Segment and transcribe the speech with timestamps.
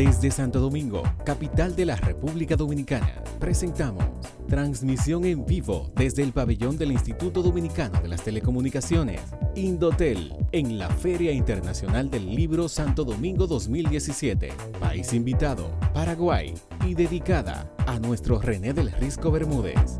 [0.00, 4.02] Desde Santo Domingo, capital de la República Dominicana, presentamos
[4.48, 9.20] transmisión en vivo desde el pabellón del Instituto Dominicano de las Telecomunicaciones,
[9.56, 14.48] Indotel, en la Feria Internacional del Libro Santo Domingo 2017.
[14.80, 16.54] País invitado, Paraguay,
[16.86, 19.98] y dedicada a nuestro René del Risco Bermúdez.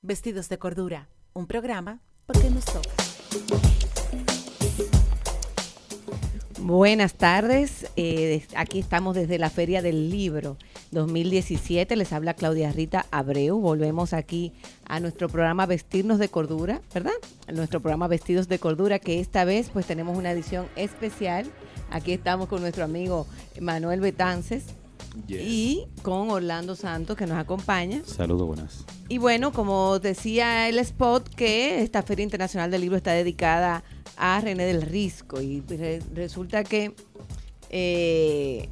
[0.00, 3.67] Vestidos de Cordura, un programa porque nos toca.
[6.68, 10.58] Buenas tardes, eh, aquí estamos desde la Feria del Libro
[10.90, 14.52] 2017, les habla Claudia Rita Abreu, volvemos aquí
[14.84, 17.14] a nuestro programa Vestirnos de Cordura, ¿verdad?
[17.50, 21.46] Nuestro programa Vestidos de Cordura, que esta vez pues tenemos una edición especial,
[21.90, 23.26] aquí estamos con nuestro amigo
[23.58, 24.66] Manuel Betances,
[25.26, 28.02] y con Orlando Santos que nos acompaña.
[28.04, 28.84] Saludos, buenas.
[29.08, 33.82] Y bueno, como decía el spot, que esta Feria Internacional del Libro está dedicada
[34.16, 35.62] a René del Risco y
[36.14, 36.94] resulta que
[37.70, 38.68] eh,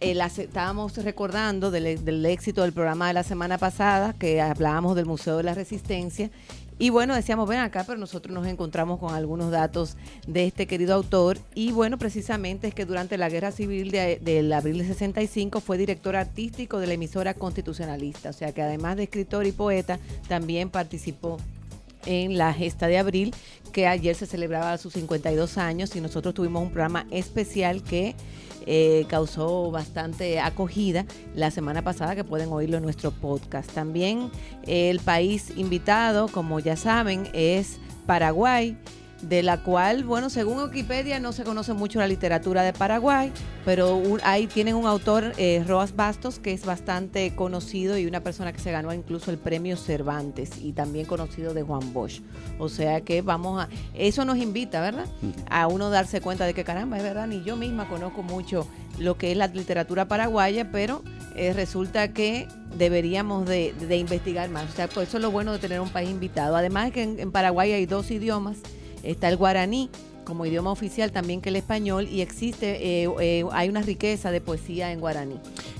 [0.00, 5.36] estábamos recordando del, del, éxito del programa de la semana pasada, que hablábamos del Museo
[5.36, 6.30] de la Resistencia,
[6.78, 9.96] y bueno, decíamos, ven acá, pero nosotros nos encontramos con algunos datos
[10.26, 11.38] de este querido autor.
[11.54, 15.78] Y bueno, precisamente es que durante la Guerra Civil de, del abril de 65 fue
[15.78, 18.28] director artístico de la emisora constitucionalista.
[18.28, 21.38] O sea que además de escritor y poeta, también participó
[22.04, 23.34] en la gesta de abril,
[23.72, 28.14] que ayer se celebraba sus 52 años y nosotros tuvimos un programa especial que
[28.66, 33.70] eh, causó bastante acogida la semana pasada, que pueden oírlo en nuestro podcast.
[33.72, 34.30] También
[34.66, 38.76] el país invitado, como ya saben, es Paraguay
[39.22, 43.32] de la cual, bueno, según Wikipedia no se conoce mucho la literatura de Paraguay,
[43.64, 48.52] pero ahí tienen un autor, eh, Roas Bastos, que es bastante conocido y una persona
[48.52, 52.20] que se ganó incluso el premio Cervantes y también conocido de Juan Bosch.
[52.58, 55.06] O sea que vamos a, eso nos invita, ¿verdad?
[55.48, 58.68] A uno darse cuenta de que caramba, es verdad, ni yo misma conozco mucho
[58.98, 61.02] lo que es la literatura paraguaya, pero
[61.34, 64.70] eh, resulta que deberíamos de, investigar más.
[64.70, 66.56] O sea, pues eso es lo bueno de tener un país invitado.
[66.56, 68.58] Además que en Paraguay hay dos idiomas
[69.06, 69.88] Está el guaraní
[70.26, 74.40] como idioma oficial también que el español y existe, eh, eh, hay una riqueza de
[74.40, 75.36] poesía en guaraní.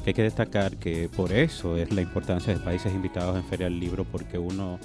[0.07, 3.81] Hay que destacar que por eso es la importancia de países invitados en Feria del
[3.81, 4.79] Libro, porque uno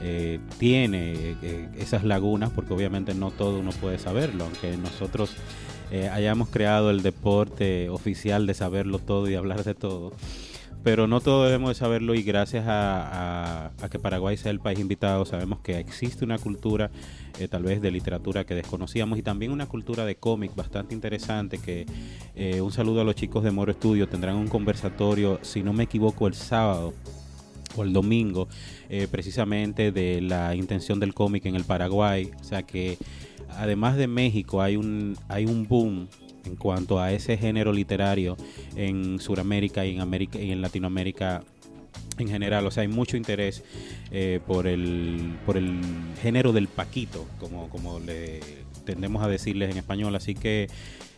[0.00, 1.34] eh, tiene
[1.76, 5.34] esas lagunas, porque obviamente no todo uno puede saberlo, aunque nosotros
[6.12, 10.12] hayamos creado el deporte oficial de saberlo todo y hablar de todo
[10.82, 15.24] pero no todos debemos de saberlo y gracias a, que Paraguay sea el país invitado
[15.24, 16.90] sabemos que existe una cultura
[17.38, 21.58] eh, tal vez de literatura que desconocíamos y también una cultura de cómic bastante interesante
[21.58, 21.86] que
[22.34, 25.84] eh, un saludo a los chicos de Moro Estudio tendrán un conversatorio si no me
[25.84, 26.92] equivoco el sábado
[27.76, 28.48] o el domingo
[28.88, 32.30] eh, precisamente de la intención del cómic en el Paraguay.
[32.40, 32.98] O sea que
[33.50, 36.08] además de México hay un hay un boom
[36.44, 38.36] en cuanto a ese género literario
[38.76, 41.42] en Sudamérica y en América y en Latinoamérica
[42.18, 43.62] en general, o sea, hay mucho interés
[44.10, 45.80] eh, por el por el
[46.20, 48.40] género del paquito, como como le
[48.84, 50.68] tendemos a decirles en español, así que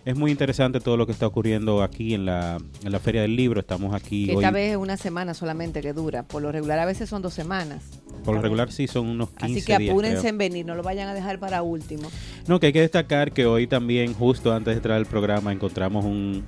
[0.05, 3.37] es muy interesante todo lo que está ocurriendo aquí en la, en la Feria del
[3.37, 3.61] Libro.
[3.61, 4.31] Estamos aquí.
[4.31, 6.23] esta vez es una semana solamente que dura.
[6.23, 7.85] Por lo regular, a veces son dos semanas.
[8.25, 11.09] Por lo regular, sí, son unos 15 Así que apúrense en venir, no lo vayan
[11.09, 12.11] a dejar para último.
[12.47, 16.05] No, que hay que destacar que hoy también, justo antes de entrar al programa, encontramos
[16.05, 16.45] un.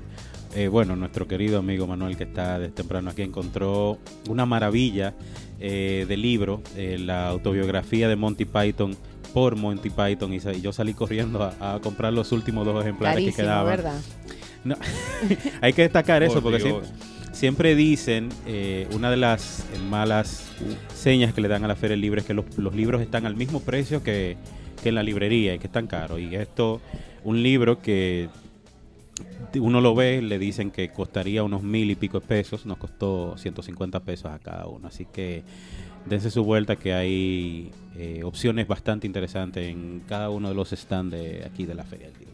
[0.55, 5.15] Eh, bueno, nuestro querido amigo Manuel, que está desde temprano aquí, encontró una maravilla
[5.61, 8.95] eh, de libro, eh, la autobiografía de Monty Python
[9.33, 13.67] por Monty Python y, yo salí corriendo a, comprar los últimos dos ejemplares que quedaban.
[13.67, 14.01] ¿verdad?
[14.65, 14.77] No,
[15.61, 16.81] hay que destacar eso porque
[17.33, 20.51] siempre, dicen, eh, una de las malas
[20.95, 23.61] señas que le dan a la Feria Libre es que los, libros están al mismo
[23.61, 24.37] precio que,
[24.85, 26.21] en la librería y que están caros.
[26.21, 26.81] Y esto,
[27.25, 28.29] un libro que
[29.55, 33.37] uno lo ve, le dicen que costaría unos mil y pico de pesos, nos costó
[33.37, 34.89] 150 pesos a cada uno.
[34.89, 35.43] Así que
[36.07, 41.17] dense su vuelta que hay eh, opciones bastante interesantes en cada uno de los stands
[41.45, 42.33] aquí de la Feria del.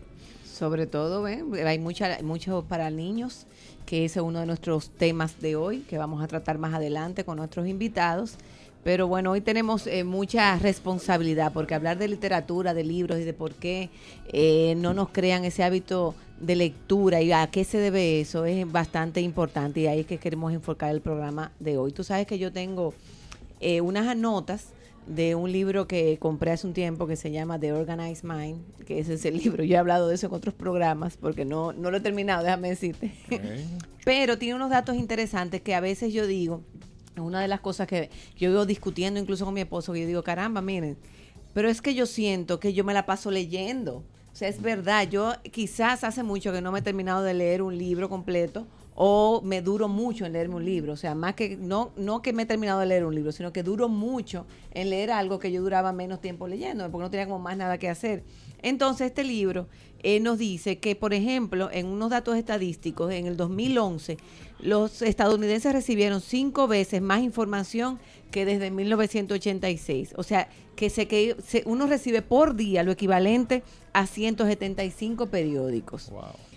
[0.59, 3.47] Sobre todo, hay mucha, mucho para niños,
[3.87, 7.23] que ese es uno de nuestros temas de hoy, que vamos a tratar más adelante
[7.23, 8.35] con nuestros invitados.
[8.83, 13.35] Pero bueno, hoy tenemos eh, mucha responsabilidad, porque hablar de literatura, de libros y de
[13.35, 13.91] por qué
[14.33, 18.71] eh, no nos crean ese hábito de lectura y a qué se debe eso es
[18.71, 21.93] bastante importante y ahí es que queremos enfocar el programa de hoy.
[21.93, 22.95] Tú sabes que yo tengo
[23.61, 24.69] eh, unas notas
[25.07, 28.99] de un libro que compré hace un tiempo que se llama The Organized Mind, que
[28.99, 29.65] ese es el libro.
[29.65, 32.69] Yo he hablado de eso en otros programas porque no, no lo he terminado, déjame
[32.69, 33.13] decirte.
[34.05, 36.63] Pero tiene unos datos interesantes que a veces yo digo,
[37.17, 40.23] una de las cosas que yo veo discutiendo incluso con mi esposo, que yo digo,
[40.23, 40.97] caramba, miren,
[41.53, 44.05] pero es que yo siento que yo me la paso leyendo.
[44.33, 47.63] O sea, es verdad, yo quizás hace mucho que no me he terminado de leer
[47.63, 48.67] un libro completo
[49.01, 50.95] o me duro mucho en leerme un libro.
[50.95, 53.53] O sea, más que no, no que me he terminado de leer un libro, sino
[53.53, 57.27] que duro mucho en leer algo que yo duraba menos tiempo leyendo, porque no tenía
[57.27, 58.25] como más nada que hacer.
[58.61, 59.69] Entonces, este libro
[60.03, 64.17] eh, nos dice que, por ejemplo, en unos datos estadísticos, en el 2011,
[64.59, 68.01] los estadounidenses recibieron cinco veces más información
[68.33, 70.15] que desde 1986.
[70.17, 71.37] O sea, que, se, que
[71.67, 73.63] uno recibe por día lo equivalente
[73.93, 76.11] a 175 periódicos.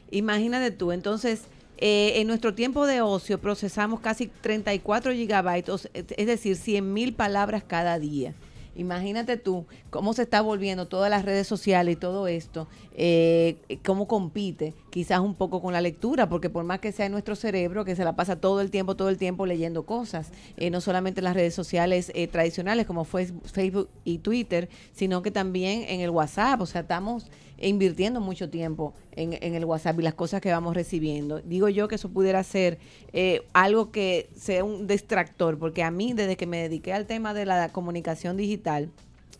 [0.09, 1.43] Imagínate tú, entonces...
[1.81, 7.63] Eh, en nuestro tiempo de ocio procesamos casi 34 gigabytes, es decir, 100 mil palabras
[7.67, 8.35] cada día.
[8.75, 14.07] Imagínate tú cómo se está volviendo todas las redes sociales y todo esto, eh, cómo
[14.07, 17.97] compite quizás un poco con la lectura, porque por más que sea nuestro cerebro, que
[17.97, 21.25] se la pasa todo el tiempo, todo el tiempo leyendo cosas, eh, no solamente en
[21.25, 26.09] las redes sociales eh, tradicionales como fue Facebook y Twitter, sino que también en el
[26.09, 27.29] WhatsApp, o sea, estamos
[27.67, 31.39] invirtiendo mucho tiempo en, en, el WhatsApp y las cosas que vamos recibiendo.
[31.41, 32.79] Digo yo que eso pudiera ser
[33.13, 37.33] eh, algo que sea un distractor, porque a mí desde que me dediqué al tema
[37.33, 38.89] de la comunicación digital,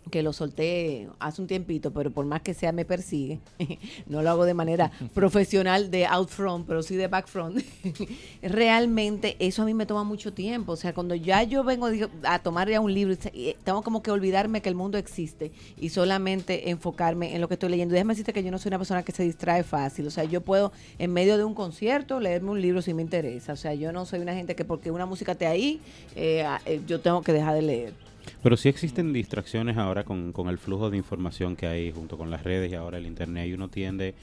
[0.09, 3.39] que lo solté hace un tiempito, pero por más que sea me persigue.
[4.07, 7.63] no lo hago de manera profesional de out front, pero sí de back front.
[8.41, 10.73] Realmente eso a mí me toma mucho tiempo.
[10.73, 11.89] O sea, cuando ya yo vengo
[12.23, 13.15] a tomar ya un libro,
[13.63, 17.69] tengo como que olvidarme que el mundo existe y solamente enfocarme en lo que estoy
[17.69, 17.93] leyendo.
[17.93, 20.07] Déjame decirte que yo no soy una persona que se distrae fácil.
[20.07, 23.53] O sea, yo puedo en medio de un concierto leerme un libro si me interesa.
[23.53, 25.79] O sea, yo no soy una gente que porque una música esté ahí,
[26.15, 28.10] eh, eh, yo tengo que dejar de leer.
[28.43, 32.43] Pero sí existen distracciones ahora con, el flujo de información que hay junto con las
[32.43, 34.15] redes y ahora el Internet y uno tiende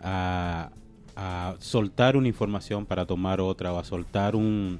[0.00, 0.70] a,
[1.58, 4.78] soltar una información para tomar otra o a soltar un,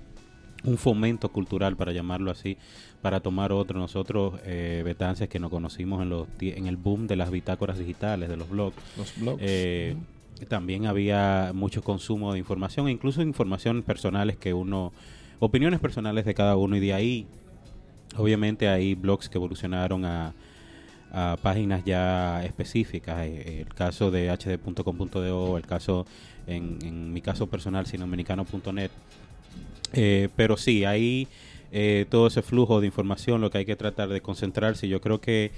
[0.64, 2.58] un fomento cultural, para llamarlo así,
[3.00, 3.78] para tomar otro.
[3.78, 8.28] Nosotros, eh, Betances, que nos conocimos en, los, en el boom de las bitácoras digitales,
[8.28, 9.42] de los blogs, los blogs.
[9.42, 9.96] Eh,
[10.48, 14.92] también había mucho consumo de información, incluso información personales que uno,
[15.38, 17.26] opiniones personales de cada uno, y de ahí
[18.16, 20.34] Obviamente hay blogs que evolucionaron a,
[21.42, 23.26] páginas ya específicas.
[23.26, 26.04] Eh, el caso de hd.com.do, el caso,
[26.46, 28.90] en, mi caso personal, sinoamericano.net.
[29.94, 31.26] Eh, pero sí, hay
[31.72, 34.88] eh, todo ese flujo de información, lo que hay que tratar de concentrarse.
[34.88, 35.52] Yo creo que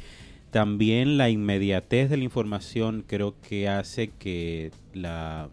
[0.51, 5.49] también la inmediatez de la información creo que hace que la,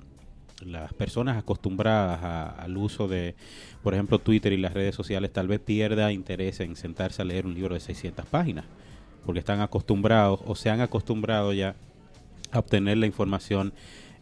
[0.66, 3.36] las personas acostumbradas al uso de,
[3.84, 7.46] por ejemplo, Twitter y las redes sociales tal vez pierda interés en sentarse a leer
[7.46, 8.66] un libro de 600 páginas,
[9.26, 11.76] porque están acostumbrados o se han acostumbrado ya
[12.52, 13.74] a obtener la información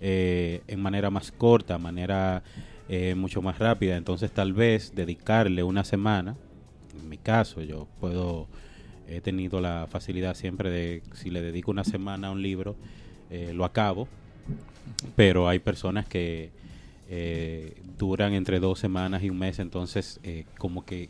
[0.02, 2.44] eh, en manera más corta, manera
[2.90, 3.96] eh, mucho más rápida.
[3.96, 6.36] Entonces tal vez dedicarle una semana,
[7.00, 8.48] en mi caso yo puedo,
[9.08, 12.76] he tenido la facilidad siempre de, si le dedico una semana a un libro,
[13.30, 14.10] eh, lo acabo
[15.16, 16.52] pero hay personas que
[17.10, 21.10] eh, duran entre dos semanas y un mes, entonces eh, como que...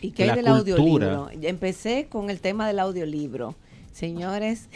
[0.00, 1.28] ¿Y qué hay del audiolibro?
[1.42, 3.54] Empecé con el tema del audiolibro.
[3.92, 4.68] Señores,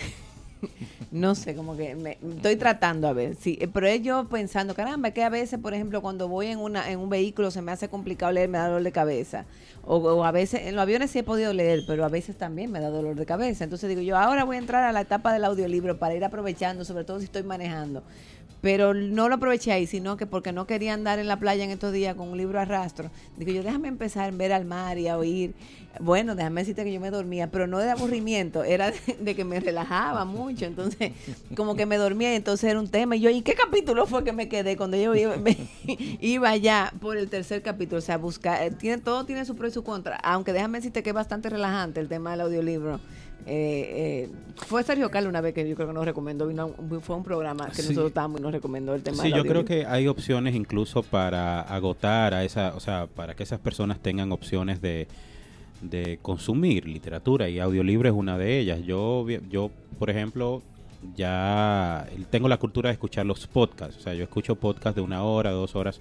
[1.10, 5.10] no sé, como que me estoy tratando a ver, sí, eh, pero yo pensando, caramba,
[5.10, 7.88] que a veces, por ejemplo, cuando voy en una en un vehículo se me hace
[7.88, 9.44] complicado leer, me da dolor de cabeza.
[9.86, 12.80] O, a veces, en los aviones sí he podido leer, pero a veces también me
[12.80, 13.64] da dolor de cabeza.
[13.64, 16.86] Entonces digo, yo ahora voy a entrar a la etapa del audiolibro para ir aprovechando,
[16.86, 18.02] sobre todo si estoy manejando
[18.64, 21.70] pero no lo aproveché ahí, sino que porque no quería andar en la playa en
[21.70, 24.96] estos días con un libro a rastro, digo yo, déjame empezar a ver al mar
[24.96, 25.52] y a oír.
[26.00, 28.90] Bueno, déjame decirte que yo me dormía, pero no de aburrimiento, era
[29.20, 31.12] de, que me relajaba mucho, entonces
[31.54, 33.16] como que me dormía y entonces era un tema.
[33.16, 35.36] Y yo, ¿y qué capítulo fue que me quedé cuando yo iba,
[36.20, 37.98] iba ya por el tercer capítulo?
[37.98, 41.02] O sea, buscar, eh, tiene, todo tiene su pro y su contra, aunque déjame decirte
[41.02, 42.98] que es bastante relajante el tema del audiolibro.
[43.46, 46.48] Eh, eh, fue Sergio Carlos una vez que yo creo que nos recomendó,
[47.02, 49.22] fue un programa que nosotros estábamos y nos recomendó el tema.
[49.22, 53.42] Sí, yo creo que hay opciones incluso para agotar a esa, o sea, para que
[53.42, 55.08] esas personas tengan opciones de,
[55.82, 58.80] de consumir literatura y audiolibro es una de ellas.
[58.84, 60.62] Yo, yo, por ejemplo,
[61.16, 65.22] ya tengo la cultura de escuchar los podcasts, o sea, yo escucho podcasts de una
[65.22, 66.00] hora, dos horas,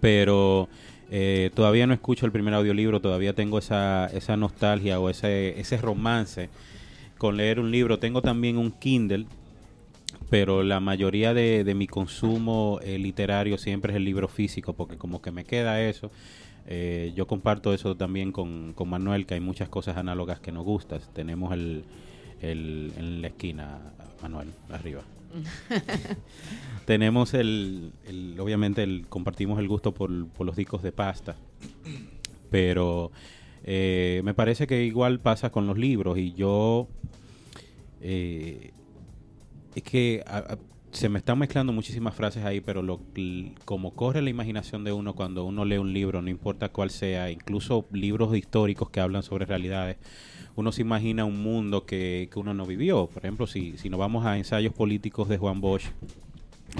[0.00, 0.68] pero
[1.10, 5.78] eh, todavía no escucho el primer audiolibro, todavía tengo esa, esa nostalgia o ese, ese
[5.78, 6.50] romance
[7.16, 7.98] con leer un libro.
[7.98, 9.26] Tengo también un Kindle,
[10.30, 15.22] pero la mayoría de, mi consumo eh, literario siempre es el libro físico, porque como
[15.22, 16.10] que me queda eso.
[16.66, 20.64] Eh, yo comparto eso también con, con, Manuel, que hay muchas cosas análogas que nos
[20.64, 21.00] gustan.
[21.14, 21.84] Tenemos el,
[22.42, 23.78] el, en la esquina,
[24.22, 25.02] Manuel, arriba.
[26.86, 27.92] Tenemos el,
[28.38, 31.36] obviamente compartimos el gusto por, los discos de pasta,
[32.50, 33.10] pero
[33.64, 36.88] Eh, me parece que igual pasa con los libros y yo...
[38.00, 38.70] eh,
[39.74, 40.24] es que
[40.90, 43.00] se me están mezclando muchísimas frases ahí, pero lo,
[43.64, 47.30] como corre la imaginación de uno cuando uno lee un libro, no importa cuál sea,
[47.30, 49.98] incluso libros históricos que hablan sobre realidades,
[50.56, 53.06] uno se imagina un mundo que, que uno no vivió.
[53.06, 55.84] Por ejemplo, si, si nos vamos a ensayos políticos de Juan Bosch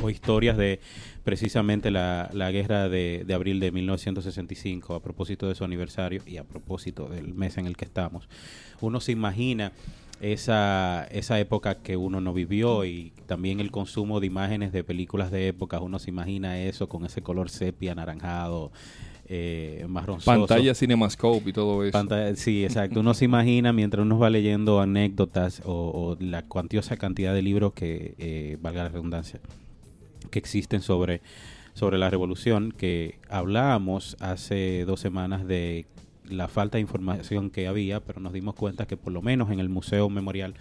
[0.03, 0.81] o historias de
[1.23, 6.39] precisamente la, la guerra de, de abril de 1965, a propósito de su aniversario y
[6.39, 8.29] a propósito del mes en el que estamos,
[8.81, 9.73] uno se imagina
[10.21, 15.31] esa, esa época que uno no vivió y también el consumo de imágenes de películas
[15.31, 18.73] de época, uno se imagina eso con ese color sepia, anaranjado,
[19.29, 20.31] eh, marronzoso.
[20.31, 21.93] Pantalla Cinemascope y todo eso.
[21.93, 23.01] Pantalla- sí, exacto.
[23.01, 27.73] Uno se imagina mientras uno va leyendo anécdotas o, o la cuantiosa cantidad de libros
[27.75, 29.41] que, eh, valga la redundancia,
[30.31, 31.21] que existen sobre,
[31.75, 35.87] sobre la revolución, que hablábamos hace dos semanas de
[36.31, 39.61] la falta de información que había, pero nos dimos cuenta que por lo menos en
[39.61, 40.55] el Museo Memorial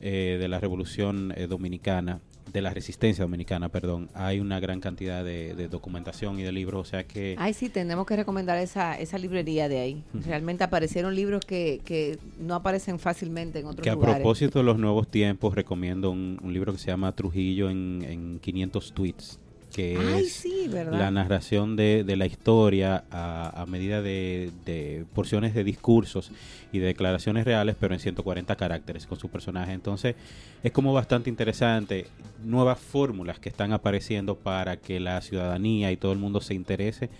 [0.00, 2.20] eh, de la Revolución eh, Dominicana,
[2.52, 6.80] de la Resistencia Dominicana, perdón, hay una gran cantidad de, de documentación y de libros,
[6.80, 7.36] o sea que...
[7.38, 10.02] Ay, sí, tenemos que recomendar esa, esa librería de ahí.
[10.26, 14.16] Realmente aparecieron libros que, que no aparecen fácilmente en otros Que a lugares.
[14.16, 18.38] propósito de los nuevos tiempos, recomiendo un, un libro que se llama Trujillo en, en
[18.40, 19.38] 500 tweets,
[19.70, 20.44] que Ay, es
[20.90, 26.30] la narración de, de la historia a, a medida de, de porciones de discursos
[26.72, 29.72] y de declaraciones reales, pero en 140 caracteres con su personaje.
[29.72, 30.16] Entonces,
[30.62, 32.06] es como bastante interesante.
[32.44, 37.10] Nuevas fórmulas que están apareciendo para que la ciudadanía y todo el mundo se interese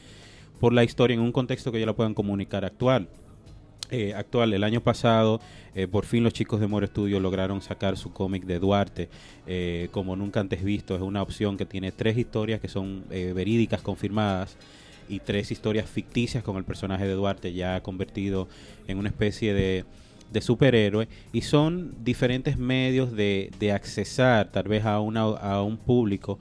[0.60, 3.08] por la historia en un contexto que ya lo puedan comunicar actual
[3.90, 4.52] eh, actual.
[4.52, 5.40] El año pasado,
[5.74, 9.08] eh, por fin los chicos de More Studio lograron sacar su cómic de Duarte,
[9.46, 10.94] eh, como nunca antes visto.
[10.94, 14.56] Es una opción que tiene tres historias que son eh, verídicas, confirmadas,
[15.08, 18.48] y tres historias ficticias con el personaje de Duarte ya convertido
[18.86, 19.84] en una especie de,
[20.32, 21.08] de superhéroe.
[21.32, 26.38] Y son diferentes medios de, de accesar tal vez a, una, a un público.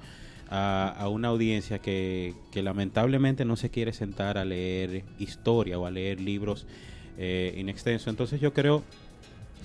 [0.52, 5.86] A, a una audiencia que, que lamentablemente no se quiere sentar a leer historia o
[5.86, 6.66] a leer libros
[7.20, 8.10] eh, in extenso.
[8.10, 8.82] Entonces yo creo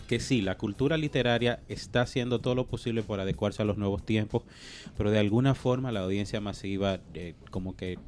[0.09, 4.05] que sí, la cultura literaria está haciendo todo lo posible por adecuarse a los nuevos
[4.05, 4.43] tiempos,
[4.99, 7.99] pero de alguna forma la audiencia masiva eh, como que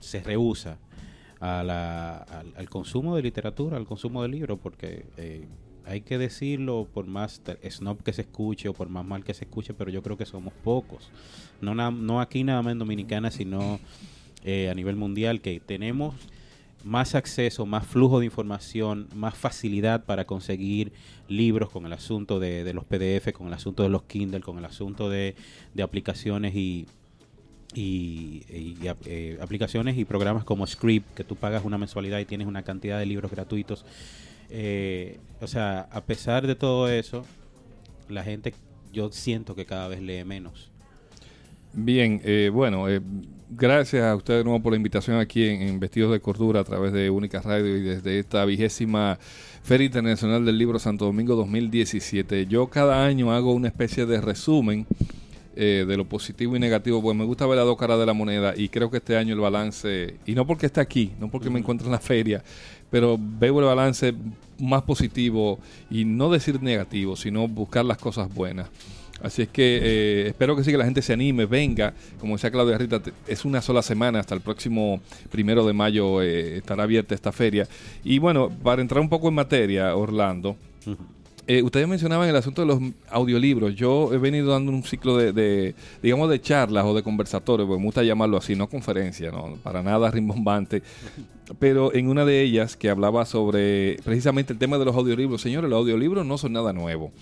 [0.00, 0.78] se rehúsa
[1.40, 5.46] a la- al, al consumo de literatura, al consumo de libros, porque eh,
[5.84, 9.44] hay que decirlo por más snob que se escuche o por más mal que se
[9.44, 11.10] escuche, pero yo creo que somos pocos.
[11.60, 13.78] No, no aquí nada más en Dominicana, sino
[14.44, 16.14] eh, a nivel mundial, que tenemos
[16.84, 20.92] más acceso, más flujo de información, más facilidad para conseguir
[21.28, 24.64] libros con el asunto de, los PDF, con el asunto de los Kindle, con el
[24.64, 25.34] asunto de,
[25.72, 26.86] de aplicaciones y,
[27.74, 28.42] y,
[29.06, 32.98] eh, aplicaciones y programas como Script, que tú pagas una mensualidad y tienes una cantidad
[32.98, 33.84] de libros gratuitos.
[34.50, 37.24] Eh, o sea, a pesar de todo eso,
[38.08, 38.54] la gente,
[38.92, 40.70] yo siento que cada vez lee menos.
[41.72, 43.00] Bien, eh, bueno, eh,
[43.50, 46.64] gracias a ustedes de nuevo por la invitación aquí en, en Vestidos de Cordura a
[46.64, 49.18] través de Única Radio y desde esta vigésima
[49.62, 52.46] Feria Internacional del Libro Santo Domingo 2017.
[52.46, 54.86] Yo cada año hago una especie de resumen
[55.56, 58.12] eh, de lo positivo y negativo, porque me gusta ver las dos caras de la
[58.12, 61.48] moneda y creo que este año el balance, y no porque esté aquí, no porque
[61.48, 62.42] me encuentre en la feria,
[62.90, 64.14] pero veo el balance
[64.58, 65.60] más positivo
[65.90, 68.68] y no decir negativo, sino buscar las cosas buenas.
[69.22, 71.94] Así es que eh, espero que sí que la gente se anime, venga.
[72.20, 76.58] Como decía Claudia Rita, es una sola semana, hasta el próximo primero de mayo eh,
[76.58, 77.66] estará abierta esta feria.
[78.02, 80.56] Y bueno, para entrar un poco en materia, Orlando,
[81.46, 83.74] eh, ustedes mencionaban el asunto de los audiolibros.
[83.74, 87.80] Yo he venido dando un ciclo de, de, digamos, de charlas o de conversatorios, porque
[87.80, 90.82] me gusta llamarlo así, no conferencia, no, para nada rimbombante.
[91.58, 95.42] Pero en una de ellas que hablaba sobre precisamente el tema de los audiolibros.
[95.42, 97.12] Señores, los audiolibros no son nada nuevo.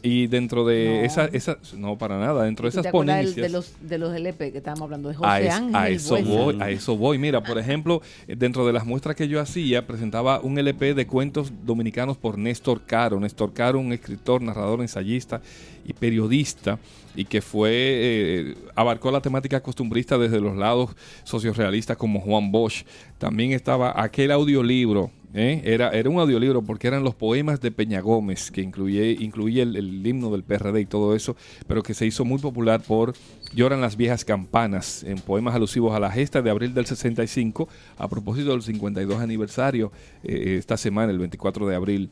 [0.00, 1.06] Y dentro de No.
[1.06, 3.34] esa, esa, no para nada, dentro de ¿Tú esas del- ponencias.
[3.36, 5.08] de los, de los LP que estábamos hablando?
[5.08, 6.28] De José A, es- Ángel a eso Buesa.
[6.30, 7.18] voy, a eso voy.
[7.18, 11.52] Mira, por ejemplo, dentro de las muestras que yo hacía, presentaba un LP de cuentos
[11.64, 13.18] dominicanos por Néstor Caro.
[13.18, 15.40] Néstor Caro, un escritor, narrador, ensayista
[15.84, 16.78] y periodista,
[17.16, 20.90] y que fue, eh, abarcó la temática costumbrista desde los lados
[21.24, 22.84] sociorealistas como Juan Bosch.
[23.18, 25.10] También estaba aquel audiolibro.
[25.34, 25.62] ¿Eh?
[25.64, 29.76] Era, era un audiolibro porque eran los poemas de Peña Gómez, que incluye, incluye el,
[29.76, 31.36] el himno del PRD y todo eso,
[31.66, 33.14] pero que se hizo muy popular por
[33.54, 38.08] Lloran las viejas campanas, en poemas alusivos a la gesta de abril del 65, a
[38.08, 39.90] propósito del 52 aniversario,
[40.22, 42.10] eh, esta semana, el 24 de abril.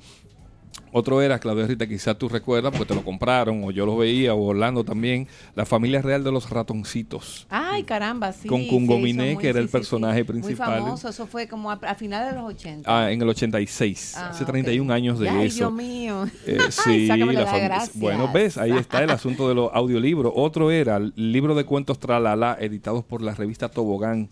[0.93, 4.35] Otro era, Claudia Rita, quizás tú recuerdas, porque te lo compraron, o yo lo veía,
[4.35, 7.47] o Orlando también, La familia real de los ratoncitos.
[7.51, 8.49] Ay, caramba, sí.
[8.49, 9.79] Con Cungominé, muy- que era el sí, sí, sí.
[9.79, 10.69] personaje principal.
[10.71, 12.83] Muy famoso, eso fue como a, a finales de los 80.
[13.05, 14.51] Ah, en el 86, Ah, hace ok.
[14.51, 15.57] 31 años de Ay, eso.
[15.57, 16.27] Dios mío.
[16.47, 20.33] Eh, sí, la la bueno, ves, ahí está el asunto de los audiolibros.
[20.35, 24.29] Otro era el libro de cuentos Tralala, editados por la revista Tobogán.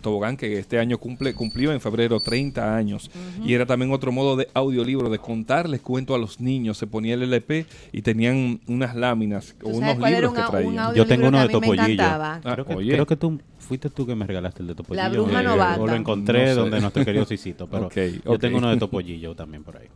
[0.00, 3.10] Tobogán, que este año cumple, cumplió en febrero 30 años.
[3.44, 6.78] Y era también otro modo de audiolibro, de contarles cuentos a los niños.
[6.78, 10.50] Se ponía el LP y tenían unas láminas o ¿Tú unos libros un, que un
[10.50, 10.94] traían.
[10.94, 12.02] Yo tengo uno de Topollillo.
[12.04, 15.02] Ah, Creo que, creo que tú fuiste tú que me regalaste el de Topollillo.
[15.02, 15.80] La bruja eh, novata.
[15.80, 16.54] O lo encontré No sé.
[16.54, 17.66] donde nuestro querido Cicito.
[17.66, 17.88] Pero
[18.24, 19.88] yo tengo uno de Topollillo también por ahí.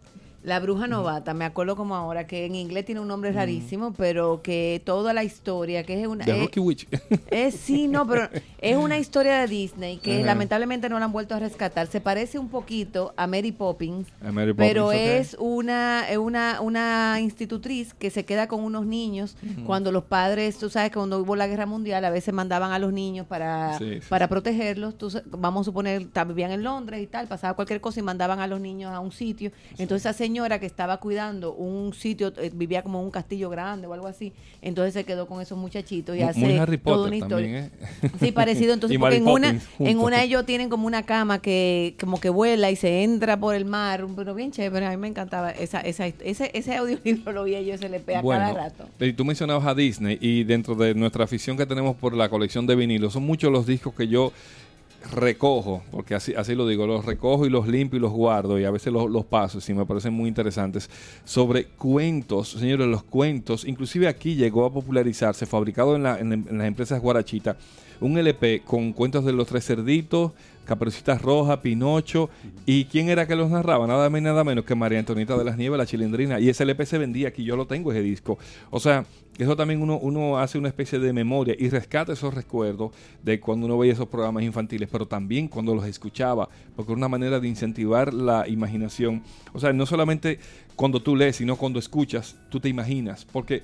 [0.42, 4.40] La bruja novata, me acuerdo como ahora, que en inglés tiene un nombre rarísimo, pero
[4.40, 6.24] que toda la historia, que es una...
[6.24, 6.86] De es- Rocky Witch.
[7.30, 11.34] Es sí, no, pero es una historia de Disney que lamentablemente no la han vuelto
[11.34, 11.88] a rescatar.
[11.88, 15.08] Se parece un poquito a Mary Poppins, A Mary pero Poppins, ok.
[15.20, 20.70] es una, una una institutriz que se queda con unos niños cuando los padres, tú
[20.70, 23.94] sabes que cuando hubo la guerra mundial a veces mandaban a los niños para, Sí,
[23.94, 24.96] sí, para protegerlos.
[24.96, 28.46] Tú vamos a suponer, vivían en Londres y tal, pasaba cualquier cosa y mandaban a
[28.46, 29.50] los niños a un sitio.
[29.78, 33.86] Entonces esa señora que estaba cuidando un sitio, eh, vivía como en un castillo grande
[33.86, 36.96] o algo así, entonces se quedó con esos muchachitos y Muy- hace muy Harry toda
[36.96, 37.70] Potter una historia.
[37.70, 38.10] también, ¿eh?
[38.20, 38.74] Sí, parecido.
[38.74, 42.70] Entonces, porque en una, en una ellos tienen como una cama que como que vuela
[42.70, 44.84] y se entra por el mar, pero bien chévere.
[44.84, 48.22] A mí me encantaba esa, esa, ese, ese audiolibro lo veía yo ese LP a
[48.22, 48.86] cada rato.
[49.00, 52.66] y tú mencionabas a Disney y dentro de nuestra afición que tenemos por la colección
[52.66, 54.30] de vinilos, son muchos los discos que yo
[55.12, 58.64] recojo, porque así, así lo digo, los recojo y los limpio y los guardo y
[58.64, 60.90] a veces los, los paso y me parecen muy interesantes,
[61.24, 66.66] sobre cuentos, señores, los cuentos, inclusive aquí llegó a popularizarse, fabricado en, la- en- las
[66.66, 67.56] empresas Guarachita,
[68.00, 70.32] un LP con cuentos de los tres cerditos,
[70.64, 72.28] Caperucita Roja, Pinocho,
[72.66, 75.78] y quién era que los narraba, nada nada menos que María Antonita de las Nieves,
[75.78, 78.38] la chilindrina, y ese LP se vendía aquí, yo lo tengo ese disco.
[78.70, 79.06] O sea,
[79.38, 83.66] eso también uno, uno hace una especie de memoria y rescata esos recuerdos de cuando
[83.66, 87.48] uno veía esos programas infantiles, pero también cuando los escuchaba, porque era una manera de
[87.48, 89.22] incentivar la imaginación.
[89.54, 90.38] O sea, no solamente
[90.76, 93.62] cuando tú lees, sino cuando escuchas, tú te imaginas, porque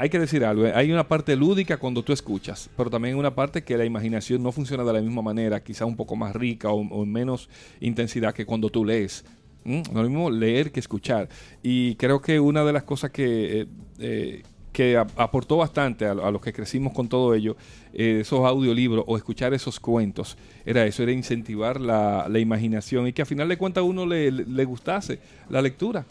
[0.00, 0.72] hay que decir algo, ¿eh?
[0.74, 4.50] hay una parte lúdica cuando tú escuchas, pero también una parte que la imaginación no
[4.50, 7.48] funciona de la misma manera, quizá un poco más rica o, o en menos
[7.80, 9.24] intensidad que cuando tú lees.
[9.62, 11.28] No lo mismo leer que escuchar.
[11.62, 13.66] Y creo que una de las cosas que, eh,
[13.98, 17.56] eh, que ap- aportó bastante a, los que crecimos con todo ello,
[17.92, 23.20] esos audiolibros o escuchar esos cuentos, era eso, era incentivar la, la imaginación y que
[23.20, 25.18] a final de cuentas a uno le- le gustase
[25.50, 26.06] la lectura.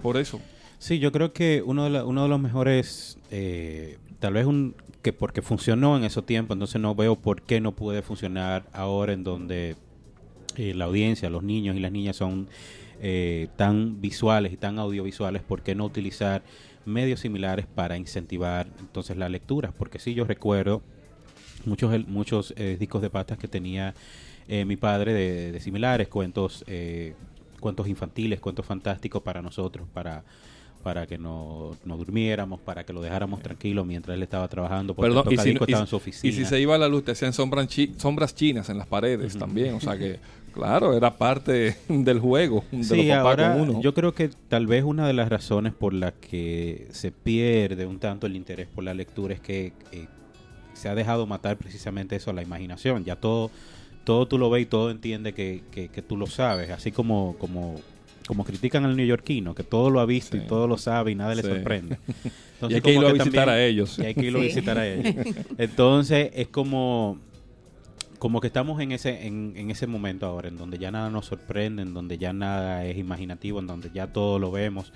[0.00, 0.40] Por eso.
[0.86, 4.76] Sí, yo creo que uno de, la- uno de los mejores, eh, tal vez un
[5.02, 9.12] que porque funcionó en ese tiempo, entonces no veo por qué no puede funcionar ahora
[9.12, 9.74] en donde
[10.56, 12.46] eh, la audiencia, los niños y las niñas son
[13.02, 16.44] eh, tan visuales y tan audiovisuales, ¿por qué no utilizar
[16.84, 19.72] medios similares para incentivar entonces la lectura?
[19.76, 20.82] Porque sí, yo recuerdo
[21.64, 23.92] muchos muchos eh, discos de pastas que tenía
[24.46, 26.64] eh, mi padre de, de similares, cuentos
[27.58, 30.22] cuentos infantiles, cuentos fantásticos para nosotros, para
[30.86, 35.08] para que no, no durmiéramos, para que lo dejáramos tranquilo mientras él estaba trabajando, porque
[35.10, 36.32] Perdón, el y si, no- y- estaba en su y oficina.
[36.36, 39.74] si se iba la luz, te hacían sombras, chi- sombras chinas en las paredes también.
[39.74, 40.20] O sea que,
[40.54, 43.80] claro, era parte del juego de Sí, ahora con uno.
[43.82, 47.98] yo creo que tal vez una de las razones por las que se pierde un
[47.98, 50.06] tanto el interés por la lectura es que eh,
[50.72, 53.02] se ha dejado matar precisamente eso, la imaginación.
[53.04, 53.50] Ya todo,
[54.04, 57.34] todo tú lo ves y todo entiende que, que, que tú lo sabes, así como,
[57.40, 57.74] como,
[58.26, 60.42] como critican al neoyorquino, que todo lo ha visto Sí.
[60.44, 61.48] y todo lo sabe y nada le Sí.
[61.48, 61.98] sorprende.
[62.06, 62.10] y
[62.54, 63.98] Entonces, hay que como irlo a que visitar también- a ellos.
[63.98, 65.14] y hay que irlo a visitar a ellos.
[65.58, 67.18] Entonces es como
[68.18, 71.26] como que estamos en ese en, en ese momento ahora en donde ya nada nos
[71.26, 74.90] sorprende, en donde ya nada es imaginativo, en donde ya todo lo vemos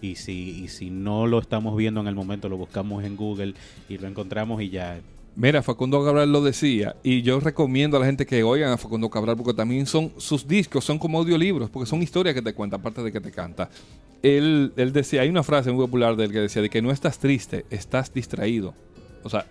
[0.00, 3.54] y si y si no lo estamos viendo en el momento lo buscamos en Google
[3.90, 5.00] y lo encontramos y ya
[5.34, 9.08] Mira, Facundo Cabral lo decía, y yo recomiendo a la gente que oigan a Facundo
[9.08, 12.76] Cabral porque también son sus discos, son como audiolibros, porque son historias que te cuenta,
[12.76, 13.70] aparte de que te canta.
[14.22, 16.90] Él, él decía, hay una frase muy popular de él que decía, de que no
[16.90, 18.74] estás triste, estás distraído.
[19.22, 19.46] O sea,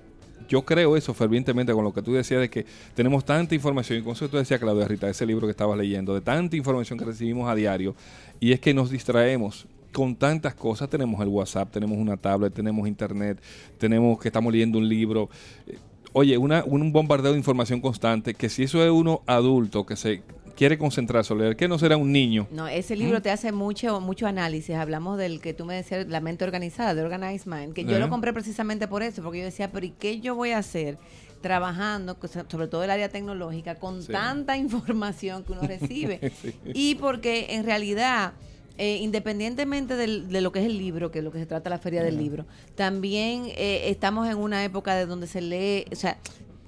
[0.48, 4.02] yo creo eso fervientemente con lo que tú decías de que tenemos tanta información, y
[4.04, 7.06] con eso tú decías, Claudia Rita, ese libro que estabas leyendo, de tanta información que
[7.06, 7.96] recibimos a diario,
[8.40, 10.90] y es que nos distraemos con tantas cosas.
[10.90, 13.42] Tenemos el WhatsApp, tenemos una tablet, tenemos internet,
[13.78, 15.30] tenemos que estamos leyendo un libro.
[15.68, 15.78] Eh,
[16.14, 20.22] Oye, una, un bombardeo de información constante, que si eso es uno adulto que se
[20.58, 22.48] quiere concentrarse leer, que no será un niño.
[22.52, 24.76] No, ese libro te hace mucho mucho análisis.
[24.76, 28.00] Hablamos del que tú me decías, la mente organizada, de Organized Mind, que yo Eh.
[28.00, 30.98] lo compré precisamente por eso, porque yo decía, pero ¿y qué yo voy a hacer
[31.40, 32.18] trabajando,
[32.50, 34.12] sobre todo el área tecnológica, con Sí.
[34.12, 36.20] tanta información que uno recibe?
[36.42, 36.54] Sí.
[36.74, 38.34] Y porque en realidad
[38.78, 41.70] eh, independientemente del- de lo que es el libro, que es lo que se trata
[41.70, 45.96] la feria del libro, también eh, estamos en una época de donde se lee, o
[45.96, 46.18] sea,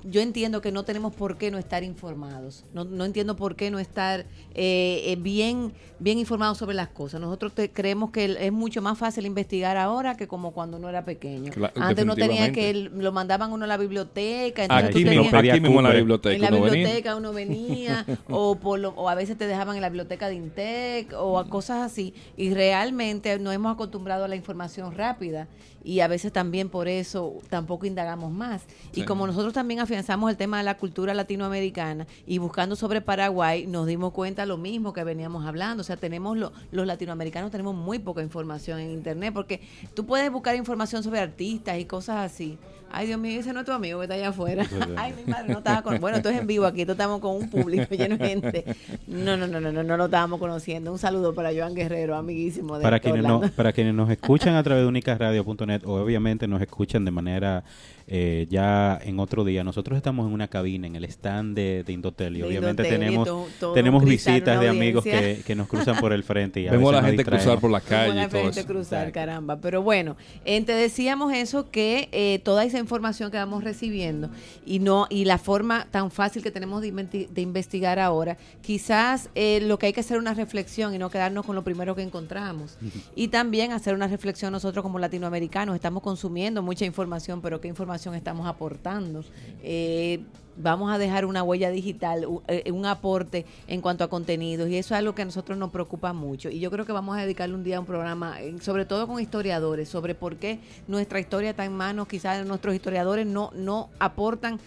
[0.03, 2.65] yo entiendo que no tenemos por qué no estar informados.
[2.73, 4.21] No, no entiendo por qué no estar
[4.53, 7.21] eh, eh, bien, bien informados sobre las cosas.
[7.21, 11.05] Nosotros te- creemos que es mucho más fácil investigar ahora que como cuando uno era
[11.05, 11.51] pequeño.
[11.75, 14.63] Antes uno tenía que lo mandaban uno a la biblioteca.
[14.63, 16.35] entonces Aquí tú mismo, tenías- aquí mismo en la biblioteca.
[16.35, 16.71] en la uno venía.
[16.73, 20.35] biblioteca uno venía o por lo- o a veces te dejaban en la biblioteca de
[20.35, 25.47] Intec o a cosas así y realmente nos hemos acostumbrado a la información rápida
[25.85, 28.63] y a veces también por eso tampoco indagamos más
[28.93, 33.67] y como nosotros también afianzamos el tema de la cultura latinoamericana y buscando sobre Paraguay
[33.67, 37.75] nos dimos cuenta lo mismo que veníamos hablando o sea tenemos lo- los latinoamericanos tenemos
[37.75, 39.61] muy poca información en internet porque
[39.93, 42.57] tú puedes buscar información sobre artistas y cosas así
[42.95, 44.67] Ay, Dios mío, ese no es tu amigo que está allá afuera.
[44.97, 45.99] Ay, mi madre, no estaba con...
[45.99, 48.65] Bueno, esto es en vivo aquí, esto estamos con un público lleno de gente.
[49.07, 50.91] No, no, no, no, no, no lo estábamos conociendo.
[50.91, 54.61] Un saludo para Joan Guerrero, amiguísimo de para quienes, no, para quienes nos escuchan a
[54.63, 57.63] través de unicasradio.net o obviamente nos escuchan de manera
[58.07, 61.93] eh, ya en otro día, nosotros estamos en una cabina, en el stand de, de
[61.93, 65.55] Indotel y De obviamente Indotel, tenemos, todo- todo tenemos cristal, visitas de amigos que, que
[65.55, 68.13] nos cruzan por el frente y a Vemos a la gente cruzar por la calle
[68.15, 68.65] la y todo eso.
[68.65, 69.13] cruzar, Exacto.
[69.13, 69.57] caramba.
[69.61, 74.29] Pero bueno, eh, te decíamos eso que eh, toda esa información que vamos recibiendo
[74.65, 76.91] y no y la forma tan fácil que tenemos de,
[77.31, 81.45] de investigar ahora, quizás eh, lo que hay que hacer una reflexión y no quedarnos
[81.45, 82.77] con lo primero que encontramos.
[83.15, 87.92] Y también hacer una reflexión nosotros como latinoamericanos, estamos consumiendo mucha información, pero ¿qué información
[87.95, 89.23] estamos aportando?
[89.61, 90.19] Eh,
[90.57, 94.93] vamos a dejar una huella digital, eh, un aporte en cuanto a contenidos y eso
[94.93, 97.55] es algo que a nosotros nos preocupa mucho y yo creo que vamos a dedicarle
[97.55, 101.51] un día a un programa, eh, sobre todo con historiadores, sobre por qué nuestra historia
[101.51, 104.59] está en manos, quizás nuestros historiadores no, no aportan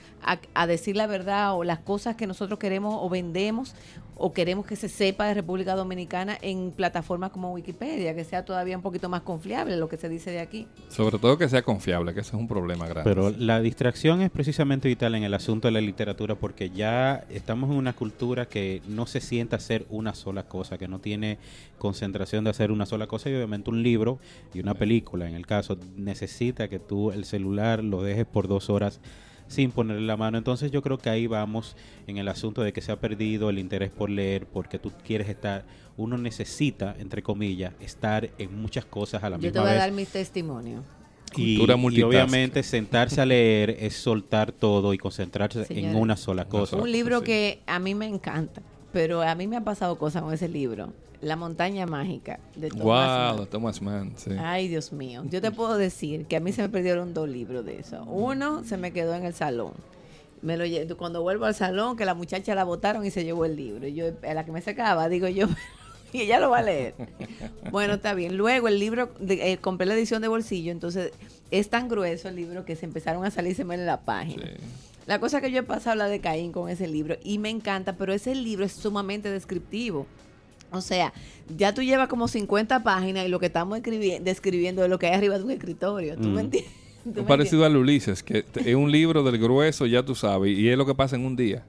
[0.54, 3.76] a decir la verdad o las cosas que nosotros queremos o vendemos
[4.18, 8.76] o queremos que se sepa de República Dominicana en plataformas como Wikipedia, que sea todavía
[8.76, 10.66] un poquito más confiable lo que se dice de aquí.
[10.88, 13.08] Sobre todo que sea confiable, que ese es un problema grande.
[13.08, 17.70] Pero la distracción es precisamente vital en el asunto de la literatura porque ya estamos
[17.70, 21.38] en una cultura que no se sienta hacer una sola cosa, que no tiene
[21.78, 24.18] concentración de hacer una sola cosa y obviamente un libro
[24.54, 28.70] y una película, en el caso, necesita que tú el celular lo dejes por dos
[28.70, 29.00] horas
[29.48, 30.38] sin ponerle la mano.
[30.38, 33.58] Entonces yo creo que ahí vamos en el asunto de que se ha perdido el
[33.58, 35.64] interés por leer porque tú quieres estar,
[35.96, 39.72] uno necesita, entre comillas, estar en muchas cosas a la Yo te misma voy a
[39.74, 39.82] vez.
[39.82, 40.82] dar mi testimonio.
[41.34, 46.76] Y, y obviamente sentarse a leer es soltar todo y concentrarse en una sola cosa.
[46.76, 47.24] Un libro sí.
[47.26, 50.92] que a mí me encanta, pero a mí me han pasado cosas con ese libro.
[51.22, 53.46] La montaña mágica de Thomas wow, Mann.
[53.46, 54.30] Thomas Mann, sí.
[54.38, 55.24] Ay, Dios mío.
[55.30, 58.04] Yo te puedo decir que a mí se me perdieron dos libros de eso.
[58.04, 59.72] Uno se me quedó en el salón.
[60.42, 60.64] Me lo
[60.96, 63.88] cuando vuelvo al salón, que la muchacha la botaron y se llevó el libro.
[63.88, 65.46] Yo, a la que me sacaba, digo yo,
[66.12, 66.94] y ella lo va a leer.
[67.70, 68.36] Bueno, está bien.
[68.36, 71.12] Luego el libro, de- eh, compré la edición de bolsillo, entonces
[71.50, 74.46] es tan grueso el libro que se empezaron a salirse en la página.
[74.46, 74.52] Sí.
[75.06, 77.96] La cosa que yo he pasado la de Caín con ese libro y me encanta,
[77.96, 80.06] pero ese libro es sumamente descriptivo.
[80.72, 81.12] O sea,
[81.56, 85.06] ya tú llevas como 50 páginas y lo que estamos escribi- describiendo es lo que
[85.06, 86.16] hay arriba de un escritorio.
[86.16, 86.46] ¿Tú me Mm.
[86.46, 86.72] entiendes?
[87.14, 90.68] ¿Tú me Parecido al Ulises, que es un libro del grueso, ya tú sabes, y
[90.68, 91.64] es lo que pasa en un día.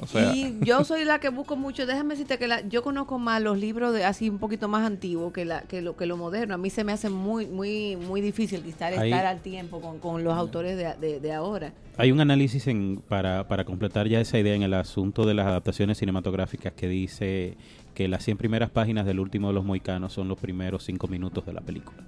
[0.00, 1.84] O sea, y yo soy la que busco mucho.
[1.86, 5.32] Déjame decirte que la, yo conozco más los libros de así un poquito más antiguos
[5.32, 6.54] que, la, que, lo, que lo moderno.
[6.54, 9.98] A mí se me hace muy muy muy difícil estar, Ahí- estar al tiempo con,
[9.98, 11.72] con los autores de, de- de ahora.
[11.96, 15.46] Hay un análisis en, para, para completar ya esa idea en el asunto de las
[15.46, 17.56] adaptaciones cinematográficas que dice
[17.94, 21.44] que las 100 primeras páginas del último de los moicanos son los primeros 5 minutos
[21.44, 21.98] de la película.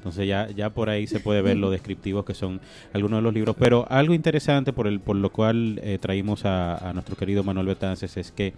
[0.00, 2.58] Entonces ya, ya por ahí se puede ver lo descriptivos que son
[2.94, 3.54] algunos de los libros.
[3.58, 7.66] Pero algo interesante por, el, por lo cual eh, traímos a, a nuestro querido Manuel
[7.66, 8.54] Betances es que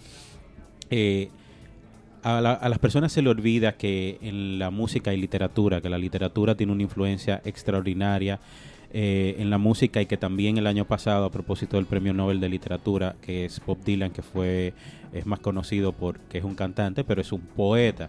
[0.90, 1.28] eh,
[2.22, 5.88] a, la- a las personas se le olvida que en la música y literatura, que
[5.90, 8.38] la literatura tiene una influencia extraordinaria
[8.94, 12.38] eh, en la música y que también el año pasado, a propósito del Premio Nobel
[12.40, 14.74] de Literatura, que es Bob Dylan, que fue
[15.12, 18.08] es más conocido porque es un cantante, pero es un poeta.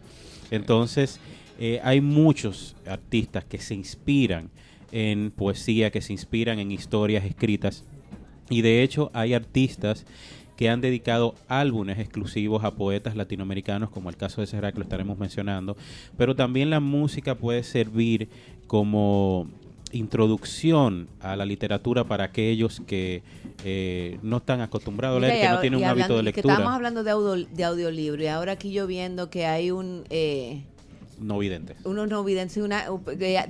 [0.52, 1.20] Entonces,
[1.60, 4.50] eh, hay muchos artistas que se inspiran
[4.92, 7.84] en poesía, que se inspiran en historias escritas.
[8.50, 10.06] Y de hecho hay artistas
[10.58, 14.84] que han dedicado álbumes exclusivos a poetas latinoamericanos, como el caso de Serra, que lo
[14.84, 15.76] estaremos mencionando,
[16.16, 18.30] pero también la música puede servir
[18.68, 19.48] como
[19.92, 23.24] introducción a la literatura para aquellos que
[23.64, 26.36] eh, no están acostumbrados a leer, que no tienen un hábito hablando- de y que
[26.38, 26.54] lectura.
[26.56, 30.04] Estamos hablando de, audio, de audiolibro y ahora aquí yo viendo que hay un...
[30.10, 30.64] Eh,
[31.20, 31.78] no videntes.
[31.86, 32.86] unos no videntes, una,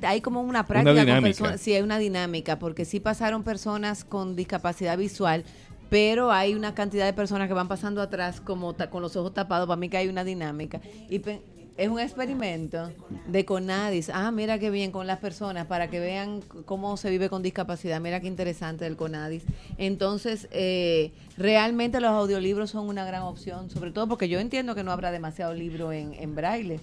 [0.04, 1.28] hay como una práctica con dinámica.
[1.30, 5.44] personas, sí hay una dinámica, porque sí pasaron personas con discapacidad visual,
[5.90, 9.34] pero hay una cantidad de personas que van pasando atrás como ta- con los ojos
[9.34, 10.82] tapados, para mí que hay una dinámica.
[11.10, 11.42] Y pe-
[11.76, 12.92] Es un experimento
[13.26, 14.12] de Conadis.
[14.14, 18.00] Ah, mira qué bien con las personas para que vean cómo se vive con discapacidad.
[18.00, 19.42] Mira qué interesante el Conadis.
[19.80, 24.84] Entonces, eh, realmente los audiolibros son una gran opción, sobre todo porque yo entiendo que
[24.84, 26.80] no habrá demasiado libro en, en braille.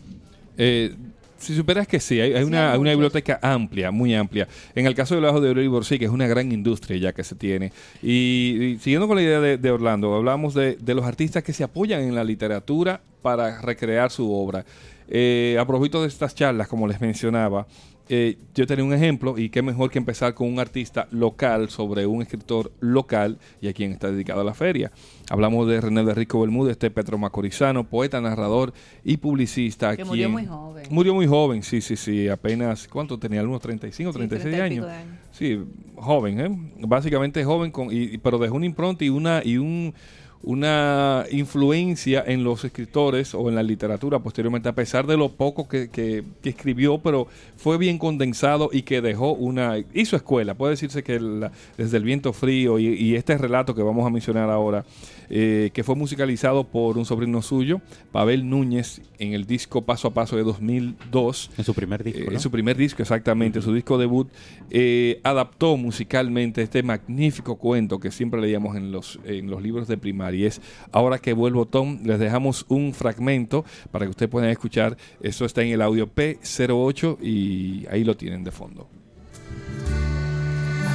[0.63, 0.95] Eh,
[1.39, 4.47] si superas que sí, hay, hay Sí, una, hay una biblioteca amplia, muy amplia.
[4.75, 7.35] En el caso de los audiolibros, sí, que es una gran industria ya que se
[7.35, 7.73] tiene.
[8.03, 11.55] Y, y siguiendo con la idea de, de Orlando, hablamos de, de los artistas que
[11.55, 14.67] se apoyan en la literatura para recrear su obra.
[15.09, 17.67] Eh, a propósito de estas charlas, como les mencionaba,
[18.13, 22.07] eh, yo tenía un ejemplo y qué mejor que empezar con un artista local sobre
[22.07, 24.91] un escritor local y a quien está dedicado a la feria.
[25.31, 28.73] Hablamos de René de Rico Bermúdez, este Petro Macorizano, poeta, narrador
[29.05, 29.97] y publicista.
[29.97, 30.85] Que murió muy joven.
[30.91, 33.41] Murió muy joven, sí, sí, sí, apenas, ¿cuánto tenía?
[33.41, 34.99] ¿Algunos 35, Sí, 36 treinta y pico años?
[35.01, 35.19] años.
[35.31, 35.61] Sí,
[35.95, 36.49] joven, ¿eh?
[36.81, 39.95] Básicamente joven, con, y, y- pero dejó una impronta y una y un
[40.43, 45.69] una influencia en los escritores o en la literatura posteriormente, a pesar de lo poco
[45.69, 47.27] que, que- escribió, pero
[47.57, 49.77] fue bien condensado y que dejó una...
[49.93, 53.83] hizo escuela, puede decirse que la- desde el viento frío y, y este relato que
[53.83, 54.85] vamos a mencionar ahora,
[55.31, 57.81] eh, que fue musicalizado por un sobrino suyo,
[58.13, 62.27] Pavel Núñez, en el disco Paso a Paso de 2002, En su primer disco, eh,
[62.27, 62.33] ¿no?
[62.33, 64.29] en su primer disco, exactamente, su disco debut,
[64.71, 69.97] eh, adaptó musicalmente este magnífico cuento que siempre leíamos en los, en los libros de
[69.97, 70.41] primaria.
[70.41, 70.61] Y es
[70.93, 74.97] Ahora que vuelvo, Tom, les dejamos un fragmento para que ustedes puedan escuchar.
[75.23, 78.89] Eso está en el audio P08 y ahí lo tienen de fondo.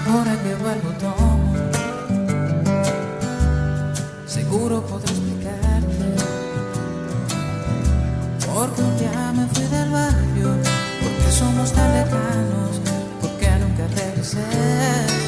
[0.08, 1.35] Ahora que vuelvo tomo
[4.36, 6.06] Seguro podré explicarte
[8.45, 10.50] Porque un día me fui del barrio
[11.02, 12.82] Porque somos tan lejanos
[13.21, 15.24] Porque nunca regresé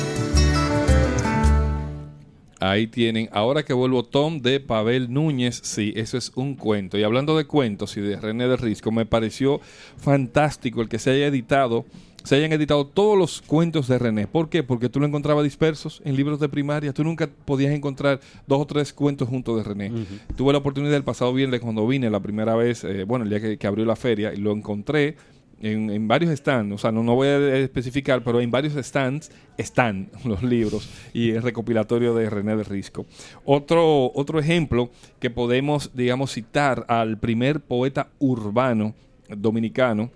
[2.60, 6.98] Ahí tienen, ahora que vuelvo Tom de Pavel Núñez, sí, eso es un cuento.
[6.98, 9.62] Y hablando de cuentos y de René de Risco, me pareció
[9.98, 11.86] fantástico el que se haya editado,
[12.24, 14.26] se hayan editado todos los cuentos de René.
[14.26, 14.64] ¿Por qué?
[14.64, 18.66] Porque tú lo encontrabas dispersos en libros de primaria, tú nunca podías encontrar dos o
[18.66, 19.92] tres cuentos juntos de René.
[20.36, 23.40] Tuve la oportunidad el pasado viernes cuando vine la primera vez, eh, bueno, el día
[23.40, 25.16] que, que abrió la feria, y lo encontré
[25.62, 29.32] en, en varios stands, o sea, no, no voy a especificar, pero en varios stands
[29.58, 33.06] están los libros y el recopilatorio de René de Risco.
[33.46, 34.90] Otro, otro ejemplo
[35.20, 38.94] que podemos, digamos, citar al primer poeta urbano
[39.30, 40.12] dominicano,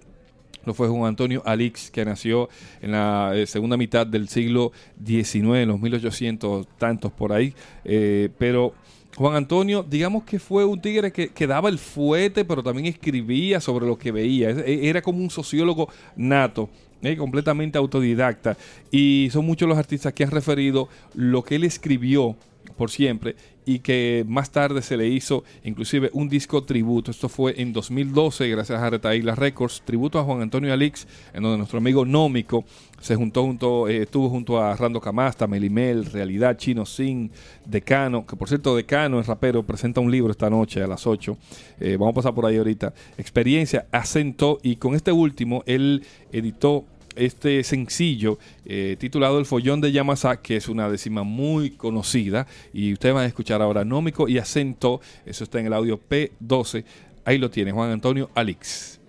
[0.66, 2.50] lo fue Juan Antonio Alix, que nació
[2.82, 4.72] en la eh, segunda mitad del siglo
[5.04, 8.74] XIX, en los 1800 tantos por ahí, eh, pero
[9.18, 13.60] Juan Antonio, digamos que fue un tigre que, que daba el fuete, pero también escribía
[13.60, 14.50] sobre lo que veía.
[14.52, 16.70] E- Era como un sociólogo nato.
[17.04, 18.56] eh, completamente autodidacta
[18.92, 22.36] y son muchos los artistas que han referido lo que él escribió
[22.78, 23.36] por siempre
[23.72, 27.10] y que más tarde se le hizo inclusive un disco tributo.
[27.10, 31.58] Esto fue en 2012 gracias a Retaíla Records, tributo a Juan Antonio Alix, en donde
[31.58, 32.66] nuestro amigo Nómico
[33.00, 37.32] se juntó junto, eh, estuvo junto a Rando Camasta, Melimel, Realidad, Chino Sin,
[37.66, 41.38] Decano, que por cierto Decano es rapero, presenta un libro esta noche a las 8.
[41.80, 42.94] Eh, vamos a pasar por ahí ahorita.
[43.18, 46.04] Experiencia, acento y con este último él
[46.34, 46.84] editó
[47.16, 52.48] este sencillo eh, titulado El Follón de Yamasá, que es una décima muy conocida.
[52.74, 55.02] Y ustedes van a escuchar ahora Nómico y Acento.
[55.26, 56.84] Eso está en el audio P12.
[57.26, 59.01] Ahí lo tiene Juan Antonio Alix.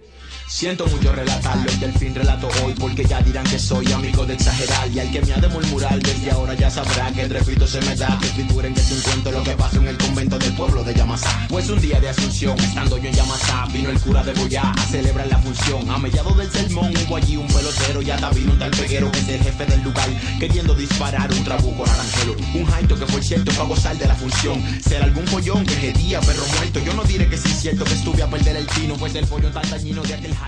[0.53, 4.87] Siento mucho relatarlo, el delfín relato hoy porque ya dirán que soy amigo de exagerar
[4.93, 7.81] y al que me ha de murmurar desde ahora ya sabrá que el repito se
[7.81, 10.53] me da que figuren que es un cuento lo que pasó en el convento del
[10.53, 11.47] pueblo de Yamasá.
[11.49, 14.87] Pues un día de asunción, estando yo en Yamasá, vino el cura de Boyá a
[14.89, 15.91] celebrar la función.
[15.91, 19.21] A mediados del sermón hubo allí un pelotero y hasta vino un tal peguero que
[19.21, 22.37] es el jefe del lugar queriendo disparar un trabuco naranjero.
[22.55, 24.63] Un jaito que por cierto fue a gozar de la función.
[24.83, 26.79] Será algún follón que día perro muerto.
[26.85, 29.27] Yo no diré que sí es cierto que estuve a perder el tino, pues el
[29.27, 30.42] follón tan dañino de aquel.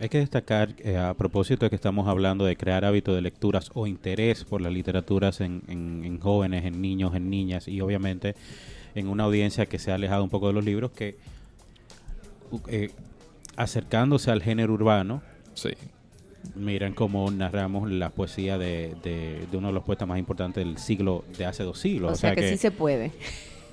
[0.00, 3.70] Hay que destacar, eh, a propósito de que estamos hablando de crear hábito de lecturas
[3.74, 8.34] o interés por las literaturas en, en- en jóvenes, en niños, en niñas y obviamente
[8.96, 11.16] en una audiencia que se ha alejado un poco de los libros, que
[12.68, 12.90] eh,
[13.56, 15.22] acercándose al género urbano,
[15.54, 15.70] Sí.
[16.56, 20.78] miran cómo narramos la poesía de, de- de uno de los poetas más importantes del
[20.78, 22.12] siglo, de hace dos siglos.
[22.12, 23.12] O sea, que, sí se puede.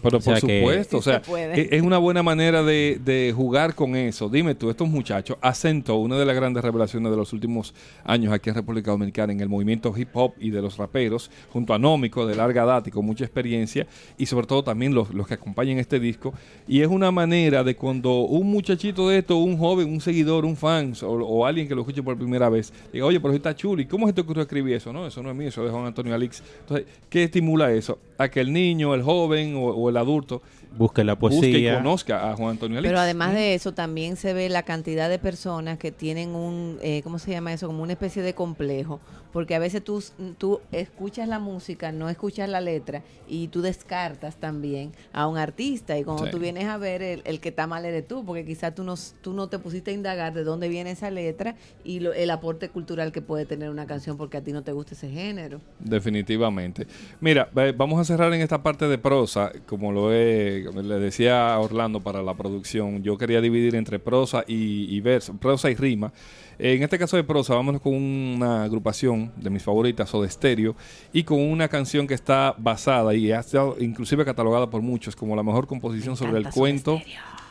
[0.02, 1.22] Pero O sea por que- supuesto, o sea,
[1.56, 4.30] e- es una buena manera de, de jugar con eso.
[4.30, 7.74] Dime tú, estos muchachos, Acento, una de las grandes revelaciones de los últimos
[8.06, 11.74] años aquí en República Dominicana en el movimiento hip hop y de los raperos, junto
[11.74, 15.28] a Nómico, de larga data y con mucha experiencia, y sobre todo también los, los
[15.28, 16.34] que acompañan este disco.
[16.68, 20.56] Y es una manera de cuando un muchachito de esto, un joven, un seguidor, un
[20.56, 23.82] fan o, o alguien que lo escuche por primera vez, diga, oye, pero está chulo,
[23.82, 24.94] ¿y cómo se te ocurrió escribir eso?
[24.94, 26.42] No, eso no es mío, eso es de Juan Antonio Alix.
[26.62, 28.00] Entonces, ¿qué estimula eso?
[28.18, 30.42] A que el niño, el joven o, o el adulto
[30.78, 31.78] busque la busque y poesía.
[31.78, 32.90] conozca a Juan Antonio Alix.
[32.90, 37.02] Pero además de eso, también se ve la cantidad de personas que tienen un, eh,
[37.04, 37.68] ¿cómo se llama eso?
[37.68, 39.00] Como una especie de complejo.
[39.32, 40.04] Porque a veces tú,
[40.40, 46.00] tú escuchas la música, no escuchas la letra y tú descartas también a un artista.
[46.00, 46.32] Y cuando Sí.
[46.32, 48.96] tú vienes a ver, el, el que está mal eres tú, porque quizás tú no,
[49.22, 52.70] tú no te pusiste a indagar de dónde viene esa letra y lo- el aporte
[52.70, 55.62] cultural que puede tener una canción porque a ti no te gusta ese género.
[55.80, 56.88] Definitivamente.
[57.22, 61.54] Mira, ve- vamos a cerrar en esta parte de prosa, como lo he, le decía
[61.54, 65.76] a Orlando para la producción, yo quería dividir entre prosa y, y verso, prosa y
[65.76, 66.12] rima.
[66.60, 70.76] En este caso de prosa, vámonos con una agrupación de mis favoritas, Soda Stereo,
[71.14, 75.38] y con una canción que está basada y ha sido inclusive catalogada por muchos como
[75.38, 77.02] la mejor composición sobre el cuento.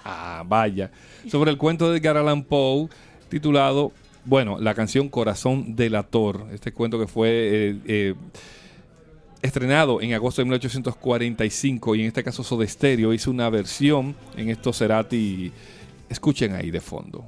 [0.04, 0.90] Ah, vaya.
[1.26, 2.88] Sobre el cuento de Edgar Allan Poe,
[3.30, 3.92] titulado,
[4.26, 6.46] bueno, la canción Corazón delator.
[6.52, 8.14] Este cuento que fue eh, eh,
[9.42, 14.50] estrenado en agosto de 1845 y en este caso Soda Stereo hizo una versión en
[14.50, 15.52] estos Cerati.
[16.08, 17.24] Escuchen ahí de fondo.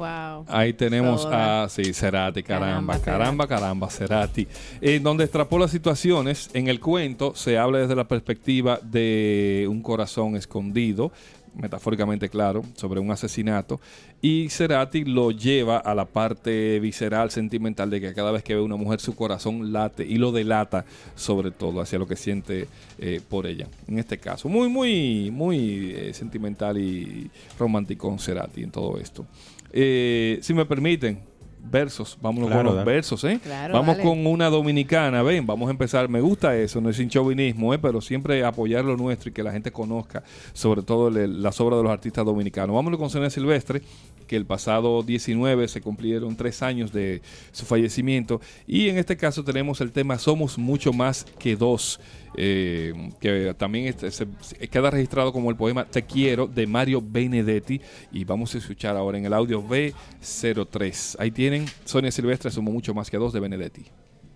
[0.00, 0.46] Wow.
[0.48, 1.64] Ahí tenemos Soda.
[1.64, 4.48] a, sí, Cerati, caramba, Caramba, caramba, caramba, Cerati.
[4.80, 10.36] En donde extrapola situaciones, en el cuento se habla desde la perspectiva de un corazón
[10.36, 11.12] escondido,
[11.54, 13.78] metafóricamente claro, sobre un asesinato,
[14.22, 18.60] y Cerati lo lleva a la parte visceral, sentimental, de que cada vez que ve
[18.60, 22.68] a una mujer su corazón late y lo delata sobre todo hacia lo que siente
[22.98, 23.66] eh, por ella.
[23.86, 29.26] En este caso, muy, muy, muy eh, sentimental y romántico Cerati en todo esto.
[29.72, 31.20] Eh, si me permiten,
[31.62, 32.90] versos, vámonos Claro, con los dale.
[32.96, 33.38] versos, ¿eh?
[33.42, 34.08] Claro, vamos dale.
[34.08, 37.78] con una dominicana, ven, vamos a empezar, me gusta eso, no es sin chauvinismo, ¿eh?
[37.78, 41.78] pero siempre apoyar lo nuestro y que la gente conozca sobre todo le- las obras
[41.78, 42.74] de los artistas dominicanos.
[42.74, 43.82] Vámonos con Sonia Silvestre,
[44.30, 47.20] que el pasado 19 se cumplieron tres años de
[47.50, 51.98] su fallecimiento y en este caso tenemos el tema Somos mucho más que dos.
[52.36, 54.28] eh, que también este-
[54.68, 57.80] queda registrado como el poema Te quiero de Mario Benedetti
[58.12, 61.16] y vamos a escuchar ahora en el audio B03.
[61.18, 63.82] Ahí tienen Sonia Silvestre, somos mucho más que dos de Benedetti.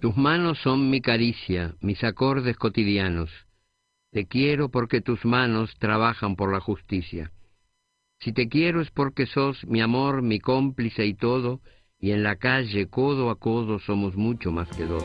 [0.00, 3.30] Tus manos son mi caricia, mis acordes cotidianos.
[4.10, 7.30] Te quiero porque tus manos trabajan por la justicia.
[8.24, 11.60] Si te quiero es porque sos mi amor, mi cómplice y todo,
[12.00, 15.04] y en la calle codo a codo somos mucho más que dos.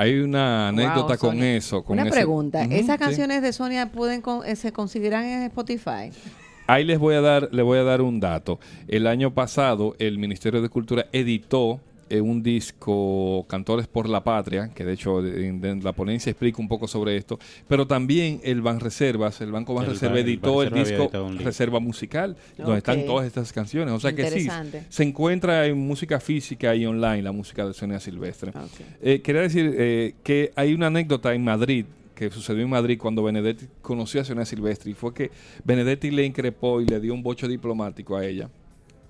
[0.00, 1.56] Hay una anécdota Wow, con Sonia.
[1.56, 1.82] eso.
[1.82, 3.04] Con Una ese- pregunta, ¿esas sí.
[3.04, 6.10] canciones de Sonia pueden con- eh, se conseguirán en Spotify?
[6.66, 8.60] Ahí les voy a dar, les voy a dar un dato.
[8.88, 11.80] El año pasado el Ministerio de Cultura editó
[12.10, 16.60] eh, un disco Cantores por la Patria, que de hecho en, en la ponencia explica
[16.60, 17.38] un poco sobre esto,
[17.68, 21.10] pero también el Banreservas, el Banco Banreserva Ban- el editó el, disco.
[21.38, 23.94] Reserva Musical, donde están todas estas canciones.
[23.94, 24.48] O sea que sí,
[24.88, 28.52] se encuentra en música física y online la música de Sonia Silvestre.
[29.00, 31.84] Eh, quería decir eh, que hay una anécdota en Madrid
[32.14, 35.30] que sucedió en Madrid cuando Benedetti conoció a Sonia Silvestri y fue que
[35.64, 38.50] Benedetti le increpó y le dio un bocho diplomático a ella,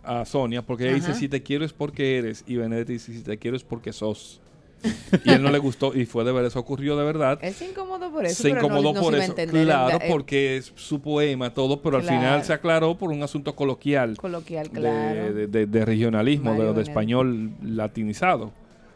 [0.04, 3.22] a Sonia, porque ella dice si te quiero es porque eres y Benedetti dice si
[3.22, 4.40] te quiero es porque sos.
[5.26, 7.38] y él no le gustó y fue de verdad, eso ocurrió de verdad.
[7.42, 8.42] Él se incomodó por eso.
[8.42, 12.42] se pero incomodó no por eso, claro, porque es su poema, todo, pero al final
[12.44, 15.34] se aclaró por un asunto coloquial Coloquial, de- claro.
[15.34, 18.52] de, de- de regionalismo, Mario de, español latinizado.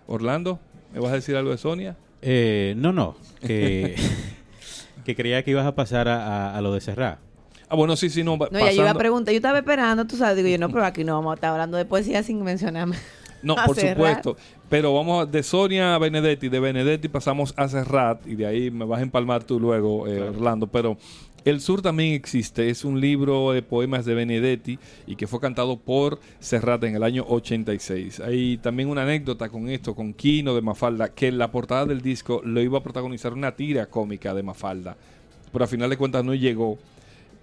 [0.07, 0.59] Orlando,
[0.95, 1.97] ¿me vas a decir algo de Sonia?
[2.23, 3.17] Eh, no, no.
[3.47, 3.95] Que,
[5.05, 7.19] que creía que ibas a pasar a, a- a lo de cerrar.
[7.69, 8.37] Ah, bueno, sí, sí, no.
[8.37, 10.85] No, ya yo iba a preguntar, yo estaba esperando, tú sabes, digo yo, no, pero
[10.85, 12.97] aquí no vamos a estar hablando de poesía sin mencionarme.
[13.43, 13.95] No, por cerrar.
[14.23, 14.37] supuesto.
[14.69, 18.71] Pero vamos a- de Sonia a Benedetti, de Benedetti pasamos a Serrat y de ahí
[18.71, 20.67] me vas a empalmar tú luego, eh, Orlando.
[20.67, 20.97] Pero
[21.45, 25.77] El Sur también existe, es un libro de poemas de Benedetti y que fue cantado
[25.79, 28.21] por Serrat en el año 86.
[28.21, 32.01] Hay también una anécdota con esto, con Kino de Mafalda, que en la portada del
[32.01, 34.97] disco lo iba a protagonizar una tira cómica de Mafalda,
[35.53, 36.79] pero a final de cuentas no llegó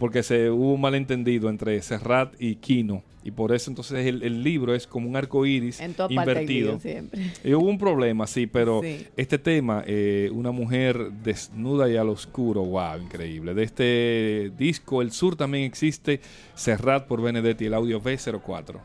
[0.02, 3.04] porque se hubo un malentendido entre Serrat y Kino.
[3.24, 6.80] Y por eso entonces el, el libro es como un arco iris En hay invertido.
[6.80, 7.22] siempre.
[7.43, 9.06] Y hubo un problema, sí, pero Sí.
[9.16, 13.54] este tema, eh, una mujer desnuda y al oscuro, wow, increíble.
[13.54, 16.20] De este disco, El Sur también existe,
[16.56, 18.80] Serrat por Benedetti, el audio B04.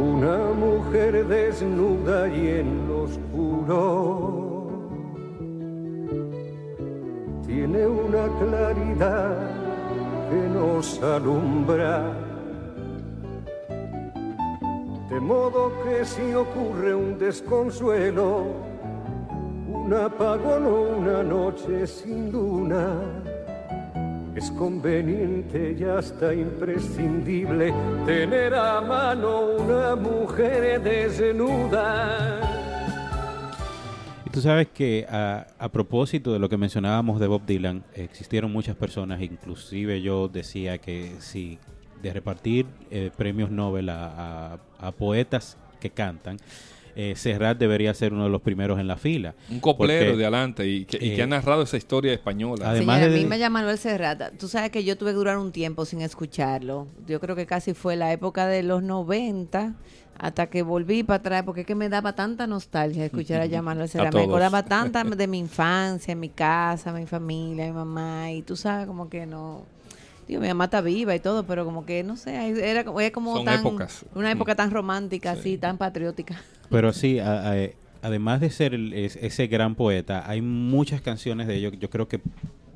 [0.00, 4.59] Una mujer desnuda y en lo oscuro
[7.50, 9.36] tiene una claridad
[10.30, 12.12] que nos alumbra.
[15.08, 18.44] De modo que si ocurre un desconsuelo,
[19.68, 23.00] un apagón o una noche sin luna,
[24.36, 27.74] es conveniente y hasta imprescindible
[28.06, 32.50] tener a mano una mujer desnuda.
[34.32, 38.76] Tú sabes que a, a propósito de lo que mencionábamos de Bob Dylan, existieron muchas
[38.76, 41.58] personas, inclusive yo decía que si
[42.02, 46.38] de repartir eh, premios Nobel a, a- a poetas que cantan,
[46.96, 49.34] eh, Serrat debería ser uno de los primeros en la fila.
[49.50, 52.70] Un coplero Porque, de adelante y que, y que eh, ha narrado esa historia española.
[52.70, 54.30] Además Señora, de- a mí me llama Manuel Serrata.
[54.32, 56.86] Tú sabes que yo tuve que durar un tiempo sin escucharlo.
[57.06, 59.74] Yo creo que casi fue la época de los 90
[60.22, 63.62] hasta que volví para atrás, porque es que me daba tanta nostalgia escuchar a ya
[63.62, 64.18] Manuel Serrata.
[64.18, 68.86] Me acordaba tanta de mi infancia, mi casa, mi familia, mi mamá, y tú sabes
[68.86, 69.64] como que no...
[70.28, 72.36] Digo, mi mamá está viva y todo, pero como que, no sé,
[72.70, 73.60] era como, era como Son tan...
[73.60, 74.04] épocas.
[74.14, 75.40] Una época tan romántica, Sí.
[75.40, 76.40] así, tan patriótica.
[76.70, 77.68] Pero sí, a- a-
[78.02, 81.72] además de ser el- es- ese gran poeta, hay muchas canciones de ellos.
[81.80, 82.20] Yo creo que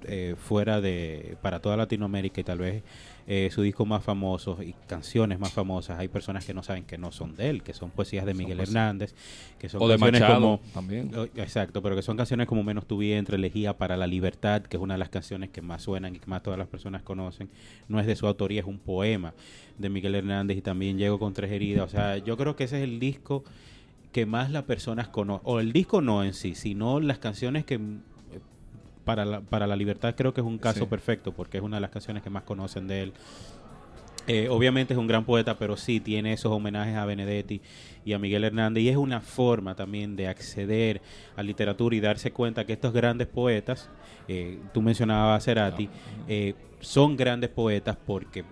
[0.07, 2.83] eh, fuera de para toda Latinoamérica y tal vez
[3.27, 6.99] eh, su disco más famoso y canciones más famosas, hay personas que no saben que
[6.99, 8.61] no son de él, que son poesías de Miguel.
[8.61, 9.15] Hernández,
[9.59, 11.11] que son O de canciones Machado como también.
[11.37, 14.83] Exacto, pero que son canciones como Menos tu vientre, Elegía para la libertad, que es
[14.83, 17.49] una de las canciones que más suenan y que más todas las personas conocen.
[17.89, 19.33] No es de su autoría, es un poema
[19.79, 21.87] de Miguel Hernández y también Llego con tres heridas.
[21.87, 23.43] O sea, yo creo que ese es el disco
[24.13, 27.81] que más las personas conocen, o el disco no en sí, sino las canciones que
[29.05, 30.87] para la, para la libertad creo que es un caso Sí.
[30.87, 33.13] perfecto porque es una de las canciones que más conocen de él.
[34.27, 37.61] Eh, obviamente es un gran poeta, pero sí tiene esos homenajes a Benedetti
[38.07, 41.03] y a Miguel Hernández y es una forma también de acceder
[41.37, 43.91] a literatura y darse cuenta que estos grandes poetas,
[44.27, 45.91] eh, tú mencionabas a Cerati,
[46.27, 48.45] eh, son grandes poetas porque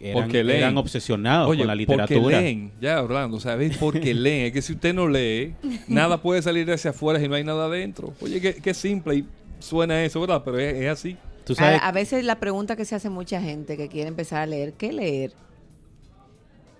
[0.00, 0.58] eran, Porque leen.
[0.58, 1.80] eran obsesionados Oye, con la porque
[2.14, 2.40] literatura.
[2.40, 3.76] leen, ya Orlando, ¿sabes?
[3.78, 4.46] Porque leen.
[4.46, 5.54] Es que si usted no lee,
[5.88, 8.12] nada puede salir hacia afuera si no hay nada adentro.
[8.20, 9.26] Oye, qué, qué simple y
[9.58, 10.42] suena eso, ¿verdad?
[10.44, 11.16] Pero es, es así.
[11.44, 14.42] Tú sabes, A, a veces la pregunta que se hace mucha gente que quiere empezar
[14.42, 15.32] a leer, ¿qué leer?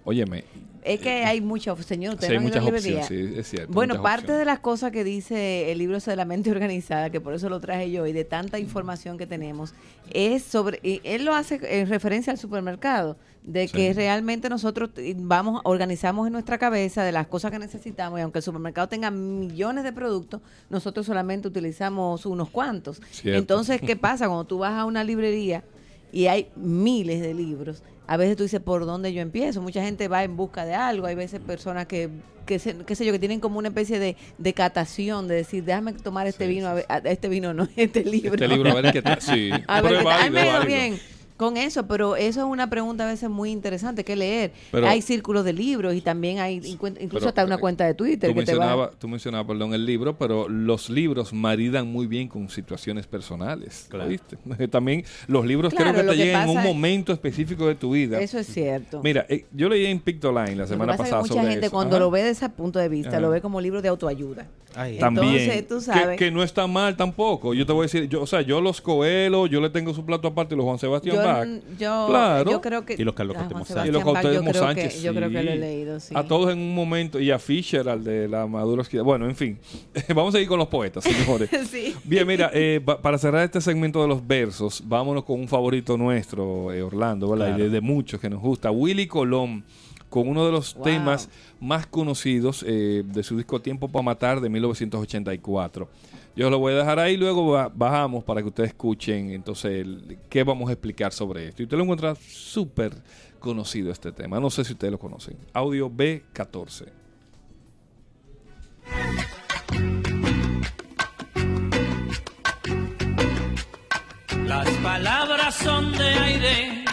[0.05, 0.45] Óyeme,
[0.95, 3.72] Es que hay muchos, señor, usted sí, no muchas opciones, sí, es cierto.
[3.72, 4.39] Bueno, parte opciones.
[4.41, 7.61] de las cosas que dice el libro de la mente organizada, que por eso lo
[7.61, 9.74] traje yo, y de tanta información que tenemos,
[10.11, 13.93] es sobre, y él lo hace en referencia al supermercado, de que Sí.
[13.95, 18.39] realmente nosotros t- vamos, organizamos en nuestra cabeza de las cosas que necesitamos, y aunque
[18.41, 23.01] el supermercado tenga millones de productos, nosotros solamente utilizamos unos cuantos.
[23.11, 23.39] Cierto.
[23.39, 25.64] Entonces, ¿qué pasa cuando tú vas a una librería
[26.12, 27.82] y hay miles de libros?
[28.09, 29.63] A veces tú dices, ¿por dónde yo empiezo?
[29.63, 31.07] Mucha gente va en busca de algo.
[31.07, 32.09] Hay veces personas que,
[32.47, 35.63] que se- qué sé yo, que tienen como una especie de, de catación, de decir,
[35.65, 38.33] déjame tomar este Sí, vino, sí, a ver- a- este vino no, este libro.
[38.35, 39.21] Este libro, a ver qué tal.
[39.21, 40.05] Sí, A ver, es ¿qué tal?
[40.05, 40.67] válido, Ay, me es ha ido válido.
[40.79, 41.01] bien
[41.39, 44.53] con eso, pero eso es una pregunta a veces muy interesante que leer.
[44.70, 47.95] Pero- hay círculos de libros y también hay incluso Pero, hasta una eh, cuenta de
[47.95, 52.07] Twitter Tú que te va tú mencionabas, perdón, el libro, pero los libros maridan muy
[52.07, 53.86] bien con situaciones personales.
[53.89, 54.09] Claro.
[54.11, 54.36] ¿oíste?
[54.68, 57.74] También los libros Claro, creo que te que llegan en un es- momento específico de
[57.76, 58.20] tu vida.
[58.20, 59.01] Eso es cierto.
[59.03, 61.34] Mira, eh, yo leí en Pictoline la Lo que semana pasa es que pasada mucha
[61.34, 61.72] sobre gente eso.
[61.72, 62.05] cuando Ajá.
[62.05, 63.20] lo ve desde ese punto de vista, Ajá.
[63.20, 64.47] lo ve como libro de autoayuda.
[64.74, 66.18] ay, También, Entonces, tú que- sabes.
[66.18, 67.55] Que, no está mal tampoco.
[67.55, 70.05] Yo te voy a decir, yo, o sea, yo los Coelho, yo le tengo su
[70.05, 71.49] plato aparte y los Juan Sebastián Yo, Bach.
[71.79, 72.51] yo, Claro.
[72.51, 75.01] yo creo que Y los Carlos Ah, Sebastián Y los Bach, yo creo Sánchez, que
[75.03, 76.14] yo creo que lo he leído, sí.
[76.16, 77.20] A todos en un momento.
[77.20, 78.83] Y a Fisher, al de la Maduro.
[79.05, 79.59] Bueno, en fin.
[80.14, 81.49] Vamos a ir con los poetas, señores.
[81.70, 81.95] Sí.
[82.05, 85.97] Bien, mira, eh, pa- para cerrar este segmento de los versos, vámonos con un favorito
[85.99, 87.47] nuestro, eh, Orlando, ¿verdad?
[87.49, 87.61] Claro.
[87.61, 88.70] Y de, de muchos que nos gusta.
[88.70, 89.64] Willy Colón,
[90.09, 90.85] con uno de los Wow.
[90.85, 91.29] temas
[91.61, 95.89] más conocidos eh, de su disco Tiempo para Matar de 1984.
[96.39, 99.84] Yo lo voy a dejar ahí, luego ba- bajamos para que ustedes escuchen entonces
[100.30, 101.62] qué vamos a explicar sobre esto.
[101.62, 102.93] Y usted lo encuentra súper
[103.41, 104.39] conocido este tema.
[104.39, 105.36] No sé si ustedes lo conocen.
[105.53, 106.93] Audio B14.
[114.82, 116.84] palabras son de aire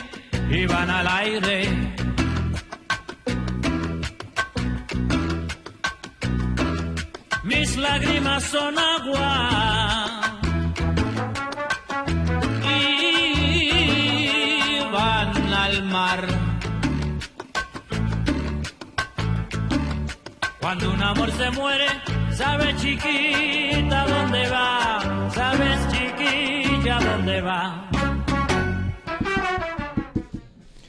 [0.49, 1.95] y van al aire.
[7.45, 10.41] Mis lágrimas son agua
[12.63, 16.25] y van al mar.
[20.59, 21.85] Cuando un amor se muere,
[22.35, 27.89] sabes chiquita dónde va, sabes chiquilla dónde va.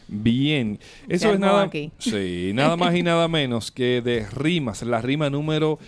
[0.08, 0.78] Bien,
[1.08, 1.92] eso es nada, aquí.
[1.98, 5.78] sí, nada más y nada menos que de rimas, la rima número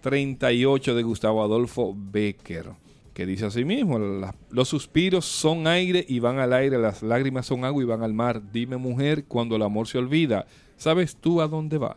[0.00, 2.66] 38 de Gustavo Adolfo Becker,
[3.14, 7.46] que dice así mismo, "La- los suspiros son aire y van al aire, las lágrimas
[7.46, 8.40] son agua y van al mar.
[8.52, 10.46] Dime mujer, cuando el amor se olvida,
[10.76, 11.96] ¿sabes tú a dónde va?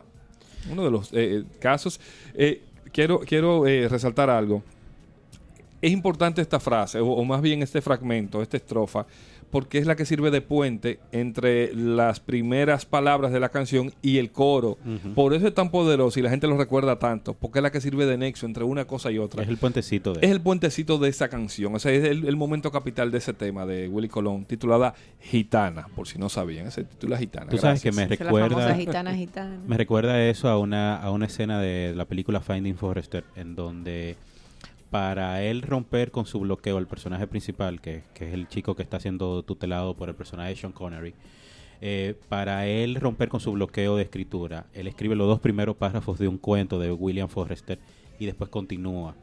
[0.70, 2.00] Uno de los eh, casos.
[2.34, 4.62] Eh, quiero quiero eh, resaltar algo.
[5.80, 9.04] Es importante esta frase, o más bien este fragmento, esta estrofa,
[9.52, 14.16] porque es la que sirve de puente entre las primeras palabras de la canción y
[14.16, 14.78] el coro.
[15.14, 17.82] Por eso es tan poderoso y la gente lo recuerda tanto, porque es la que
[17.82, 19.42] sirve de nexo entre una cosa y otra.
[19.42, 22.36] Es el puentecito de Es el puentecito de esa canción, o sea, es el, el
[22.36, 26.84] momento capital de ese tema de Willy Colón, titulada Gitana, por si no sabían, ese
[26.84, 27.50] titula Gitana.
[27.50, 28.08] Tú sabes que gracias.
[28.08, 29.58] me Esa es la famosa recuerda gitana gitana.
[29.66, 34.16] me recuerda eso a una a una escena de la película Finding Forrester en donde
[34.92, 38.82] para él romper con su bloqueo el personaje principal que, que es el chico que
[38.82, 41.14] está siendo tutelado por el personaje de Sean Connery
[41.80, 46.18] eh, para él romper con su bloqueo de escritura él escribe los dos primeros párrafos
[46.18, 47.78] de un cuento de William Forrester
[48.18, 49.14] y después continúa.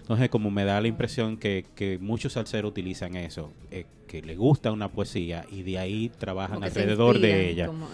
[0.00, 4.34] Entonces como me da la impresión que, que muchos salseros utilizan eso eh, que le
[4.34, 7.86] gusta una poesía y de ahí trabajan alrededor de ella como-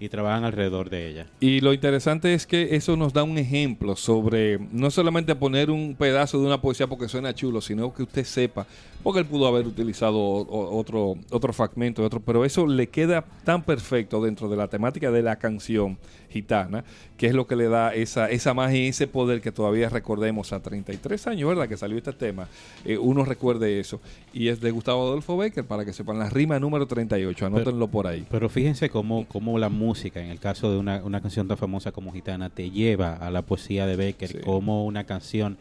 [0.00, 3.94] y trabajan alrededor de ella Y lo interesante es que eso nos da un ejemplo
[3.94, 8.24] sobre no solamente poner un pedazo de una poesía porque suena chulo, sino que usted
[8.24, 8.66] sepa,
[9.04, 14.20] porque él pudo haber utilizado otro, otro fragmento, otro, pero eso le queda tan perfecto
[14.22, 15.98] dentro de la temática de la canción
[16.30, 16.84] gitana,
[17.16, 20.52] que es lo que le da esa, esa magia y ese poder que todavía recordemos
[20.52, 21.68] a 33 años, ¿verdad?
[21.68, 22.48] Que salió este tema,
[22.84, 24.00] eh, uno recuerde eso.
[24.32, 28.06] Y es de Gustavo Adolfo Becker, para que sepan, la rima número 38, anótenlo por
[28.06, 28.24] ahí.
[28.30, 31.92] Pero fíjense cómo, cómo la música, en el caso de una, una canción tan famosa
[31.92, 34.38] como Gitana, te lleva a la poesía de Becker, Sí.
[34.38, 35.58] como una canción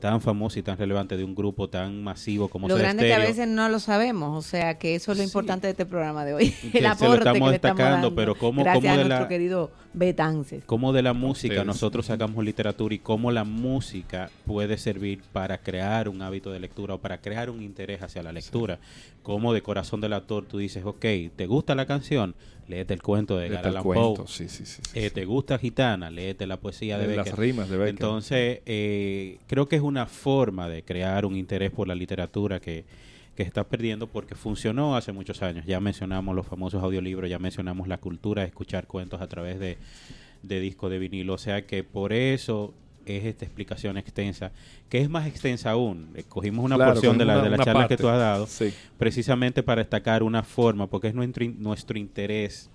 [0.00, 3.22] tan famosa y tan relevante de un grupo tan masivo como Lo grande es que
[3.22, 5.28] a veces no lo sabemos, o sea que eso es lo Sí.
[5.28, 6.50] importante de este programa de hoy.
[6.62, 8.14] Que El se lo aporte estamos que le estamos destacando, dando.
[8.14, 10.62] pero cómo- Gracias cómo a de nuestro la- querido Betances.
[10.66, 11.66] cómo de la música Ustedes.
[11.66, 16.94] nosotros sacamos literatura y cómo la música puede servir para crear un hábito de lectura
[16.94, 18.78] o para crear un interés hacia la lectura.
[19.22, 21.04] Como de corazón del actor tú dices, ok,
[21.36, 22.34] ¿te gusta la canción?
[22.68, 24.14] Léete el cuento de Edgar Allan Poe.
[24.28, 25.14] sí, sí, sí, sí, Eh, sí.
[25.14, 26.08] ¿Te gusta Gitana?
[26.08, 27.40] Léete la poesía de De las Becker.
[27.40, 27.90] rimas de Becker.
[27.90, 32.84] Entonces, eh, creo que es una forma de crear un interés por la literatura que,
[33.40, 35.64] que está perdiendo porque funcionó hace muchos años.
[35.64, 39.78] Ya mencionamos los famosos audiolibros, ya mencionamos la cultura de escuchar cuentos a través de,
[40.42, 41.32] de disco de vinilo.
[41.32, 42.74] O sea que por eso
[43.06, 44.52] es esta explicación extensa,
[44.90, 46.10] que es más extensa aún.
[46.14, 48.18] Eh, Cogimos una Claro, porción de, la, una- de las una charlas que tú has
[48.18, 48.74] dado Sí.
[48.98, 52.68] precisamente para destacar una forma, porque es nuestro, nuestro interés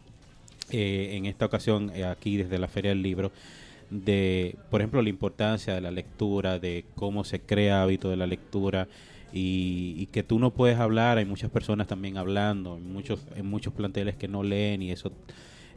[0.72, 3.32] eh, en esta ocasión eh, aquí desde la Feria del Libro,
[3.92, 8.26] de, por ejemplo, la importancia de la lectura, de cómo se crea hábito de la
[8.26, 8.88] lectura
[9.36, 13.46] y, y que tú no puedes hablar, hay muchas personas también hablando, en muchos, en
[13.46, 15.12] muchos planteles que no leen y eso,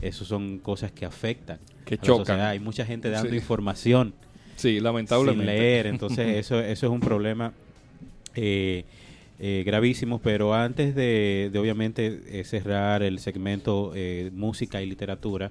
[0.01, 1.59] eso son cosas que afectan.
[1.85, 2.27] Que a la chocan.
[2.27, 2.49] sociedad.
[2.51, 3.37] Hay mucha gente dando Sí.
[3.37, 4.15] información
[4.57, 5.45] Sí, sin lamentablemente.
[5.45, 5.87] leer.
[5.95, 7.53] Entonces, eso, eso es un problema
[8.37, 8.85] eh,
[9.41, 10.21] eh, gravísimo.
[10.21, 15.51] Pero antes de, de obviamente, eh, cerrar el segmento eh, música y literatura,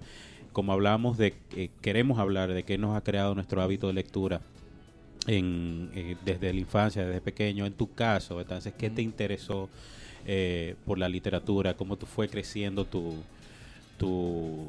[0.53, 1.33] como hablamos de,
[1.81, 4.41] queremos hablar de qué nos ha creado nuestro hábito de lectura
[5.27, 7.65] en, eh, desde la infancia, desde pequeño.
[7.65, 9.69] En tu caso, entonces, ¿qué te interesó
[10.25, 11.75] eh, por la literatura?
[11.75, 13.15] ¿Cómo tú fue creciendo tu
[13.97, 14.67] tu,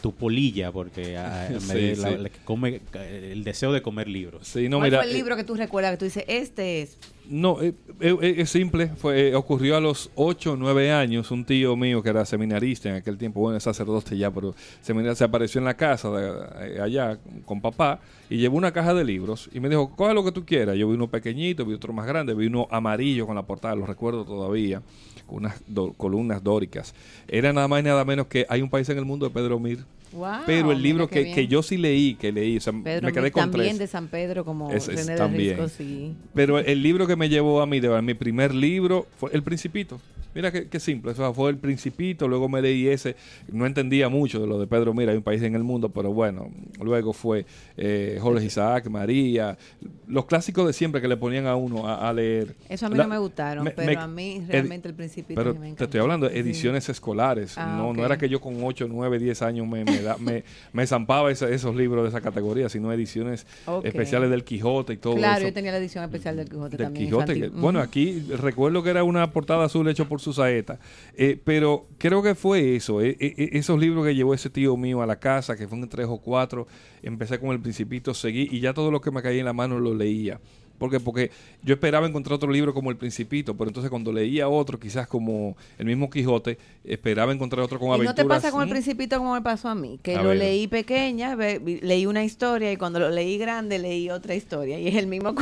[0.00, 2.00] tu polilla porque a- a- Sí, me- sí.
[2.00, 5.14] la- la que come, el deseo de comer libros Sí, no, ¿Cuál mira, fue el
[5.14, 6.96] eh, libro que tú recuerdas que tú dices, este es?
[7.28, 8.88] No, eh, eh, eh, es simple.
[8.88, 11.30] Fue, eh, ocurrió a los 8 o 9 años.
[11.30, 15.18] Un tío mío que era seminarista en aquel tiempo, bueno, es sacerdote ya, pero seminarista,
[15.18, 19.48] se apareció en la casa de, allá con papá y llevó una caja de libros
[19.52, 20.76] y me dijo, coge lo que tú quieras.
[20.76, 23.86] Yo vi uno pequeñito, vi otro más grande, vi uno amarillo con la portada, lo
[23.86, 24.82] recuerdo todavía,
[25.30, 26.94] unas do- columnas dóricas.
[27.28, 29.58] Era nada más y nada menos que Hay un país en el mundo de Pedro
[29.58, 29.78] Mir.
[30.12, 33.12] Wow, pero el libro que, que yo sí leí, que leí, o sea, Pedro me
[33.12, 33.78] quedé Mir, con también tres.
[33.78, 35.56] de San Pedro como Ese es René también.
[35.56, 36.14] Risco, sí.
[36.34, 40.00] Pero el libro que me llevó a mí, de mi primer libro, fue El Principito.
[40.34, 43.16] Mira qué, qué simple, eso fue el principito, luego me leí ese,
[43.52, 46.12] no entendía mucho de lo de Pedro Mira, hay un país en el mundo, pero
[46.12, 46.50] bueno,
[46.80, 49.58] luego fue eh, Jorge Isaac, María,
[50.06, 52.54] los clásicos de siempre que le ponían a uno a, a leer.
[52.68, 55.40] Eso a mí La- no me gustaron, me- pero me- a mí realmente el principito
[55.40, 58.86] Pero me te estoy hablando de ediciones escolares, Ah, no, era que yo con 8,
[58.88, 62.68] 9, 10 años me, me, da- me, me zampaba ese- esos libros de esa categoría,
[62.68, 63.46] sino ediciones
[63.84, 65.48] especiales del Quijote y todo Claro, eso.
[65.48, 67.06] yo tenía la edición especial del Quijote Del también.
[67.06, 67.48] Quijote.
[67.48, 70.78] Bueno, aquí recuerdo que era una portada azul hecho por su saeta.
[71.16, 73.00] Eh, pero creo que fue eso.
[73.02, 75.88] eh, eh, eh, esos libros que llevó ese tío mío a la casa, que fueron
[75.88, 76.66] tres o cuatro.
[77.02, 79.80] Empecé con el Principito, seguí y ya todo lo que me caía en la mano
[79.80, 80.40] lo leía.
[80.78, 81.30] Porque, porque
[81.62, 85.54] yo esperaba encontrar otro libro como El Principito, pero entonces cuando leía otro, quizás como
[85.76, 88.16] el mismo Quijote, esperaba encontrar otro con ¿Y no aventuras.
[88.16, 88.70] te pasa con el ¿Mm?
[88.70, 90.00] Principito como me pasó a mí?
[90.02, 90.38] Que A lo ver.
[90.38, 94.94] leí pequeña, leí una historia y cuando lo leí grande leí otra historia y es
[94.94, 95.34] el mismo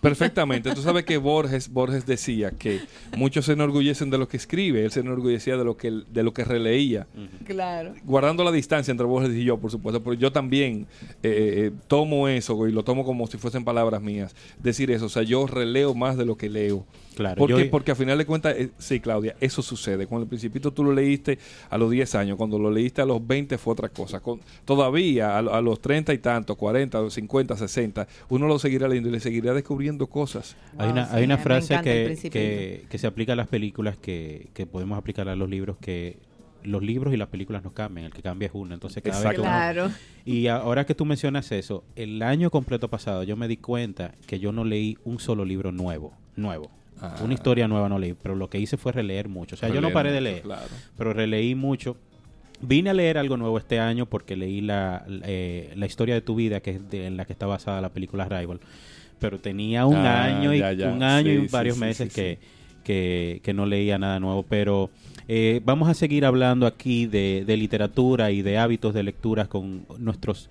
[0.00, 0.74] Perfectamente.
[0.74, 2.80] Tú sabes que Borges, Borges decía que
[3.16, 6.32] muchos se enorgullecen de lo que escribe, él se enorgullecía de lo que, de lo
[6.32, 7.06] que releía.
[7.44, 7.94] Claro.
[8.04, 10.86] Guardando la distancia entre Borges y yo, por supuesto, pero yo también
[11.22, 14.34] eh, eh, tomo eso y lo tomo como si fuesen palabras mías.
[14.58, 16.84] Decir eso, o sea, yo releo más de lo que leo.
[17.16, 17.64] Claro, ¿Por yo- qué?
[17.64, 20.06] Porque a final de cuentas, eh, sí, Claudia, eso sucede.
[20.06, 21.38] Con el Principito tú lo leíste
[21.70, 24.20] a los 10 años, cuando lo leíste a los 20 fue otra cosa.
[24.20, 29.08] Con, todavía a, a los 30 y tantos, 40, 50, 60, uno lo seguirá leyendo
[29.08, 30.56] y le seguirá descubriendo cosas.
[30.76, 34.48] Hay una, sí, hay una frase que, que, que se aplica a las películas que,
[34.52, 36.18] que podemos aplicar a los libros que
[36.64, 38.74] los libros y las películas no cambian, el que cambia es uno.
[38.74, 39.90] Entonces cada vez que uno- Claro.
[40.26, 44.38] y ahora que tú mencionas eso, el año completo pasado yo me di cuenta que
[44.40, 46.70] yo no leí un solo libro nuevo, nuevo.
[47.00, 47.16] Ah.
[47.22, 49.54] Una historia nueva no leí, pero lo que hice fue releer mucho.
[49.54, 50.66] O sea, yo no paré de mucho, leer, claro.
[50.96, 51.96] pero releí mucho.
[52.62, 56.22] Vine a leer algo nuevo este año porque leí la, la, eh, la historia de
[56.22, 58.60] tu vida, que es de- en la que está basada la película Rival.
[59.18, 60.88] Pero tenía un Ah, año y ya, ya.
[60.90, 62.38] un año Sí, y varios sí, meses sí, que,
[62.84, 64.42] que, que no leía nada nuevo.
[64.42, 64.88] Pero
[65.28, 69.84] eh, vamos a seguir hablando aquí de, de literatura y de hábitos de lectura con
[69.98, 70.48] nuestros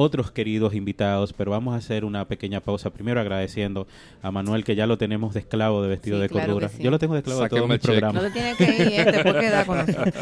[0.00, 2.90] otros queridos invitados, pero vamos a hacer una pequeña pausa.
[2.90, 3.88] Primero agradeciendo
[4.22, 6.68] a Manuel, que ya lo tenemos de esclavo de vestido Sí, de claro cordura.
[6.68, 6.84] sí.
[6.84, 8.22] Yo lo tengo de esclavo de todos Sáquenme mis programas.
[8.22, 10.14] No te tienes que ir, te puedes quedar con nosotros.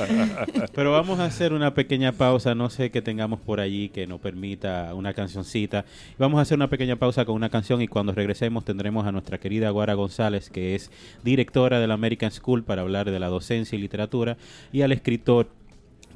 [0.74, 4.18] Pero vamos a hacer una pequeña pausa, no sé qué tengamos por allí que nos
[4.18, 5.84] permita una cancioncita.
[6.18, 9.36] Vamos a hacer una pequeña pausa con una canción y cuando regresemos tendremos a nuestra
[9.36, 10.90] querida Guara González, que es
[11.22, 14.38] directora de la American School para hablar de la docencia y literatura,
[14.72, 15.48] y al escritor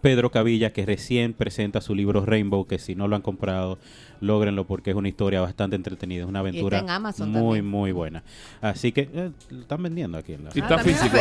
[0.01, 3.79] Pedro Cavilla, que recién presenta su libro Rainbow, que si no lo han comprado,
[4.21, 7.67] lógrenlo porque es una historia bastante entretenida, es una aventura en Amazon muy, también.
[7.67, 8.23] muy buena.
[8.61, 10.51] Así que eh, lo están vendiendo aquí en la...
[10.55, 11.17] Y está físico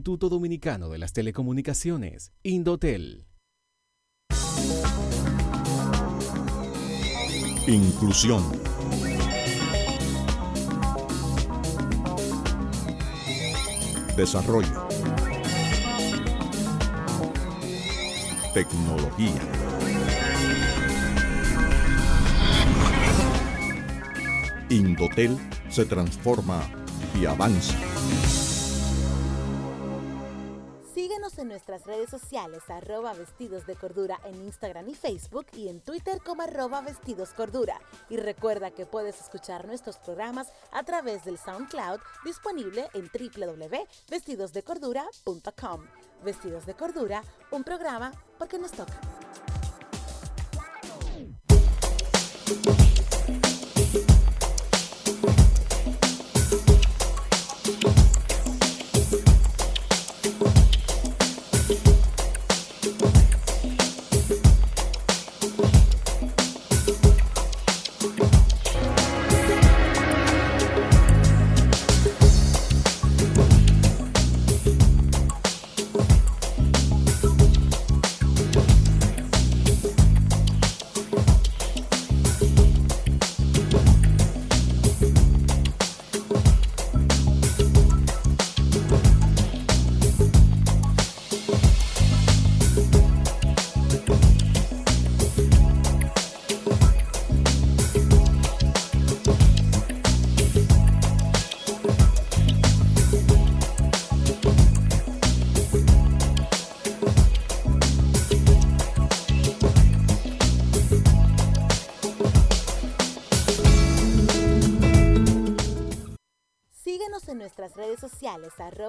[0.00, 3.26] Instituto Dominicano de las Telecomunicaciones, Indotel.
[7.66, 8.42] Inclusión.
[14.16, 14.88] Desarrollo.
[18.54, 19.42] Tecnología.
[24.70, 25.36] Indotel
[25.68, 26.62] se transforma
[27.20, 27.76] y avanza.
[31.38, 36.20] En nuestras redes sociales, arroba vestidos de cordura en Instagram y Facebook y en Twitter
[36.24, 37.80] como arroba vestidos cordura.
[38.08, 45.86] Y recuerda que puedes escuchar nuestros programas a través del SoundCloud disponible en www.vestidosdecordura.com.
[46.24, 49.00] Vestidos de Cordura, un programa porque nos toca.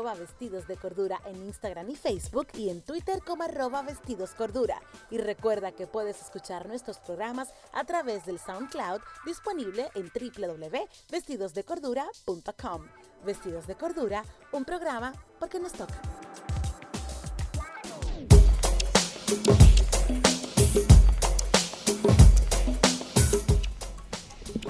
[0.02, 4.82] Vestidos de cordura en Instagram y Facebook y en Twitter como arroba vestidos cordura.
[5.10, 12.88] Y recuerda que puedes escuchar nuestros programas a través del SoundCloud disponible en www.vestidosdecordura.com.
[13.24, 16.02] Vestidos de Cordura, un programa porque nos toca.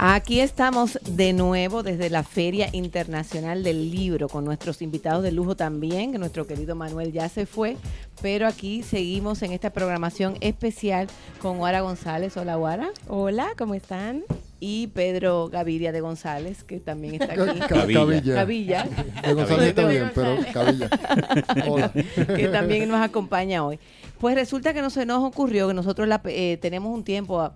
[0.03, 5.55] Aquí estamos de nuevo desde la Feria Internacional del Libro con nuestros invitados de lujo
[5.55, 7.77] también, que nuestro querido Manuel ya se fue,
[8.19, 11.05] pero aquí seguimos en esta programación especial
[11.39, 12.35] con Guara González.
[12.35, 12.89] Hola Guara.
[13.09, 14.23] Hola, ¿cómo están?
[14.59, 17.59] Y Pedro Gaviria de González, que también está aquí.
[17.59, 18.33] Cabilla.
[18.35, 18.87] Cabilla.
[19.23, 20.89] De González está bien, pero Cabilla.
[21.67, 21.91] Hola.
[21.91, 23.79] que también nos acompaña hoy.
[24.19, 27.53] Pues resulta que no se nos ocurrió que nosotros la, eh, tenemos un tiempo a-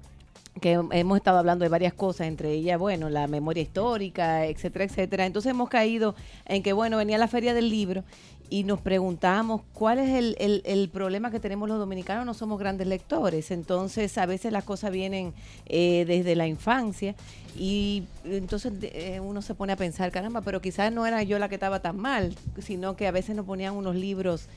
[0.61, 5.25] que hemos estado hablando de varias cosas, entre ellas, bueno, la memoria histórica, etcétera, etcétera.
[5.25, 8.03] Entonces hemos caído en que, bueno, venía la feria del libro
[8.49, 12.59] y nos preguntamos cuál es el, el- el problema que tenemos los dominicanos, no somos
[12.59, 15.33] grandes lectores, entonces a veces las cosas vienen
[15.65, 17.15] eh, desde la infancia
[17.57, 21.49] y entonces eh, uno se pone a pensar, caramba, pero quizás no era yo la
[21.49, 24.47] que estaba tan mal, sino que a veces nos ponían unos libros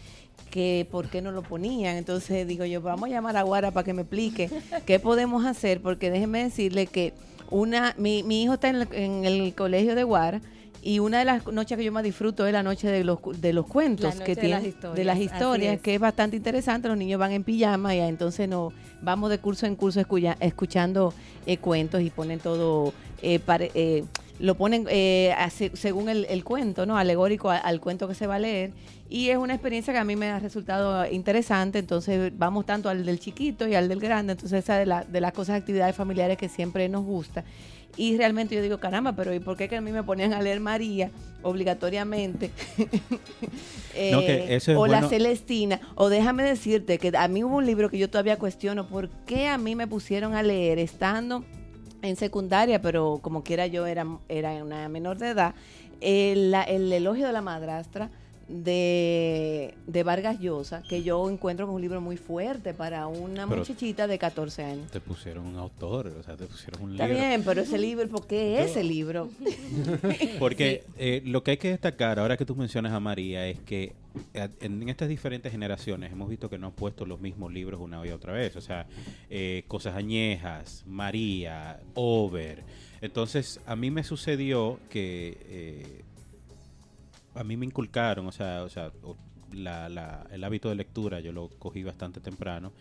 [0.51, 1.97] que por qué no lo ponían.
[1.97, 4.51] Entonces digo yo, vamos a llamar a Guara para que me explique
[4.87, 7.13] qué podemos hacer, porque déjenme decirle que
[7.51, 10.41] una mi, mi hijo está en el, en el colegio de Guara
[10.81, 13.53] y una de las noches que yo más disfruto es la noche de los, de
[13.53, 15.81] los cuentos que de las tiene historias, de las historias es.
[15.81, 18.73] que es bastante interesante los niños van en pijama y entonces no
[19.03, 20.01] vamos de curso en curso
[20.41, 21.13] escuchando
[21.47, 24.05] eh, cuentos y ponen todo eh, pare- eh,
[24.39, 25.35] lo ponen eh,
[25.75, 26.97] según el, el cuento, ¿no?
[26.97, 28.73] Alegórico al cuento que se va a leer.
[29.11, 31.79] Y es una experiencia que a mí me ha resultado interesante.
[31.79, 34.33] Entonces, vamos tanto al del chiquito y al del grande.
[34.35, 37.45] Entonces, esa de, la- de las cosas, actividades familiares que siempre nos gusta.
[37.97, 40.41] Y realmente yo digo, caramba, pero ¿y por qué que a mí me ponían a
[40.43, 41.11] leer María
[41.43, 42.51] obligatoriamente?
[43.95, 45.09] Eh, No, que eso es o la.
[45.09, 45.81] Celestina.
[45.97, 48.87] O déjame decirte que a mí hubo un libro que yo todavía cuestiono.
[48.87, 51.45] ¿Por qué a mí me pusieron a leer estando
[52.03, 55.55] en secundaria, pero como quiera yo era, era una menor de edad,
[56.01, 56.55] el,
[56.93, 58.11] elogio de la madrastra
[58.49, 63.59] de, de Vargas Llosa, que yo encuentro es un libro muy fuerte para una Pero-
[63.61, 64.91] muchachita de 14 años.
[64.91, 67.23] Te pusieron un autor, o sea, te pusieron un Está libro.
[67.23, 69.29] bien, pero ese libro, ¿por qué ese libro?
[70.39, 73.93] Porque eh, lo que hay que destacar, ahora que tú mencionas a María, es que
[74.35, 78.05] en, en estas diferentes generaciones hemos visto que no han puesto los mismos libros una
[78.07, 78.57] y otra vez.
[78.57, 78.87] O sea,
[79.31, 82.63] eh, Cosas Añejas, María, Over.
[83.01, 86.05] Entonces, a mí me sucedió que eh,
[87.35, 88.91] a mí me inculcaron, o sea, o sea
[89.53, 92.73] la- la- el hábito de lectura yo lo cogí bastante temprano.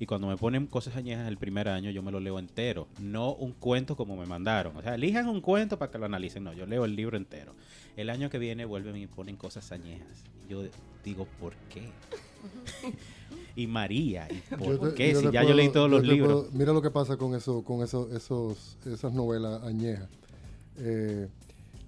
[0.00, 2.88] Y cuando me ponen cosas añejas el primer año, yo me lo leo entero.
[3.00, 4.76] No un cuento como me mandaron.
[4.76, 6.42] O sea, elijan un cuento para que lo analicen.
[6.42, 7.54] No, yo leo el libro entero.
[7.96, 10.24] El año que viene vuelven y ponen cosas añejas.
[10.46, 10.62] Y yo
[11.04, 11.90] digo, ¿por qué?
[13.56, 15.14] y María, ¿y por Yo qué?
[15.14, 16.44] Si ya puedo- yo leí todos los libros.
[16.46, 20.08] puedo- mira lo que pasa con eso, con eso, esos, esas novelas añejas.
[20.78, 21.28] Eh,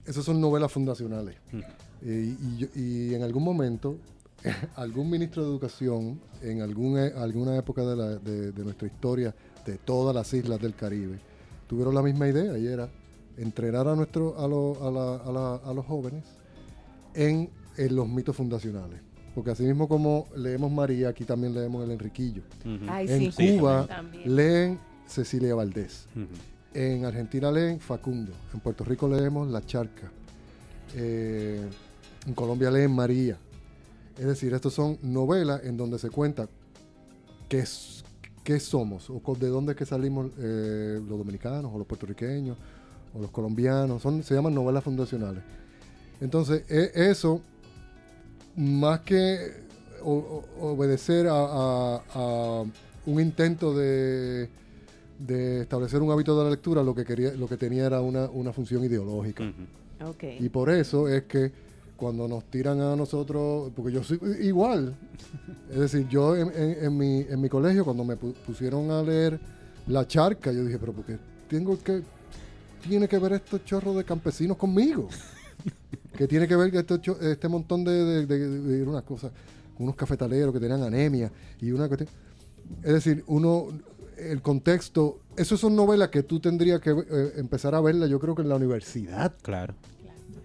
[0.04, 1.36] esas son novelas fundacionales.
[1.52, 1.61] Mm.
[2.02, 2.36] Eh,
[2.76, 3.96] y, en algún momento,
[4.76, 9.34] algún ministro de educación, en algún, e- alguna época de, la- de- de nuestra historia,
[9.64, 11.18] de todas las islas del Caribe,
[11.68, 12.88] tuvieron la misma idea y era
[13.37, 16.24] entrenar a, nuestro, a, lo- a la- a la- a los jóvenes
[17.14, 19.01] en, en los mitos fundacionales.
[19.34, 22.43] Porque así mismo como leemos María, aquí también leemos el Enriquillo.
[22.89, 23.59] Ay, En sí.
[23.59, 23.87] Cuba
[24.24, 26.07] leen Cecilia Valdés.
[26.72, 28.32] En Argentina leen Facundo.
[28.55, 30.11] En Puerto Rico leemos La Charca.
[30.95, 31.61] Eh,
[32.26, 33.37] en Colombia leen María.
[34.18, 36.49] Es decir, estas son novelas en donde se cuenta
[37.51, 37.62] qué,
[38.43, 42.57] qué somos o de dónde es que salimos eh, los dominicanos o los puertorriqueños
[43.16, 44.02] o los colombianos.
[44.02, 45.42] Son, se llaman novelas fundacionales.
[46.20, 47.40] Entonces, e- eso,
[48.56, 49.64] más que
[50.02, 52.64] o- o- obedecer a, a- a
[53.06, 54.48] un intento de,
[55.18, 58.26] de establecer un hábito de la lectura, lo que quería, lo que tenía era una,
[58.30, 59.44] una función ideológica.
[60.40, 61.50] Y por eso es que
[61.96, 64.94] cuando nos tiran a nosotros, porque yo soy igual,
[65.70, 69.02] es decir, yo en, en- en mi, en mi colegio cuando me pu- pusieron a
[69.02, 69.40] leer
[69.86, 71.16] La Charca, yo dije, pero porque
[71.48, 72.02] tengo que,
[72.83, 75.09] tiene que ver estos chorros de campesinos conmigo?
[76.16, 79.33] que tiene que ver este, cho- este montón de, de, de- de unas cosas,
[79.79, 82.09] unos cafetaleros que tenían anemia y una cuestión.
[82.83, 83.66] Es decir, uno,
[84.16, 88.35] el contexto, eso son novelas que tú tendrías que eh, empezar a verla, yo creo
[88.35, 89.35] que en la universidad.
[89.43, 89.74] Claro.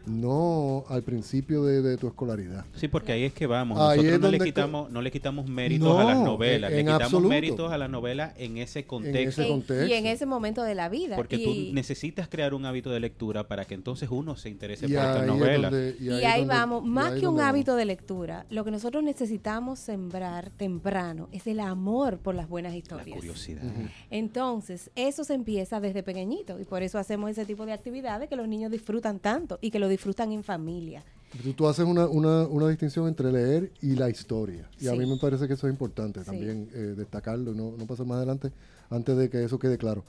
[0.06, 2.66] No al principio de, de tu escolaridad.
[2.76, 3.80] Sí, porque ahí es que vamos.
[3.80, 6.84] Ahí Nosotros no le, quitamos, no le quitamos méritos a las No, novelas, en- le
[6.84, 7.30] quitamos absoluto.
[7.30, 9.41] méritos a las novelas en ese contexto.
[9.41, 11.16] ese Y en ese momento de la vida.
[11.16, 14.86] Porque y, tú necesitas crear un hábito de lectura para que entonces uno se interese
[14.86, 15.72] Y por estas es novelas.
[15.72, 19.80] donde- y ahí, vamos, más ahí que un hábito de lectura, lo que nosotros necesitamos
[19.80, 23.16] sembrar temprano es el amor por las buenas historias.
[23.16, 23.62] curiosidad.
[24.10, 28.36] Entonces, eso se empieza desde pequeñito y por eso hacemos ese tipo de actividades que
[28.36, 31.04] los niños disfrutan tanto y que lo disfrutan en familia.
[31.44, 34.68] Tú, tú haces una, una, una distinción entre leer y la historia.
[34.82, 36.26] Y a mí me parece que eso es importante Sí.
[36.26, 38.52] también eh, destacarlo, no, no pasar más adelante,
[38.89, 40.04] antes de que eso quede claro.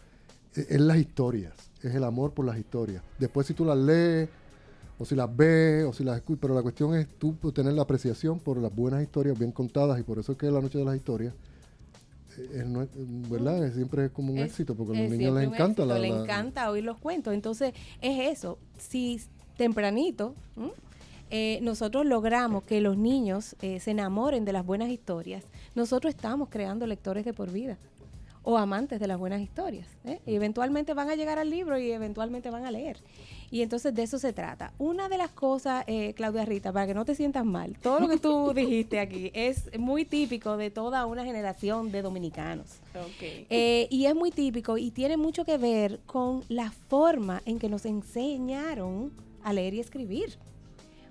[0.56, 1.52] Eh, Es las historias,
[1.82, 3.02] es el amor por las historias.
[3.18, 4.28] Después si tú las lees,
[4.98, 7.82] o si las ves, o si las escuchas, pero la cuestión es tú tener la
[7.82, 10.84] apreciación por las buenas historias bien contadas y por eso es que la noche de
[10.84, 11.34] las historias,
[12.38, 13.64] eh, es ¿verdad?
[13.64, 15.98] Es- siempre es como un Es- éxito, porque a los niños les encanta éxito, la,
[15.98, 17.32] le la- encanta oír los cuentos.
[17.34, 18.58] Entonces, es eso.
[18.78, 19.20] Si
[19.62, 20.34] tempranito
[21.30, 25.44] eh, nosotros logramos que los niños eh, se enamoren de las buenas historias,
[25.76, 27.78] nosotros estamos creando lectores de por vida
[28.44, 29.86] o amantes de las buenas historias.
[30.04, 30.20] ¿eh?
[30.26, 32.98] Y eventualmente van a llegar al libro y eventualmente van a leer.
[33.50, 34.72] Y entonces de eso se trata.
[34.78, 38.08] Una de las cosas, eh, Claudia Rita, para que no te sientas mal, todo lo
[38.08, 42.66] que tú dijiste aquí es muy típico de toda una generación de dominicanos.
[43.20, 47.68] Eh, y es muy típico y tiene mucho que ver con la forma en que
[47.68, 49.12] nos enseñaron
[49.44, 50.38] a leer y escribir.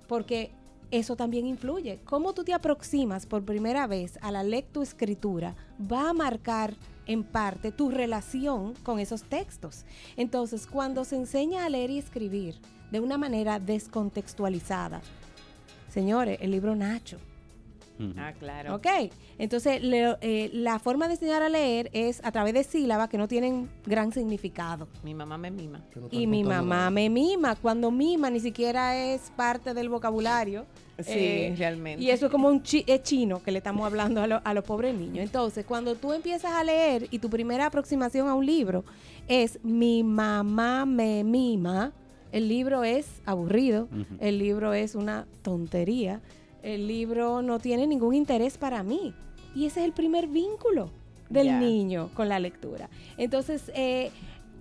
[0.08, 0.52] Porque
[0.90, 2.00] eso también influye.
[2.04, 5.54] Cómo tú te aproximas por primera vez a la lectoescritura
[5.90, 6.74] va a marcar
[7.06, 9.84] en parte tu relación con esos textos.
[10.16, 12.56] Entonces, cuando se enseña a leer y escribir
[12.90, 15.00] de una manera descontextualizada,
[15.88, 17.18] señores, el libro Nacho,
[18.16, 18.74] Ah, claro.
[18.74, 18.86] Ok,
[19.38, 23.16] entonces le- eh, la forma de enseñar a leer es a través de sílabas que
[23.18, 24.88] no tienen gran significado.
[25.04, 25.80] Mi mamá me mima.
[26.10, 30.66] Y mi mamá me mima, cuando mima ni siquiera es parte del vocabulario.
[30.98, 32.02] Sí, realmente.
[32.04, 34.54] Y eso es como un chi- es chino que le estamos hablando a, lo- a
[34.54, 35.18] los pobres niños.
[35.18, 38.84] Entonces, cuando tú empiezas a leer y tu primera aproximación a un libro
[39.28, 41.92] es mi mamá me mima,
[42.32, 43.88] el libro es aburrido,
[44.18, 46.20] el libro es una tontería,
[46.62, 49.14] el libro no tiene ningún interés para mí.
[49.54, 50.90] Y ese es el primer vínculo
[51.28, 52.88] del niño con la lectura.
[53.16, 54.10] Entonces, eh,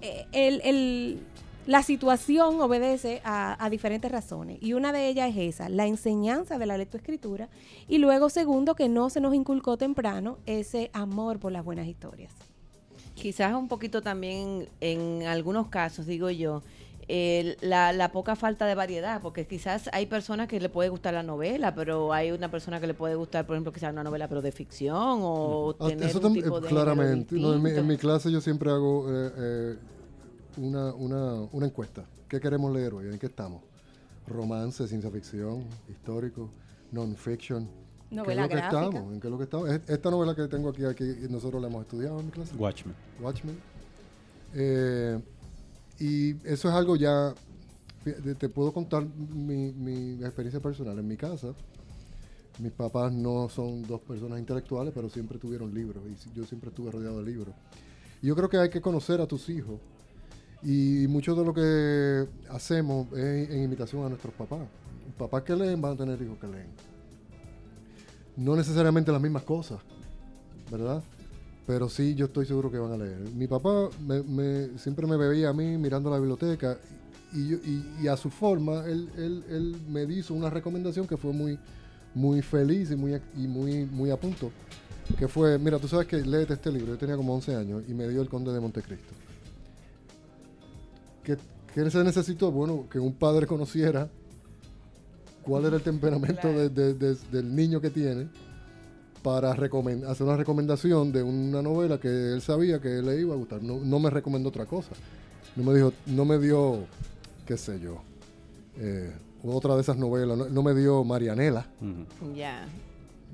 [0.02, 1.20] eh, el, el-
[1.68, 4.58] la situación obedece a, a diferentes razones.
[4.62, 7.49] Y una de ellas es esa, la enseñanza de la lectoescritura.
[7.88, 12.34] Y luego, segundo, que no se nos inculcó temprano ese amor por las buenas historias.
[13.14, 16.64] Quizás un poquito también en algunos casos, digo yo,
[17.62, 21.24] la, la poca falta de variedad, porque quizás hay personas que le puede gustar la
[21.24, 24.28] novela, pero hay una persona que le puede gustar, por ejemplo, que sea una novela
[24.28, 27.36] pero de ficción o Ah, tener eso un tam- tipo de claramente.
[27.36, 27.80] No, en, mi, distinto.
[27.82, 29.76] en mi clase yo siempre hago eh, eh,
[30.57, 32.03] una, una, una encuesta.
[32.30, 33.07] ¿Qué queremos leer hoy?
[33.07, 33.62] ¿En qué estamos?
[34.28, 36.49] Romance, ciencia ficción, histórico,
[36.91, 37.66] non-fiction.
[37.66, 39.14] ¿Qué es Novela lo que estamos?
[39.14, 39.70] ¿En qué es lo que estamos?
[39.70, 42.55] Es- Esta novela que tengo aquí, aquí nosotros la hemos estudiado en mi clase.
[42.55, 42.95] Watchmen.
[43.22, 43.57] Watchmen.
[44.53, 45.20] Eh,
[46.02, 47.36] y eso es algo ya,
[48.39, 50.97] te puedo contar mi, experiencia personal.
[50.97, 51.54] En mi casa,
[52.58, 56.89] mis papás no son dos personas intelectuales, pero siempre tuvieron libros y yo siempre estuve
[56.89, 57.54] rodeado de libros.
[58.20, 59.80] Y yo creo que hay que conocer a tus hijos
[60.64, 64.68] y mucho de lo que hacemos es en imitación a nuestros papás.
[65.20, 66.70] Papás que leen van a tener hijos que leen.
[68.38, 69.80] No necesariamente las mismas cosas,
[70.72, 71.04] ¿verdad?
[71.72, 73.17] Pero sí, yo estoy seguro que van a leer.
[73.34, 76.78] Mi papá me- me- siempre me veía a mí mirando la biblioteca
[77.32, 81.15] y, yo- y- y a su forma, él, él- él me hizo una recomendación que
[81.15, 81.57] fue muy,
[82.13, 84.51] muy feliz y muy, y muy, muy a punto.
[85.17, 86.88] Que fue, mira, tú sabes que léete este libro.
[86.91, 89.13] Yo tenía como 11 años y me dio El Conde de Montecristo.
[91.24, 91.38] ¿Qué,
[91.74, 92.51] qué se necesitó?
[92.51, 94.09] Bueno, que un padre conociera
[95.41, 98.28] cuál era el temperamento de- de- de- del niño que tiene
[99.24, 103.38] para recomen- hacer una recomendación de una novela que él sabía que le iba a
[103.38, 103.61] gustar.
[103.61, 104.91] No, no me recomendó otra cosa.
[105.55, 106.86] No me dijo, no me dio,
[107.45, 108.01] qué sé yo,
[108.78, 109.11] eh,
[109.43, 110.38] otra de esas novelas.
[110.38, 111.65] No, no me dio Marianela
[112.36, 112.65] Ya.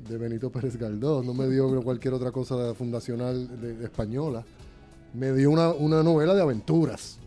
[0.09, 1.25] de Benito Pérez Galdós.
[1.25, 4.43] No me dio cualquier otra cosa fundacional de, de española.
[5.13, 7.17] Me dio una, una novela de aventuras.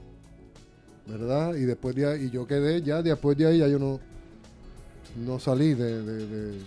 [1.06, 1.54] ¿Verdad?
[1.54, 3.98] Y después de ahí, y yo quedé ya, después de ahí ya yo no,
[5.26, 6.58] no salí de, de- de-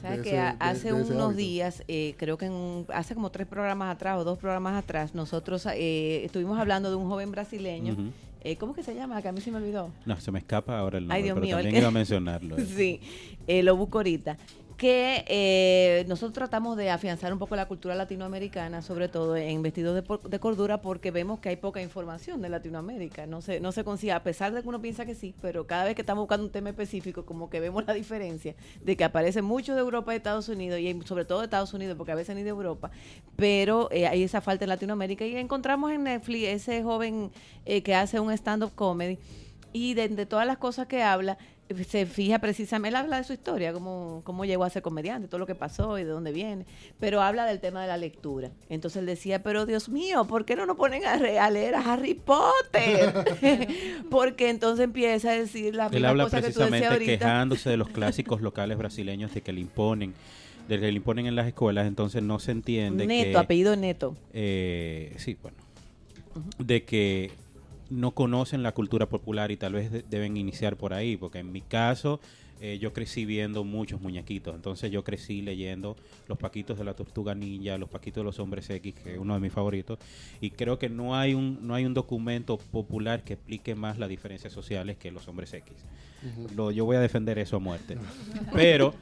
[0.00, 1.32] Sabes que ese- de- hace de unos hábito.
[1.32, 5.66] días, eh, creo que en- hace como tres programas atrás o dos programas atrás, nosotros
[5.72, 7.92] eh, estuvimos hablando de un joven brasileño.
[7.94, 8.02] Ujú.
[8.42, 9.20] eh, ¿Cómo que se llama?
[9.20, 9.90] Que a mí se me olvidó.
[10.06, 11.56] No, se me escapa ahora el nombre, Ay, Dios pero mío.
[11.56, 12.56] también iba a mencionarlo.
[12.58, 12.66] eh.
[12.76, 13.00] sí,
[13.48, 14.36] eh, lo busco ahorita.
[14.78, 19.96] Que eh, nosotros tratamos de afianzar un poco la cultura latinoamericana, sobre todo en vestidos
[19.96, 23.26] de, de cordura, porque vemos que hay poca información de Latinoamérica.
[23.26, 25.84] No se, no se consigue, a pesar de que uno piensa que sí, pero cada
[25.84, 29.42] vez que estamos buscando un tema específico, como que vemos la diferencia de que aparece
[29.42, 32.36] mucho de Europa y Estados Unidos, y sobre todo de Estados Unidos, porque a veces
[32.36, 32.92] ni de Europa,
[33.34, 35.26] pero eh, hay esa falta en Latinoamérica.
[35.26, 37.32] Y encontramos en Netflix ese joven
[37.66, 39.18] eh, que hace un stand-up comedy
[39.72, 41.38] y de, de todas las cosas que habla,
[41.86, 45.38] se fija precisamente, él habla de su historia, cómo, cómo llegó a ser comediante, todo
[45.38, 46.64] lo que pasó y de dónde viene,
[46.98, 48.50] pero habla del tema de la lectura.
[48.70, 51.74] Entonces él decía, pero Dios mío, ¿por qué no nos ponen a, re- a leer
[51.74, 53.12] a Harry Potter?
[54.10, 57.24] Porque entonces empieza a decir las Él mismas habla cosas que tú decías precisamente ahorita.
[57.26, 60.14] quejándose de los clásicos locales brasileños de que le imponen,
[60.68, 64.16] de que le imponen en las escuelas, entonces no se entiende Neto, que, apellido Neto.
[64.32, 65.56] eh, sí, bueno,
[66.58, 67.30] de que
[67.90, 71.50] no conocen la cultura popular y tal vez de- deben iniciar por ahí, porque en
[71.52, 72.20] mi caso
[72.60, 75.94] eh, yo crecí viendo muchos muñequitos, entonces yo crecí leyendo
[76.26, 79.34] Los Paquitos de la Tortuga Ninja, Los Paquitos de los Hombres X, que es uno
[79.34, 79.98] de mis favoritos,
[80.40, 84.08] y creo que no hay un no hay un documento popular que explique más las
[84.08, 85.72] diferencias sociales que Los Hombres X.
[86.56, 87.96] Lo, yo voy a defender eso a muerte.
[88.52, 88.92] Pero,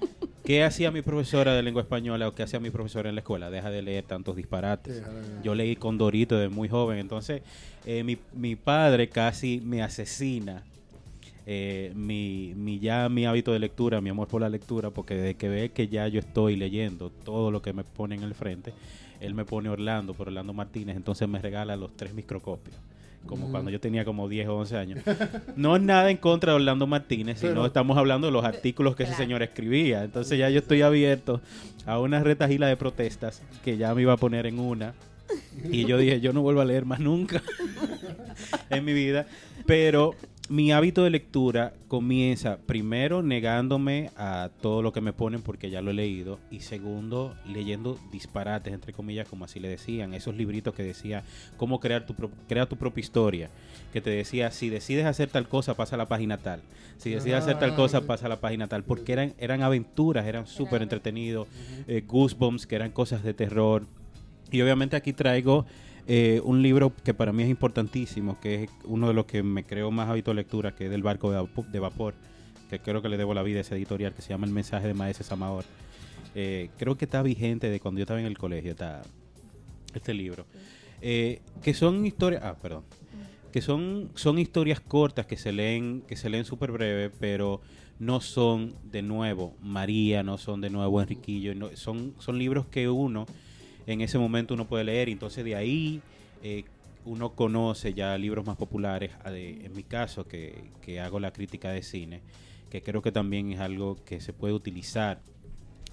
[0.46, 3.50] ¿qué hacía mi profesora de lengua española o qué hacía mi profesora en la escuela?
[3.50, 5.02] Deja de leer tantos disparates.
[5.42, 7.42] Yo leí Condorito de muy joven, entonces
[7.84, 10.62] eh, mi, mi padre casi me asesina.
[11.46, 15.34] eh, mi, mi ya mi hábito de lectura, mi amor por la lectura, porque desde
[15.36, 18.72] que ve que ya yo estoy leyendo todo lo que me pone en el frente,
[19.20, 22.76] él me pone Orlando por Orlando Martínez, entonces me regala los tres microcopios,
[23.26, 23.50] como Mm.
[23.50, 25.00] cuando yo tenía como 10 o 11 años.
[25.56, 28.96] No es nada en contra de Orlando Martínez, sino Pero- estamos hablando de los artículos
[28.96, 30.04] que ese señor escribía.
[30.04, 31.40] Entonces ya yo estoy abierto
[31.86, 34.94] a una retajila de protestas que ya me iba a poner en una.
[35.70, 37.42] Y yo dije, yo no vuelvo a leer más nunca
[38.70, 39.26] en mi vida.
[39.66, 40.14] Pero
[40.48, 45.82] mi hábito de lectura comienza primero negándome a todo lo que me ponen porque ya
[45.82, 46.38] lo he leído.
[46.50, 50.14] Y segundo, leyendo disparates, entre comillas, como así le decían.
[50.14, 51.24] Esos libritos que decía
[51.56, 52.14] cómo crear tu,
[52.48, 53.50] crea tu propia historia.
[53.92, 56.60] Que te decía, si decides hacer tal cosa, pasa a la página tal.
[56.98, 58.84] Si decides hacer tal cosa, pasa a la página tal.
[58.84, 61.48] Porque eran, eran aventuras, eran súper entretenidos.
[61.88, 63.86] Eh, Goosebumps, que eran cosas de terror.
[64.52, 65.66] Y obviamente aquí traigo
[66.06, 69.64] eh, un libro que para mí es importantísimo, que es uno de los que me
[69.64, 72.14] creo más hábito de lectura, que es del barco de, vapo- de vapor,
[72.70, 74.86] que creo que le debo la vida a ese editorial, que se llama El mensaje
[74.86, 75.64] de Maese Samaor.
[76.34, 79.02] Eh, creo que está vigente de cuando yo estaba en el colegio, está
[79.94, 80.46] este libro.
[81.00, 82.84] Eh, que son historias, ah, perdón,
[83.52, 87.60] que son, son historias cortas que se leen, que se leen súper breve, pero
[87.98, 92.88] no son de nuevo María, no son de nuevo Enriquillo, no- son, son libros que
[92.90, 93.26] uno
[93.86, 96.00] en ese momento uno puede leer y entonces de ahí
[96.42, 96.64] eh,
[97.04, 101.82] uno conoce ya libros más populares, en mi caso que, que hago la crítica de
[101.82, 102.20] cine,
[102.68, 105.20] que creo que también es algo que se puede utilizar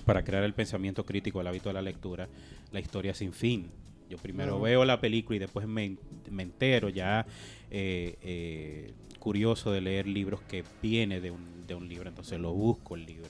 [0.06, 2.28] para crear el pensamiento crítico, el hábito de la lectura,
[2.72, 3.70] la historia sin fin.
[4.10, 5.98] Yo primero veo la película y después me,
[6.30, 7.26] me entero ya
[7.72, 12.54] eh, eh, curioso de leer libros que viene de un, de un libro, entonces lo
[12.54, 13.30] busco el libro.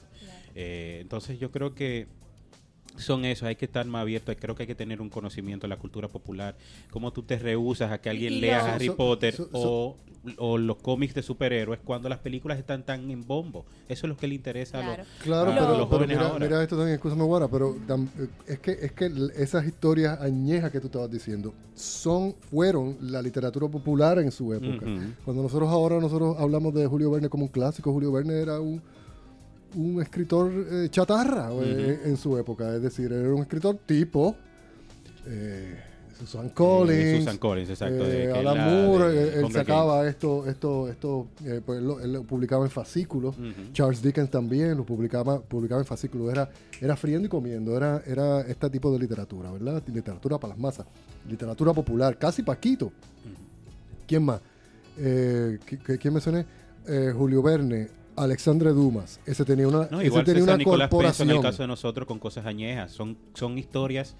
[0.55, 2.07] Eh, entonces yo creo que
[2.98, 5.70] son eso, hay que estar más abierto, creo que hay que tener un conocimiento de
[5.70, 6.56] la cultura popular,
[6.91, 9.96] cómo tú te rehusas a que alguien y lea lo- Harry So- Potter so- o,
[10.38, 13.66] o los cómics de superhéroes cuando las películas están tan en bombo.
[13.89, 15.04] Eso es lo que le interesa a Claro.
[15.04, 16.46] los, Claro, a pero, los pero jóvenes mira, ahora.
[16.46, 18.08] mira esto también, escúchame, Guara, pero tam-
[18.48, 23.68] es que, es que esas historias añejas que tú estabas diciendo son, fueron la literatura
[23.68, 24.86] popular en su época.
[25.26, 28.82] Cuando nosotros ahora nosotros hablamos de Julio Verne como un clásico, Julio Verne era un,
[29.76, 34.36] un escritor eh, chatarra eh, en su época, es decir, era un escritor tipo
[35.26, 35.80] eh,
[36.19, 41.28] Susan Collins, Susan Collins, exacto, de Alan la Moore, de él, sacaba esto, esto, esto,
[41.65, 43.36] pues él lo, él lo publicaba en fascículos.
[43.74, 46.32] Charles Dickens también lo publicaba, publicaba en fascículos.
[46.32, 46.49] Era,
[46.80, 49.84] era friendo y comiendo, era, era este tipo de literatura, ¿verdad?
[49.91, 50.86] Literatura para las masas,
[51.28, 52.91] literatura popular, casi Paquito.
[54.07, 54.39] ¿Quién más?
[54.97, 56.45] ¿qui- qui- ¿Quién mencioné?
[57.15, 59.20] Julio Verne, Alexandre Dumas.
[59.26, 61.30] Ese tenía una, No, ese igual tenía César una Nicolás Penso en corporación.
[61.30, 62.91] el caso de nosotros con cosas añejas.
[62.91, 64.16] Son, son historias,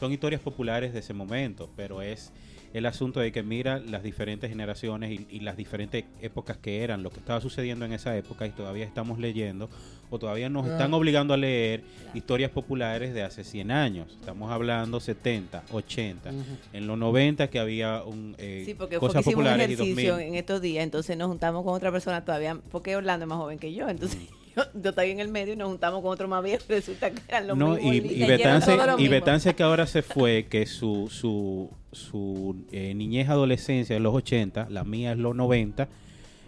[0.00, 2.32] son historias populares de ese momento, pero es
[2.74, 7.02] el asunto de que mira las diferentes generaciones y, y las diferentes épocas que eran,
[7.02, 9.70] lo que estaba sucediendo en esa época y todavía estamos leyendo
[10.10, 14.12] o todavía nos están obligando a leer historias populares de hace 100 años.
[14.20, 16.38] Estamos hablando 70, 80, Ujú.
[16.72, 19.70] en los 90 que había un, eh, Sí, porque fue que cosas hicimos un populares
[19.70, 20.28] y ejercicio 2000.
[20.28, 23.58] en estos días, entonces nos juntamos con otra persona todavía, porque Orlando es más joven
[23.58, 24.18] que yo, entonces
[24.56, 27.20] yo, yo estoy en el medio y nos juntamos con otro más viejo, resulta que
[27.28, 29.08] eran los No, mismos y, y Betance.
[29.08, 34.68] Betance que ahora se fue, que su, su, su eh, niñez adolescencia de los 80,
[34.70, 35.88] la mía es los 90,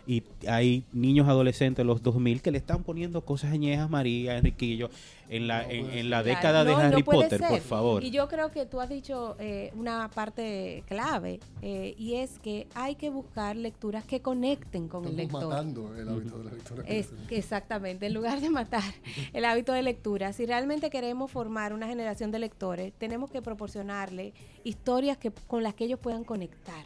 [0.07, 4.88] y hay niños adolescentes los 2000 que le están poniendo cosas añejas María, Enriquillo,
[5.28, 8.04] en la, en, en la Claro, década de no, Harry Potter, por favor.
[8.04, 12.68] Y yo creo que tú has dicho eh, una parte clave eh, y es que
[12.74, 15.48] hay que buscar lecturas que conecten con el Estamos lector.
[15.48, 16.84] matando el hábito de la lectura.
[16.86, 18.84] Es exactamente, en lugar de matar
[19.32, 24.32] el hábito de lectura, si realmente queremos formar una generación de lectores, tenemos que proporcionarle
[24.62, 26.84] historias que, con las que ellos puedan conectar,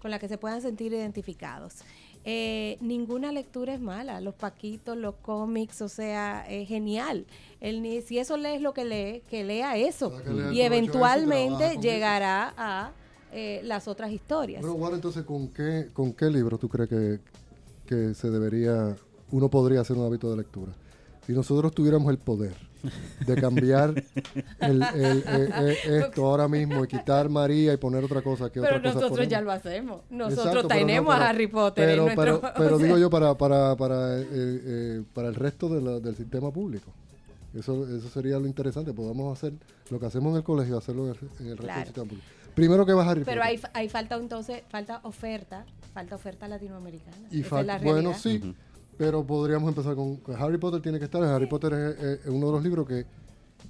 [0.00, 1.78] con las que se puedan sentir identificados.
[2.24, 7.26] Eh, ninguna lectura es mala, los paquitos, los cómics, o sea, es genial.
[7.60, 10.12] El, ni- si eso lees lo que lee, que lea eso.
[10.52, 12.92] Y eventualmente llegará a
[13.32, 14.60] eh, las otras historias.
[14.60, 17.18] Bueno, Guara, entonces, ¿con qué, ¿con qué libro tú crees que,
[17.86, 18.94] que se debería,
[19.32, 20.72] uno podría hacer un hábito de lectura?
[21.26, 22.54] Si nosotros tuviéramos el poder
[23.26, 23.90] de cambiar
[24.60, 28.60] el- el- eh, eh, esto ahora mismo y quitar María y poner otra cosa, ¿qué
[28.60, 30.00] Pero otra cosa nosotros ya lo hacemos.
[30.10, 32.40] Nosotros Exacto, pero no, tenemos pero- a Harry Potter pero, en nuestro...
[32.40, 36.16] pero, pero digo yo para, para, para, eh, eh, para el resto de la- del
[36.16, 36.90] sistema público.
[37.54, 38.92] Eso, eso sería lo interesante.
[38.94, 39.52] Podamos hacer
[39.90, 41.78] lo que hacemos en el colegio, hacerlo en el, en el resto Claro.
[41.80, 42.26] del sistema público.
[42.54, 43.60] Primero que va Harry Pero Potter.
[43.72, 45.64] hay, hay falta entonces, falta oferta,
[45.94, 47.16] falta oferta latinoamericana.
[47.30, 48.54] Y Esa fal- es la bueno, sí,
[48.98, 51.22] pero podríamos empezar con con Harry Potter tiene que estar.
[51.24, 53.04] Harry Potter es, es- es uno de los libros que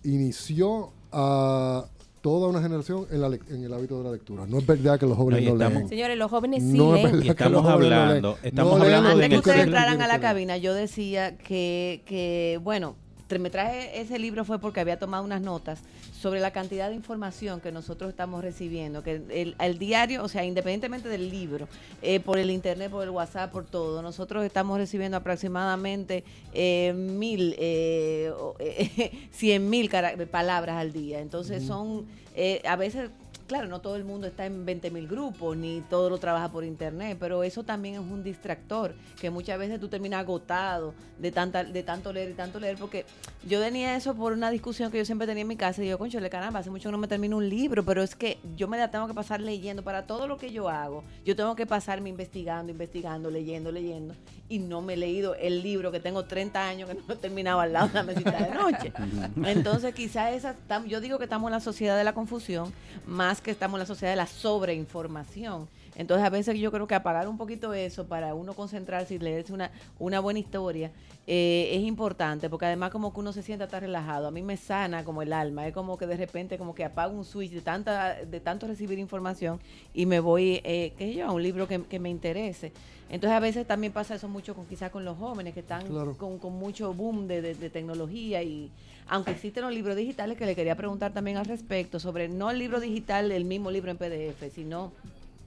[0.05, 1.85] inició a
[2.21, 4.47] toda una generación en, la en el hábito de la lectura.
[4.47, 5.89] No es verdad que los jóvenes No, no, estamos- leen.
[5.89, 7.21] Señores, los jóvenes sí No es leen.
[7.23, 8.47] que estamos los jóvenes no hablando- leen.
[8.47, 12.61] estamos No hablando de Antes que ustedes entraran a la cabina, yo decía que, que
[12.63, 12.95] bueno,
[13.41, 15.79] me traje ese libro fue porque había tomado unas notas
[16.23, 20.45] sobre la cantidad de información que nosotros estamos recibiendo, que el, el diario, o sea,
[20.45, 21.67] independientemente del libro,
[22.01, 26.23] eh, por el internet, por el WhatsApp, por todo, nosotros estamos recibiendo aproximadamente
[26.55, 29.91] eh, mil, eh, eh, cien mil
[30.31, 31.19] palabras al día.
[31.19, 33.11] Entonces son, eh, a veces
[33.47, 36.65] claro, no todo el mundo está en 20 mil grupos, ni todo lo trabaja por
[36.65, 41.63] internet, pero eso también es un distractor, que muchas veces tú terminas agotado de tanta,
[41.65, 43.05] de tanto leer y tanto leer, porque
[43.49, 45.99] yo tenía eso por una discusión que yo siempre tenía en mi casa, y yo,
[45.99, 48.69] concho, le caramba, hace mucho que no me termino un libro, pero es que yo
[48.69, 51.67] me la tengo que pasar leyendo, para todo lo que yo hago, yo tengo que
[51.67, 54.15] pasarme investigando, investigando, leyendo, leyendo,
[54.49, 57.61] y no me he leído el libro que tengo 30 años que no he terminado
[57.61, 58.93] al lado de la mesita de noche.
[59.47, 62.71] Entonces, quizás esa, tam- yo digo que estamos en la sociedad de la confusión,
[63.07, 65.69] más que estamos en la sociedad de la sobreinformación.
[65.97, 69.53] Entonces, a veces yo creo que apagar un poquito eso para uno concentrarse y leerse
[69.53, 70.91] una, una buena historia
[71.27, 74.27] eh, es importante, porque además como que uno se sienta tan relajado.
[74.27, 77.15] A mí me sana como el alma, es como que de repente como que apago
[77.17, 79.61] un switch de tanta de tanto recibir información
[79.95, 82.73] y me voy, eh, qué sé yo, a un libro que, que me interese.
[83.11, 86.17] Entonces a veces también pasa eso mucho con quizás con los jóvenes que están Claro.
[86.17, 88.71] con, con mucho boom de, de- de tecnología y
[89.09, 92.59] aunque existen los libros digitales que le quería preguntar también al respecto sobre no el
[92.59, 94.93] libro digital, el mismo libro en PDF, sino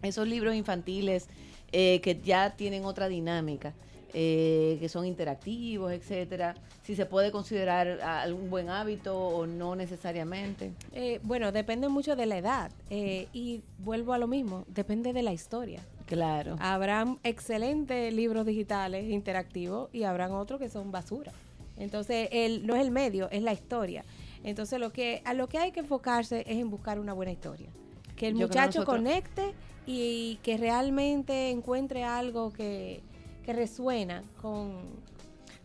[0.02, 1.28] esos libros infantiles
[1.72, 3.74] eh, que ya tienen otra dinámica,
[4.14, 6.56] eh, que son interactivos, etcétera.
[6.84, 10.72] Si se puede considerar ah, algún buen hábito o no necesariamente.
[10.94, 12.72] Eh, bueno, depende mucho de la edad.
[12.90, 15.82] eh, y vuelvo a lo mismo, depende de la historia.
[16.06, 16.56] Claro.
[16.60, 21.32] Habrán excelentes libros digitales interactivos y habrán otros que son basura.
[21.78, 24.04] Entonces, el, no es el medio, es la historia.
[24.44, 27.68] Entonces, lo que, a lo que hay que enfocarse es en buscar una buena historia.
[28.16, 29.54] Que el Yo muchacho nosotros- conecte
[29.86, 33.02] y que realmente encuentre algo que,
[33.44, 34.84] que resuena con...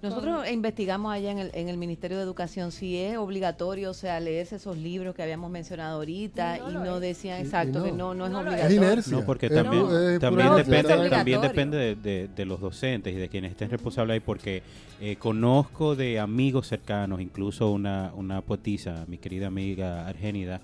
[0.03, 4.19] Nosotros investigamos allá en el, en el Ministerio de Educación si es obligatorio, o sea,
[4.19, 8.15] leerse esos libros que habíamos mencionado ahorita No y no decían exacto que no.
[8.15, 8.47] no, no es No es.
[8.47, 8.81] obligatorio.
[8.81, 9.17] Es inercia.
[9.19, 9.85] No, porque Es también,
[10.19, 14.21] también, depende, también depende de, de- de los docentes y de quienes estén responsables ahí,
[14.21, 14.63] porque
[15.03, 20.61] eh, conozco de amigos cercanos, incluso una, una poetisa, mi querida amiga Argénida,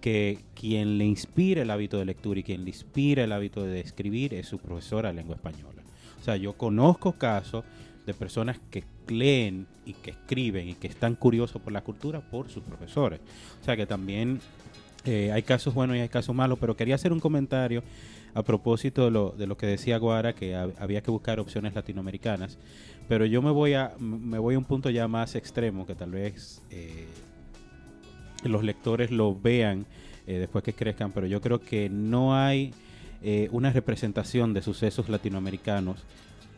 [0.00, 3.80] que quien le inspira el hábito de lectura y quien le inspira el hábito de
[3.80, 5.82] escribir es su profesora de lengua española.
[6.18, 7.64] O sea, yo conozco casos
[8.12, 12.48] de personas que leen y que escriben y que están curiosos por la cultura por
[12.48, 13.20] sus profesores.
[13.60, 14.40] O sea que también
[15.04, 17.82] eh, hay casos buenos y hay casos malos, pero quería hacer un comentario
[18.34, 21.74] a propósito de lo, de lo que decía Guara, que hab- había que buscar opciones
[21.74, 22.58] latinoamericanas,
[23.08, 26.12] pero yo me voy a, me voy a un punto ya más extremo, que tal
[26.12, 27.06] vez eh,
[28.44, 29.84] los lectores lo vean
[30.26, 32.72] eh, después que crezcan, pero yo creo que no hay
[33.50, 36.04] una representación de sucesos latinoamericanos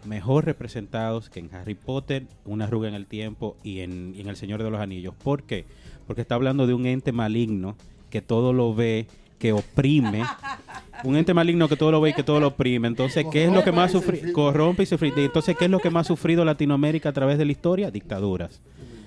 [0.04, 4.28] mejor representados que en Harry Potter, Una arruga en el tiempo y en, y en
[4.28, 5.14] El Señor de los Anillos.
[5.22, 5.64] ¿Por qué?
[6.06, 7.76] Porque está hablando de un ente maligno
[8.10, 9.06] que todo lo ve,
[9.38, 10.22] que oprime.
[11.04, 12.86] Un ente maligno que todo lo ve y que todo lo oprime.
[12.86, 14.28] Entonces, ¿qué es lo que más Corrompe y sufre?
[14.28, 17.12] se- Corrompe y se fri- Entonces, ¿qué es lo que más ha sufrido Latinoamérica a
[17.12, 17.90] través de la historia?
[17.90, 18.60] Dictaduras.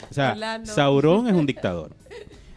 [0.10, 0.36] O sea.
[0.66, 1.92] Sauron es un dictador.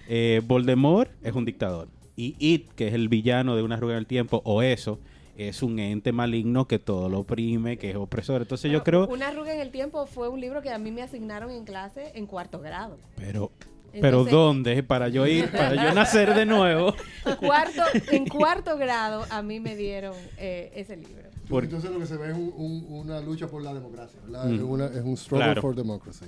[0.09, 1.87] Eh, Voldemort es un dictador.
[2.17, 4.99] Y It, que es el villano de Una arruga en el tiempo, o eso,
[5.39, 8.43] es un ente maligno que todo lo oprime, que es opresor.
[8.43, 11.01] Entonces yo creo, Una arruga en el tiempo fue un libro que a mí me
[11.03, 12.99] asignaron en clase en cuarto grado.
[13.17, 13.53] pero,
[13.93, 14.83] pero ¿dónde?
[14.83, 16.93] Para yo ir, para yo nacer de nuevo.
[17.41, 21.29] Cuarto, en cuarto grado a mí me dieron eh, ese libro.
[21.51, 24.45] Entonces lo que se ve es un- un- una lucha por la democracia, ¿verdad?
[24.47, 24.55] Mm.
[24.57, 25.63] Es, una- es un struggle Claro.
[25.63, 26.27] for democracy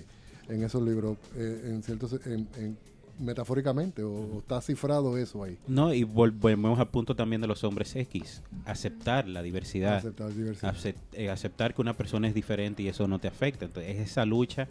[0.48, 2.78] en esos libros, eh, en ciertos, en, en-
[3.20, 5.58] metafóricamente, o, o está cifrado eso ahí.
[5.68, 8.42] No, y vol- volvemos al punto también de los hombres X.
[8.64, 9.96] Aceptar la diversidad.
[9.98, 10.74] Aceptar diversidad.
[11.12, 13.64] Eh, aceptar que una persona es diferente y eso no te afecta.
[13.66, 14.68] Entonces, es esa lucha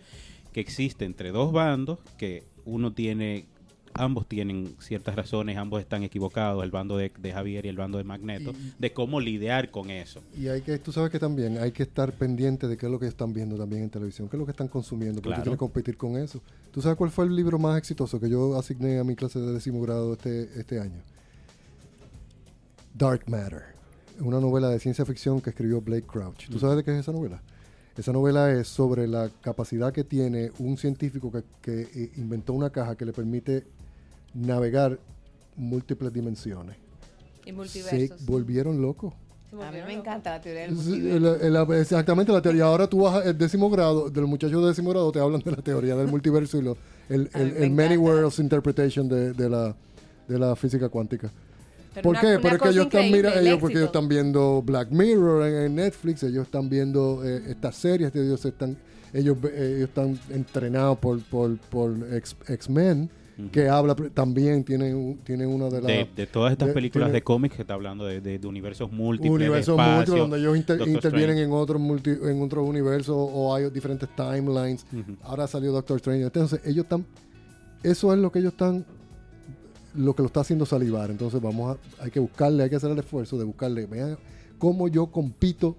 [0.51, 3.45] que existe entre dos bandos que uno tiene,
[3.93, 7.97] ambos tienen ciertas razones, ambos están equivocados, el bando de, de Javier y el bando
[7.97, 10.21] de Magneto, de cómo lidiar con eso.
[10.37, 12.99] Y hay que, tú sabes que también hay que estar pendiente de qué es lo
[12.99, 15.41] que están viendo también en televisión, qué es lo que están consumiendo, porque Claro.
[15.41, 16.41] tú tienes que competir con eso.
[16.71, 19.51] ¿Tú sabes cuál fue el libro más exitoso que yo asigné a mi clase de
[19.53, 21.01] décimo grado este, este año?
[22.93, 23.63] Dark Matter,
[24.19, 26.47] una novela de ciencia ficción que escribió Blake Crouch.
[26.49, 27.41] ¿Tú sabes de qué es esa novela?
[27.97, 32.69] Esa novela es sobre la capacidad que tiene un científico que, que, eh, inventó una
[32.69, 33.65] caja que le permite
[34.33, 34.99] navegar
[35.55, 36.75] múltiples dimensiones.
[37.43, 38.25] Y Se multiversos.
[38.25, 39.13] volvieron locos.
[39.51, 41.19] A mí me encanta la teoría del multiverso.
[41.49, 42.65] la- la- exactamente la teoría.
[42.65, 45.57] Ahora tú vas al décimo grado, del muchacho de décimo grado, te hablan de la
[45.57, 46.77] teoría del multiverso y lo,
[47.09, 49.75] el, el, me el many worlds interpretation de, de la,
[50.27, 51.31] de la física cuántica.
[51.95, 52.27] Pero ¿Por una- qué?
[52.27, 55.75] una Porque ellos están, mira, el ellos, porque ellos están viendo Black Mirror en, en
[55.75, 58.77] Netflix, ellos están viendo eh, estas series, ellos están,
[59.11, 61.95] ellos, eh, ellos están entrenados por, por, por
[63.51, 65.87] Que habla también, tienen, un- tienen una de las...
[65.87, 68.91] De, de todas estas de- películas tiene- de cómics que está hablando de, de- universos
[68.91, 71.43] múltiples, universos espacio, múltiples donde ellos inter- intervienen Strange.
[71.43, 74.85] en otros multi, en otros universos o hay diferentes timelines.
[75.23, 76.23] Ahora salió Doctor Strange.
[76.23, 77.05] Entonces, ellos están
[77.83, 78.85] eso es lo que ellos están
[79.95, 81.09] lo que lo está haciendo salivar.
[81.09, 84.17] Entonces, vamos a hay que buscarle, hay que hacer el esfuerzo de buscarle, vean
[84.57, 85.75] cómo yo compito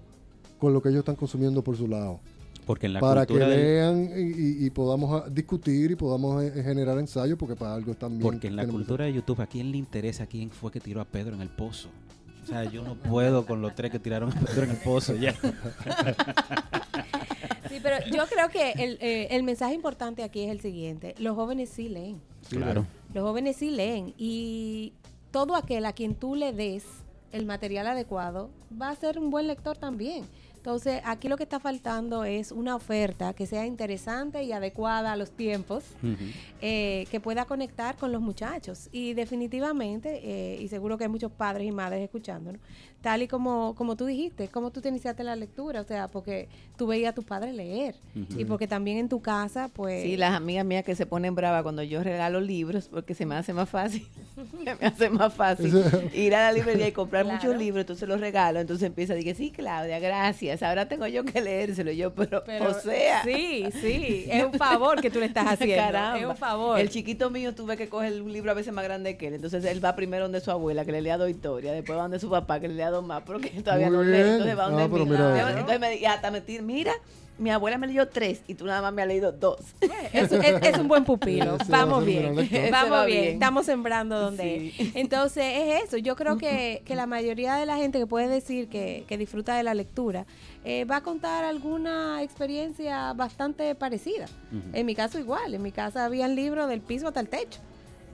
[0.59, 2.19] con lo que ellos están consumiendo por su lado.
[2.65, 6.97] Porque en la para que del- lean y, podamos ah, discutir y podamos eh, generar
[6.99, 10.27] ensayos porque para algo también Porque en la cultura de YouTube, ¿a quién le interesa
[10.27, 11.89] quién fue que tiró a Pedro en el pozo?
[12.43, 15.15] O sea, yo no puedo con los tres que tiraron a Pedro en el pozo
[15.15, 15.33] ya.
[17.69, 21.15] Sí, pero yo creo que el, eh, el mensaje importante aquí es el siguiente.
[21.19, 22.19] Los jóvenes sí leen.
[22.41, 22.85] Sí, claro.
[23.13, 24.91] Los jóvenes sí leen y
[25.31, 26.83] todo aquel a quien tú le des
[27.31, 30.25] el material adecuado va a ser un buen lector también.
[30.61, 35.15] Entonces, aquí lo que está faltando es una oferta que sea interesante y adecuada a
[35.15, 35.83] los tiempos,
[36.61, 38.87] eh, que pueda conectar con los muchachos.
[38.91, 42.61] Y definitivamente, eh, y seguro que hay muchos padres y madres escuchándonos,
[43.01, 46.47] tal y como, como tú dijiste, como tú te iniciaste la lectura, o sea, porque
[46.77, 47.95] tú veías a tu padre leer
[48.37, 50.03] y porque también en tu casa, pues...
[50.03, 53.35] Sí, las amigas mías que se ponen bravas cuando yo regalo libros porque se me
[53.35, 54.07] hace más fácil.
[54.63, 55.73] se me hace más fácil
[56.13, 57.37] ir a la librería y comprar Claro.
[57.39, 58.59] muchos libros, entonces los regalo.
[58.59, 60.63] Entonces empieza a decir, sí, Claudia, gracias.
[60.63, 63.23] Ahora tengo yo que leérselo yo, pero, Pero, o sea.
[63.23, 66.19] sí, sí, es un favor que tú le estás haciendo, Caramba.
[66.19, 66.79] es un favor.
[66.79, 69.33] El chiquito mío tuve que coger un libro a veces más grande que él.
[69.35, 72.19] Entonces él va primero donde su abuela, que le lea dos historias, después va donde
[72.19, 74.25] su papá, que le lea dos más, porque todavía Muy no bien.
[74.27, 75.49] Entonces va donde Ah, pero mira.
[75.51, 76.93] Entonces me y hasta me tira, mira,
[77.37, 79.59] mi abuela me leyó tres y tú nada más me has leído dos.
[80.13, 81.57] Es, es- es un buen pupilo.
[81.69, 82.35] Vamos bien.
[82.71, 83.21] Vamos va bien.
[83.21, 83.33] bien.
[83.33, 84.95] Estamos sembrando donde es.
[84.95, 85.97] Entonces, es eso.
[85.97, 89.55] Yo creo que, que la mayoría de la gente que puede decir que, que disfruta
[89.55, 90.27] de la lectura
[90.65, 94.25] eh, va a contar alguna experiencia bastante parecida.
[94.73, 95.55] En mi caso, igual.
[95.55, 97.59] En mi casa habían libros del piso hasta el techo.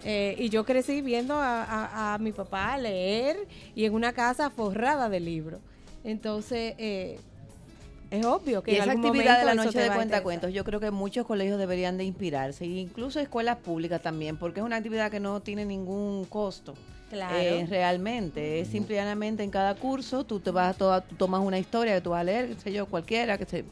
[0.04, 3.36] Eh, y yo crecí viendo a, a- a mi papá leer
[3.76, 5.60] y en una casa forrada de libros.
[6.04, 7.20] Entonces, eh,
[8.12, 10.80] es obvio que Y en esa algún actividad de la noche de cuentacuentos, yo creo
[10.80, 15.20] que muchos colegios deberían de inspirarse, incluso escuelas públicas también, porque es una actividad que
[15.20, 16.74] no tiene ningún costo.
[17.10, 17.38] Claro.
[17.38, 21.58] Eh, realmente, es simplemente en cada curso tú te vas a toda- tú tomas una
[21.58, 23.64] historia que tú vas a leer, qué sé yo, cualquiera, que se,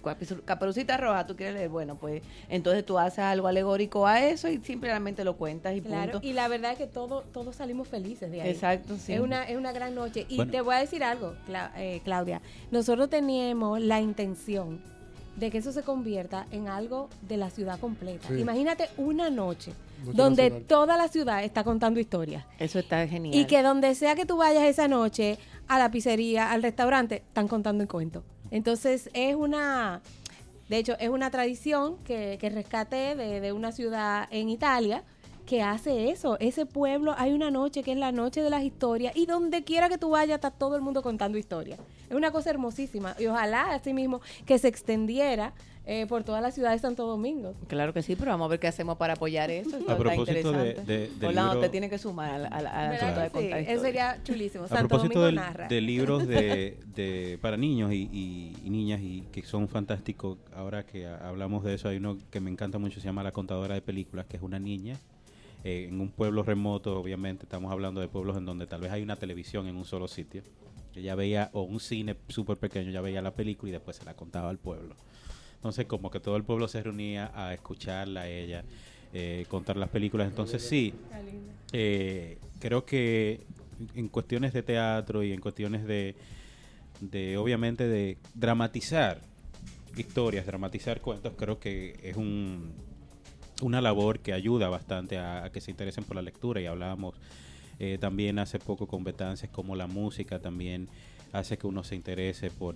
[0.45, 4.59] Caperucita Roja, tú quieres leer, bueno, pues entonces tú haces algo alegórico a eso y
[4.59, 6.27] simplemente lo cuentas y Claro, punto.
[6.27, 8.49] y la verdad es que todos todos salimos felices de ahí.
[8.49, 9.13] Exacto, sí.
[9.13, 10.25] Es una, es una gran noche.
[10.29, 10.51] Y Bueno.
[10.51, 12.41] te voy a decir algo, Cla- eh, Claudia.
[12.71, 14.79] Nosotros teníamos la intención
[15.35, 18.29] de que eso se convierta en algo de la ciudad completa.
[18.29, 18.35] Sí.
[18.39, 19.73] Imagínate una Noche
[20.03, 20.67] donde nacional.
[20.67, 22.45] toda la ciudad está contando historias.
[22.59, 23.35] Eso está genial.
[23.35, 27.47] Y que donde sea que tú vayas esa noche, a la pizzería, al restaurante, están
[27.47, 28.23] contando en cuento.
[28.51, 30.01] Entonces es una,
[30.69, 35.03] de hecho, es una tradición que, que rescaté de, de una ciudad en Italia,
[35.45, 36.37] que hace eso.
[36.39, 39.89] Ese pueblo, hay una noche que es la noche de las historias y donde quiera
[39.89, 41.79] que tú vayas está todo el mundo contando historias.
[42.09, 45.53] Es una cosa hermosísima y ojalá así mismo que se extendiera
[45.87, 47.53] eh, por toda la ciudad de Santo Domingo.
[47.67, 49.77] Claro que sí, pero vamos a ver qué hacemos para apoyar eso.
[49.87, 50.81] A propósito de- interesante.
[50.91, 53.43] de- del libro- te tiene que sumar ¿Verdad asunto de que sí?
[53.43, 54.63] contar Eso sería chulísimo.
[54.63, 55.67] A Santo propósito Domingo del- narra.
[55.67, 60.83] de libros de, de- para niños y, y- y niñas y que son fantásticos, ahora
[60.87, 63.75] que a- hablamos de eso, hay uno que me encanta mucho, se llama La Contadora
[63.75, 64.97] de Películas, que es una niña
[65.65, 69.01] eh, en un pueblo remoto, obviamente estamos hablando de pueblos en donde tal vez hay
[69.01, 70.43] una televisión en un solo sitio.
[70.95, 74.13] Ella veía, o un cine súper pequeño, ya veía la película y después se la
[74.13, 74.95] contaba al pueblo.
[75.55, 78.63] Entonces como que todo el pueblo se reunía a escucharla a ella,
[79.11, 80.27] eh, contar las películas.
[80.27, 80.93] Entonces sí,
[81.73, 83.41] eh, creo que
[83.95, 86.13] en cuestiones de teatro y en cuestiones de,
[87.01, 89.19] de obviamente de dramatizar
[89.97, 92.71] historias, dramatizar cuentos, creo que es un,
[93.61, 97.15] una labor que ayuda bastante a, que se interesen por la lectura y hablábamos
[97.79, 100.87] eh, también hace poco con Betances como la música también
[101.33, 102.75] hace que uno se interese por,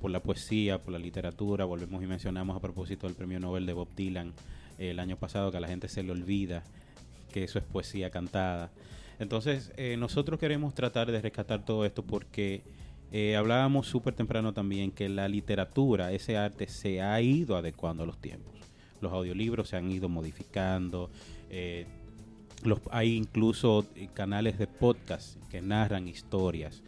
[0.00, 1.64] por la poesía, por la literatura.
[1.64, 4.32] Volvemos y mencionamos a propósito del premio Nobel de Bob Dylan
[4.78, 6.62] eh, el año pasado que a la gente se le olvida
[7.32, 8.70] que eso es poesía cantada.
[9.18, 12.62] Entonces, eh, nosotros queremos tratar de rescatar todo esto porque
[13.12, 18.06] eh, hablábamos súper temprano también que la literatura, ese arte, se ha ido adecuando a
[18.06, 18.54] los tiempos.
[19.00, 21.10] Los audiolibros se han ido modificando.
[21.50, 21.86] eh,
[22.64, 26.82] los, hay incluso eh, canales de podcast que narran historias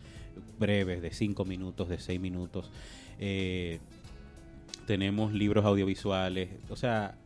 [0.59, 2.71] breves de 5 minutos, de 6 minutos.
[3.19, 3.81] Eh,
[4.87, 6.51] tenemos libros audiovisuales.
[6.71, 7.17] O sea,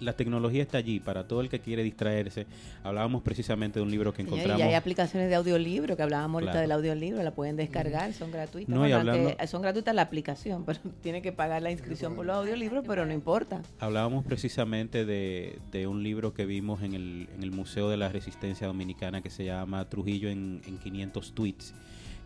[0.00, 2.46] la tecnología está allí para todo el que quiere distraerse.
[2.82, 4.58] Hablábamos precisamente de un libro que encontramos.
[4.58, 6.62] y hay aplicaciones de audiolibro, que hablábamos ahorita Claro.
[6.62, 8.68] del audiolibro, la pueden descargar, son gratuitas.
[8.74, 12.26] No, y Bueno, hablando- son gratuitas la aplicación, pero tiene que pagar la inscripción por
[12.26, 13.60] los audiolibros, pero no importa.
[13.78, 18.08] Hablábamos precisamente de, de un libro que vimos en el, en el Museo de la
[18.08, 21.74] Resistencia Dominicana que se llama Trujillo en, en 500 tweets,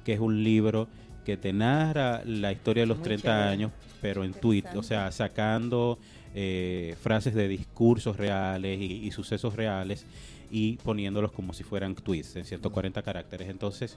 [0.04, 0.86] que es un libro
[1.24, 3.48] que te narra la historia de los Muy 30 chévere.
[3.48, 3.72] años,
[4.02, 5.98] pero en tweet, o sea, sacando
[6.34, 10.04] eh, frases de discursos reales y, y sucesos reales
[10.50, 13.48] y poniéndolos como si fueran tweets en 140 caracteres.
[13.48, 13.96] Entonces,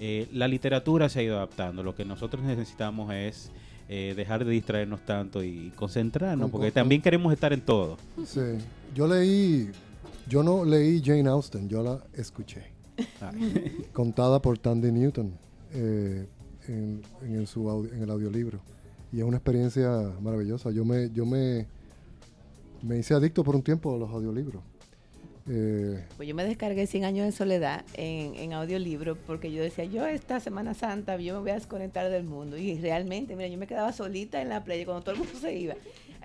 [0.00, 1.82] eh, la literatura se ha ido adaptando.
[1.82, 3.50] Lo que nosotros necesitamos es
[3.88, 7.96] eh, dejar de distraernos tanto y concentrarnos, porque también queremos estar en todo.
[8.24, 8.40] Sí.
[8.94, 9.70] Yo leí,
[10.28, 12.62] yo no leí Jane Austen, yo la escuché.
[13.92, 15.32] Contada por Tandy Newton
[15.72, 16.26] eh,
[16.68, 18.60] en, en el, su en el audiolibro.
[19.12, 20.70] Y es una experiencia maravillosa.
[20.70, 21.66] Yo me, yo me,
[22.82, 24.62] me hice adicto por un tiempo a los audiolibros.
[25.50, 29.84] Eh, Pues yo me descargué 100 años de soledad en, en audiolibro porque yo decía,
[29.84, 32.56] yo esta Semana Santa yo me voy a desconectar del mundo.
[32.58, 35.54] Y realmente, mira, yo me quedaba solita en la playa cuando todo el mundo se
[35.56, 35.74] iba.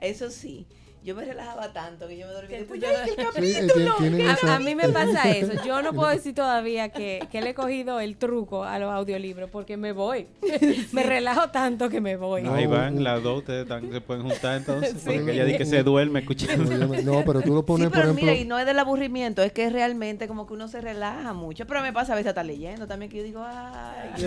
[0.01, 0.65] Eso sí,
[1.03, 2.57] yo me relajaba tanto que yo me dormía.
[2.59, 3.25] Después yo, "Ay, el
[3.67, 3.95] capítulo".
[3.99, 5.51] tiene A, a mí me pasa eso.
[5.65, 9.49] Yo no puedo decir todavía que, que le he cogido el truco a los audiolibros
[9.49, 10.27] porque me voy.
[10.91, 12.43] me relajo tanto que me voy.
[12.47, 15.09] Ahí van, las dos ustedes se pueden juntar entonces, Sí.
[15.17, 16.63] porque ella dice que se duerme escuchando.
[17.03, 18.25] No, pero tú lo Sí, pones, por pero ejemplo.
[18.25, 21.65] mira, y no es del aburrimiento, es que realmente como que uno se relaja mucho.
[21.67, 24.23] Pero me pasa a veces estar leyendo también que yo digo, ay.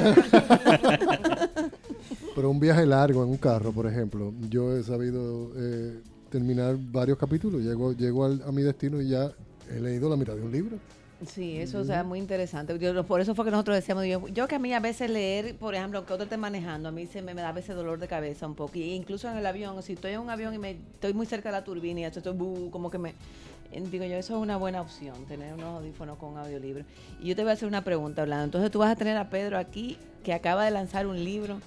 [2.34, 6.00] Pero un viaje largo en un carro, por ejemplo, yo he sabido eh,
[6.30, 9.30] terminar varios capítulos, llego, llego al- a mi destino y ya
[9.70, 10.76] he leído la mitad de un libro.
[11.26, 12.78] Sí, eso o sea, muy interesante.
[12.78, 15.56] Yo- por eso fue que nosotros decíamos, yo, yo que a mí a veces leer,
[15.56, 17.98] por ejemplo, aunque otro esté manejando, a mí se me, me da a veces dolor
[17.98, 18.76] de cabeza un poco.
[18.76, 21.48] Y incluso en el avión, si estoy en un avión y me estoy muy cerca
[21.48, 23.14] de la turbina y esto estoy bu- como que me...
[23.72, 26.84] eh, Digo yo, eso es una buena opción, tener unos audífonos con audiolibro.
[27.22, 28.44] Y yo te voy a hacer una pregunta, Orlando.
[28.44, 31.62] Entonces tú vas a tener a Pedro aquí, que acaba de lanzar un libro,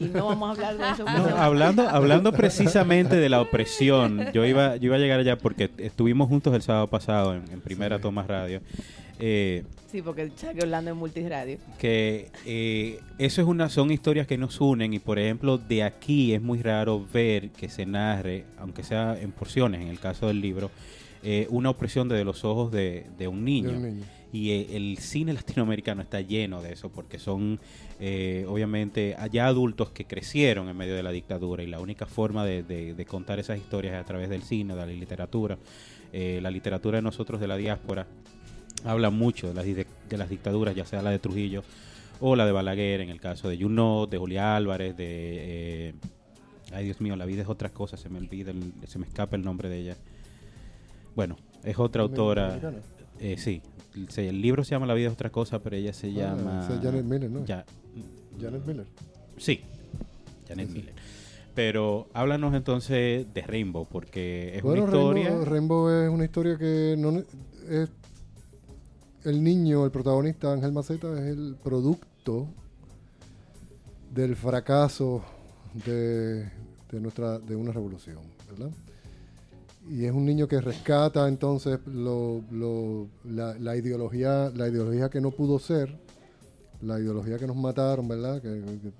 [0.00, 1.04] y no vamos a hablar de eso.
[1.04, 5.70] No, hablando, hablando precisamente de la opresión, yo iba, yo iba a llegar allá porque
[5.78, 8.60] estuvimos juntos el sábado pasado en, en Primera Toma Radio.
[9.18, 11.58] eh, Sí, porque Chuck Orlando es multiradio.
[11.78, 16.34] que eh, eso es una son historias que nos unen y por ejemplo de aquí
[16.34, 20.40] es muy raro ver que se narre aunque sea en porciones en el caso del
[20.40, 20.70] libro
[21.22, 24.04] eh, una opresión desde los ojos de, de un niño, De un niño.
[24.32, 27.58] Y eh, el cine latinoamericano está lleno de eso porque son
[28.00, 32.44] eh, obviamente allá adultos que crecieron en medio de la dictadura y la única forma
[32.44, 35.56] de, de- de contar esas historias es a través del cine de la literatura
[36.12, 38.06] Eh, la literatura de nosotros de la diáspora
[38.84, 41.62] habla mucho de las, de las dictaduras, ya sea la de Trujillo
[42.20, 45.88] o la de Balaguer, en el caso de Junot, de Julia Álvarez, de...
[45.88, 45.94] eh,
[46.72, 49.36] ay, Dios mío, la vida es otra cosa, se me olvida, el- se me escapa
[49.36, 49.96] el nombre de ella.
[51.14, 52.48] Bueno, es otra autora.
[53.20, 53.60] Eh, sí,
[54.16, 56.68] el libro se llama La vida es otra cosa, pero ella se Ah, llama...
[56.70, 57.44] es Janet Miller, ¿no?
[57.44, 57.64] Ya-
[58.40, 58.86] Janet Miller.
[59.38, 59.60] Sí,
[60.48, 60.94] Janet Miller.
[61.54, 65.28] Pero háblanos entonces de Rainbow, porque es Bueno, una historia...
[65.30, 67.18] Rainbow, Rainbow es una historia que no
[67.70, 67.88] es
[69.24, 72.46] el niño, el protagonista Ángel Maceta, es el producto
[74.12, 75.22] del fracaso
[75.84, 76.44] de,
[76.90, 78.18] de nuestra de una revolución,
[78.50, 78.70] ¿verdad?
[79.88, 85.20] Y es un niño que rescata entonces lo- lo- la, la ideología, la ideología que
[85.20, 85.96] no pudo ser,
[86.82, 88.42] la ideología que nos mataron, ¿verdad?
[88.42, 88.48] Que,
[88.82, 88.92] que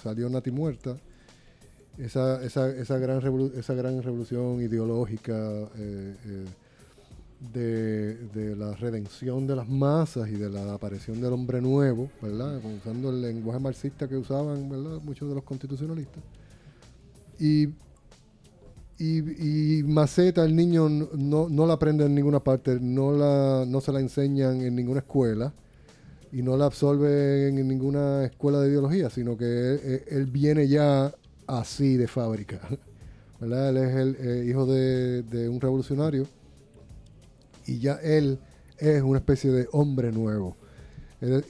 [0.00, 0.96] salió Nati muerta.
[1.96, 5.34] Esa, esa, esa, gran revolu- esa gran revolución ideológica
[5.76, 6.44] eh, eh,
[7.52, 12.60] de, de la redención de las masas y de la aparición del hombre nuevo, ¿verdad?
[12.78, 15.00] Usando el lenguaje marxista que usaban, ¿verdad?
[15.02, 16.22] Muchos de los constitucionalistas.
[17.40, 17.68] Y,
[18.98, 23.92] y, Maceta, el niño, no- no, la aprende en ninguna parte, no, la, no se
[23.92, 25.52] la enseñan en ninguna escuela
[26.32, 30.68] y no la absorbe en ninguna escuela de ideología, sino que él, él- él viene
[30.68, 31.12] ya
[31.46, 32.60] así de fábrica.
[33.40, 33.68] ¿verdad?
[33.70, 36.26] Él es el eh, hijo de, un revolucionario
[37.66, 38.38] y ya él
[38.78, 40.56] es una especie de hombre nuevo.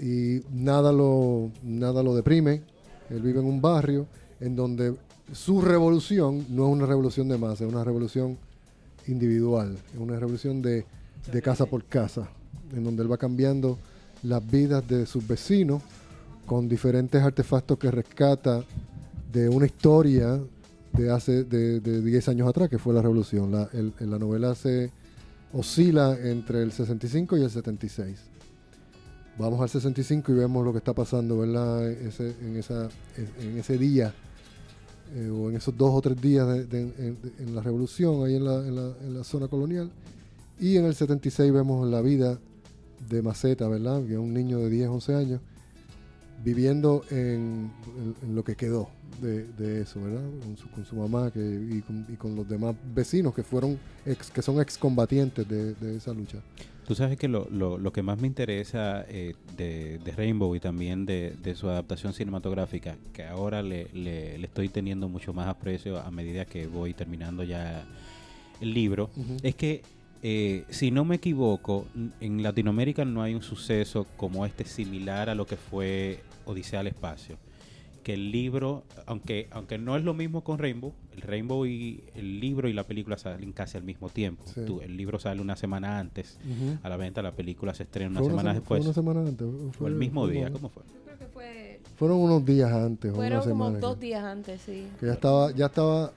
[0.01, 2.63] Y nada lo, nada lo deprime.
[3.11, 4.07] Él vive en un barrio
[4.41, 4.95] en donde
[5.33, 8.39] su revolución no es una revolución de masa, es una revolución
[9.07, 10.85] individual, es una revolución de,
[11.31, 12.29] de casa por casa,
[12.75, 13.79] en donde él va cambiando
[14.23, 15.83] las vidas de sus vecinos
[16.47, 18.65] con diferentes artefactos que rescata
[19.31, 20.41] de una historia
[20.93, 23.53] de hace de, de 10 años atrás, que fue la revolución.
[23.53, 24.91] La, la novela se
[25.53, 28.19] oscila entre el 65 y el 76.
[29.39, 31.55] Vamos al 65 y vemos lo que está pasando en,
[32.59, 34.13] esa, en ese día
[35.15, 36.81] eh, o en esos dos o tres días de,
[37.39, 39.91] en, la revolución, ahí en la, en, la, zona colonial.
[40.59, 42.39] Y en el 76 vemos la vida
[43.09, 44.05] de Maceta, ¿verdad?
[44.05, 45.41] Que es un niño de 10, 11 años,
[46.45, 47.71] viviendo en,
[48.33, 48.89] lo que quedó
[49.21, 50.23] de, eso, ¿verdad?
[50.75, 54.43] Con su, mamá que, y, con, y con los demás vecinos que fueron ex, que
[54.43, 56.39] son excombatientes de esa lucha.
[56.89, 60.61] Tú sabes que lo, lo, lo que más me interesa eh, de, de Rainbow y
[60.61, 65.49] también de, de su adaptación cinematográfica, que ahora le, le- le estoy teniendo mucho más
[65.49, 67.85] aprecio a medida que voy terminando ya
[68.63, 69.11] el libro,
[69.43, 69.83] es que,
[70.23, 71.87] eh, si no me equivoco,
[72.23, 76.87] en Latinoamérica no hay un suceso como este similar a lo que fue Odisea al
[76.87, 77.37] Espacio.
[78.09, 82.41] Que el libro, aunque, aunque no es lo mismo con Rainbow, el Rainbow y el
[82.41, 84.45] libro y la película salen casi al mismo tiempo.
[84.47, 84.63] Sí.
[84.67, 86.39] Tú- el libro sale una semana antes
[86.83, 88.79] a la venta, la película se estrena una semana sema- después.
[88.79, 89.47] Fue una semana antes.
[89.79, 90.85] o el mismo fue día, ¿cómo fue?
[91.05, 93.13] Creo que fue, Fueron unos días antes.
[93.13, 94.87] o fueron una como dos días antes, sí.
[94.99, 96.11] que ya estaba, ya estaba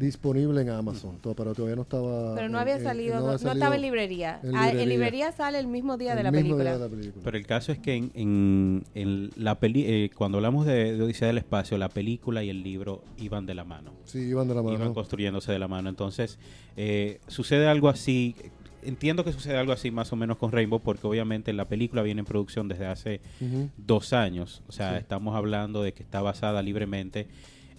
[0.00, 2.34] disponible en Amazon, pero todavía no estaba.
[2.34, 4.40] Pero no en- había en- salido, no, había no salido estaba en librería.
[4.42, 5.30] en Ah, En librería.
[5.32, 6.64] sale el mismo día de la mismo película.
[6.64, 7.22] día de la película.
[7.24, 11.02] Pero el caso es que en, en- en la peli eh, cuando hablamos de, de
[11.02, 13.92] Odisea del Espacio, la película y el libro iban de la mano.
[14.04, 14.74] Sí, iban de la mano.
[14.76, 15.88] Iban construyéndose de la mano.
[15.88, 16.38] Entonces,
[16.76, 18.34] eh, sucede algo así.
[18.82, 22.20] Entiendo que sucede algo así más o menos con Rainbow, porque obviamente la película viene
[22.20, 23.20] en producción desde hace
[23.76, 24.62] dos años.
[24.68, 24.96] O sea, Sí.
[25.00, 27.26] estamos hablando de que está basada libremente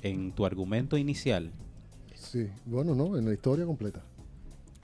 [0.04, 1.50] en tu argumento inicial.
[2.32, 4.02] Sí, bueno, no, en la historia completa.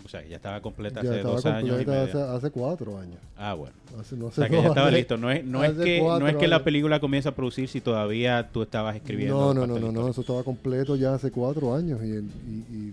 [0.05, 1.81] O sea, ya estaba completa Ya hace estaba dos años.
[1.81, 2.01] y medio.
[2.03, 3.17] hace, hace cuatro años.
[3.35, 3.75] Ah, bueno.
[3.99, 5.17] Hace- no O sea, que ya estaba listo.
[5.17, 7.81] No es, no es hace que, no es que la película comienza a producir si
[7.81, 9.37] todavía tú estabas escribiendo.
[9.37, 12.75] No, no, no, no, no, eso estaba completo ya hace cuatro años y, el- y,
[12.77, 12.91] y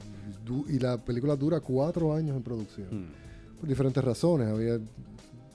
[0.68, 2.86] y la película dura cuatro años en producción.
[2.90, 3.58] Mm.
[3.60, 4.48] Por diferentes razones.
[4.48, 4.78] Había,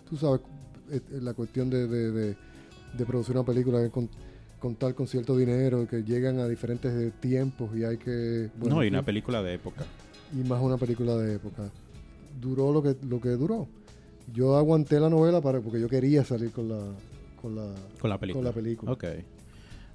[0.10, 0.42] tú sabes,
[0.92, 2.36] eh, la cuestión de, de, de-
[2.98, 4.10] de producir una película que con,
[4.60, 8.50] contar con cierto dinero, que llegan a diferentes tiempos y hay que...
[8.58, 9.86] bueno, no, y una película de época.
[10.34, 11.70] y más una película de época.
[12.40, 13.68] Duró lo que, lo que duró.
[14.34, 16.80] Yo aguanté la novela para, porque yo quería salir con la,
[17.42, 18.40] con la, Con la película.
[18.40, 18.92] Con la película.
[18.92, 19.06] Ok.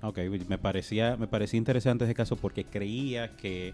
[0.02, 0.18] Ok,
[0.48, 3.72] me parecía, me parecía interesante ese caso porque creía que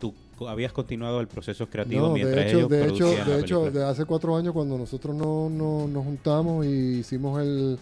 [0.00, 0.14] tú
[0.46, 3.70] habías continuado el proceso creativo No, mientras de hecho, ellos de hecho, la de hecho,
[3.70, 7.78] de hace cuatro años cuando nosotros no, no- nos juntamos y hicimos el,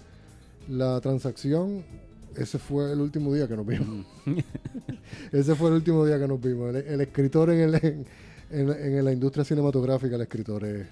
[0.69, 1.85] la transacción,
[2.37, 4.07] ese fue el último día que nos vimos.
[5.33, 6.75] ese fue el último día que nos vimos.
[6.75, 8.05] El, el escritor en, el, en,
[8.51, 10.87] en- en la industria cinematográfica, el escritor es,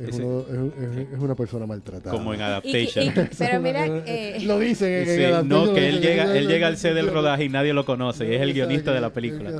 [0.00, 2.10] es, Ese- uno- es- es- es una persona maltratada.
[2.10, 3.30] Como en Y- y- Adaptation.
[3.38, 6.66] pero mira, eh, Lo dicen en, en Sí, Adaptation, no, que él llega, él llega
[6.66, 9.52] al set del rodaje y nadie lo conoce, y es el guionista de la película.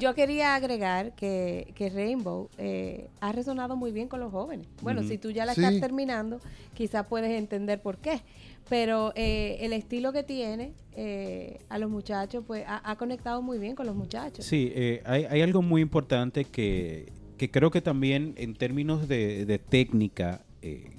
[0.00, 4.66] Yo quería agregar que, que Rainbow eh, ha resonado muy bien con los jóvenes.
[4.80, 5.62] Bueno, si tú ya la Sí.
[5.62, 6.40] estás terminando,
[6.74, 8.22] quizás puedes entender por qué.
[8.68, 13.58] Pero eh, el estilo que tiene eh, a los muchachos, pues ha, ha conectado muy
[13.58, 14.44] bien con los muchachos.
[14.44, 19.46] Sí, eh, hay, hay algo muy importante que, que creo que también en términos de,
[19.46, 20.90] de técnica, eh,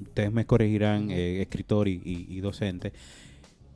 [0.00, 2.92] ustedes me corregirán, eh, escritor y, y- y docente,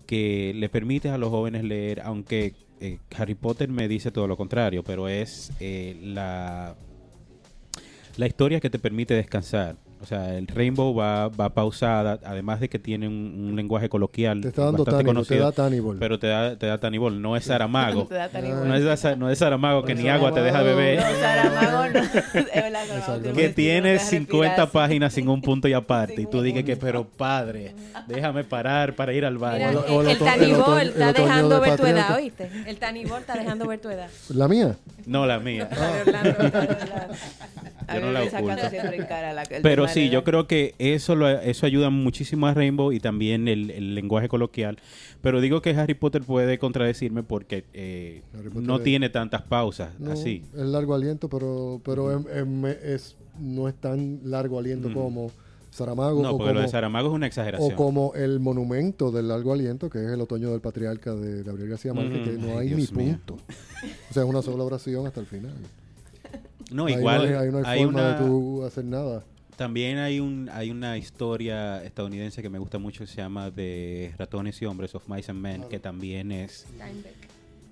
[0.07, 4.37] que le permite a los jóvenes leer, aunque eh, Harry Potter me dice todo lo
[4.37, 6.77] contrario, pero es eh, la
[8.17, 9.77] la historia que te permite descansar.
[9.99, 14.43] O sea, el Rainbow va, va pausada, además de que tiene un, un lenguaje coloquial
[14.43, 15.97] Te está dando bastante Tannibal, te conocido, da Tannibal.
[15.99, 18.05] pero te da, te da Tannibal, no es Saramago.
[18.09, 18.69] Te da Tannibal.
[18.69, 20.99] no, es, no es Saramago que ni agua te deja beber.
[21.01, 22.05] No, Saramago no.
[22.05, 24.69] Saramago que tiene te deja 50 respirar.
[24.71, 26.21] páginas sin un punto y aparte.
[26.21, 27.75] y tú dices que, pero padre,
[28.07, 29.71] déjame parar para ir al baño.
[29.71, 32.15] El, el el oto- el tanibol está dejando de ver tu edad.
[32.17, 32.51] ¿oíste?
[32.67, 34.09] El tanibol está dejando ver tu edad.
[34.29, 34.77] ¿La mía?
[35.07, 35.69] No, la mía.
[37.89, 38.69] A Yo no la oculto.
[38.69, 38.97] siempre
[39.87, 43.71] Pero sí, yo creo que eso lo, eso ayuda muchísimo a Rainbow y también el,
[43.71, 44.79] el lenguaje coloquial.
[45.23, 48.23] Pero digo que Harry Potter puede contradecirme porque eh,
[48.55, 50.43] no es- tiene tantas pausas No, así.
[50.55, 55.01] Es largo aliento, pero, pero em- em- es, no es tan largo aliento Ujú.
[55.01, 55.31] como
[55.71, 57.75] Saramago No, o, porque lo de como, Saramago es una o exageración.
[57.77, 61.93] como el monumento del largo aliento, que es el otoño del patriarca de Gabriel García
[61.93, 63.35] Márquez, que no Ay, hay Dios ni punto.
[64.11, 65.53] O sea, es una sola oración hasta el final.
[66.73, 69.23] No, Ahí igual no hay, ahí no hay hay forma una- de tú hacer nada.
[69.57, 74.13] También hay un hay una historia estadounidense que me gusta mucho que se llama de
[74.19, 76.67] ratones y hombres of mice and men que también es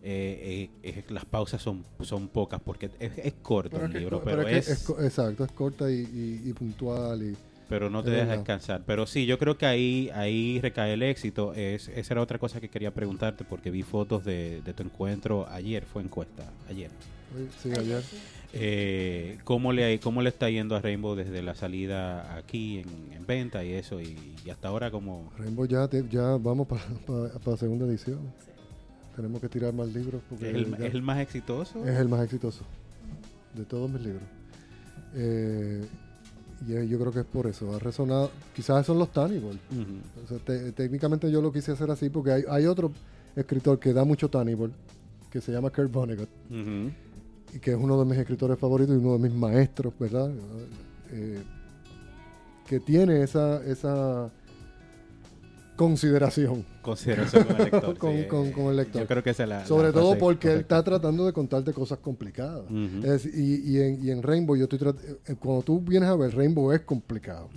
[0.02, 4.22] eh, eh, las pausas son son pocas porque es, es corto Pero el que- libro
[4.24, 7.22] pero pero, es es, exacto, es corta y, y- y puntual.
[7.22, 7.36] Y,
[7.68, 8.36] pero no te deja verdad.
[8.38, 12.38] descansar pero sí yo creo que ahí ahí recae el éxito es esa era otra
[12.38, 16.90] cosa que quería preguntarte porque vi fotos de, de tu encuentro ayer fue encuesta ayer
[17.62, 18.02] Sí, ayer.
[18.56, 23.26] Eh, ¿cómo, le, ¿Cómo le está yendo a Rainbow desde la salida aquí en, en
[23.26, 24.00] venta y eso?
[24.00, 25.32] Y, y hasta ahora como...
[25.38, 26.82] Rainbow ya, te- ya vamos para
[27.46, 28.18] la segunda edición.
[29.16, 31.84] Tenemos que tirar más libros porque ¿Es el, ya- es el más exitoso?
[31.86, 32.64] es el más exitoso
[33.54, 34.22] de todos mis libros.
[35.14, 35.84] Eh,
[36.66, 37.74] y yo creo que es por eso.
[37.74, 38.30] Ha resonado.
[38.54, 39.58] Quizás son los Tannibal.
[39.70, 40.24] Ujú.
[40.24, 42.90] O sea, te- técnicamente yo lo quise hacer así porque hay, hay otro
[43.36, 44.72] escritor que da mucho Tannibal
[45.30, 46.28] que se llama Kurt Vonnegut
[47.60, 50.30] que es uno de mis escritores favoritos y uno de mis maestros, ¿verdad?
[51.12, 51.42] Eh,
[52.66, 54.30] que tiene esa, esa
[55.76, 57.98] consideración Consideración con el lector.
[57.98, 58.24] con, sí.
[58.28, 59.02] con- con el lector.
[59.02, 59.58] Yo creo que esa es la...
[59.60, 62.62] la Sobre todo porque él está tratando de contarte cosas complicadas.
[63.02, 64.78] Es y, y en, y en Rainbow, yo estoy
[65.26, 67.48] eh, cuando tú vienes a ver, Rainbow es complicado.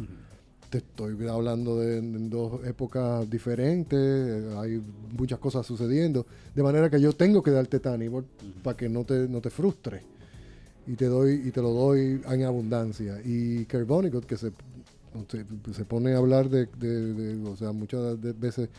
[0.69, 4.81] Te estoy hablando de, dos épocas diferentes, hay
[5.18, 8.26] muchas cosas sucediendo, de manera que yo tengo que darte Tannibal
[8.64, 10.02] para que no te, no te frustre.
[10.85, 13.22] Y te doy y te lo doy en abundancia.
[13.23, 14.52] Y Vonnegut, que se,
[15.73, 18.69] se, pone a hablar de, de- de- o sea, muchas veces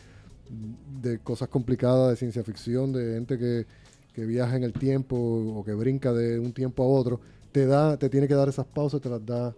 [1.01, 3.65] de cosas complicadas de ciencia ficción, de gente que,
[4.13, 7.19] que viaja en el tiempo o que brinca de un tiempo a otro,
[7.51, 9.55] te da, te tiene que dar esas pausas, te las da.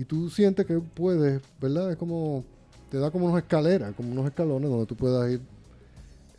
[0.00, 1.90] Y tú sientes que puedes, ¿verdad?
[1.90, 2.42] Es como,
[2.90, 5.42] te da como unas escaleras, como unos escalones donde tú puedas ir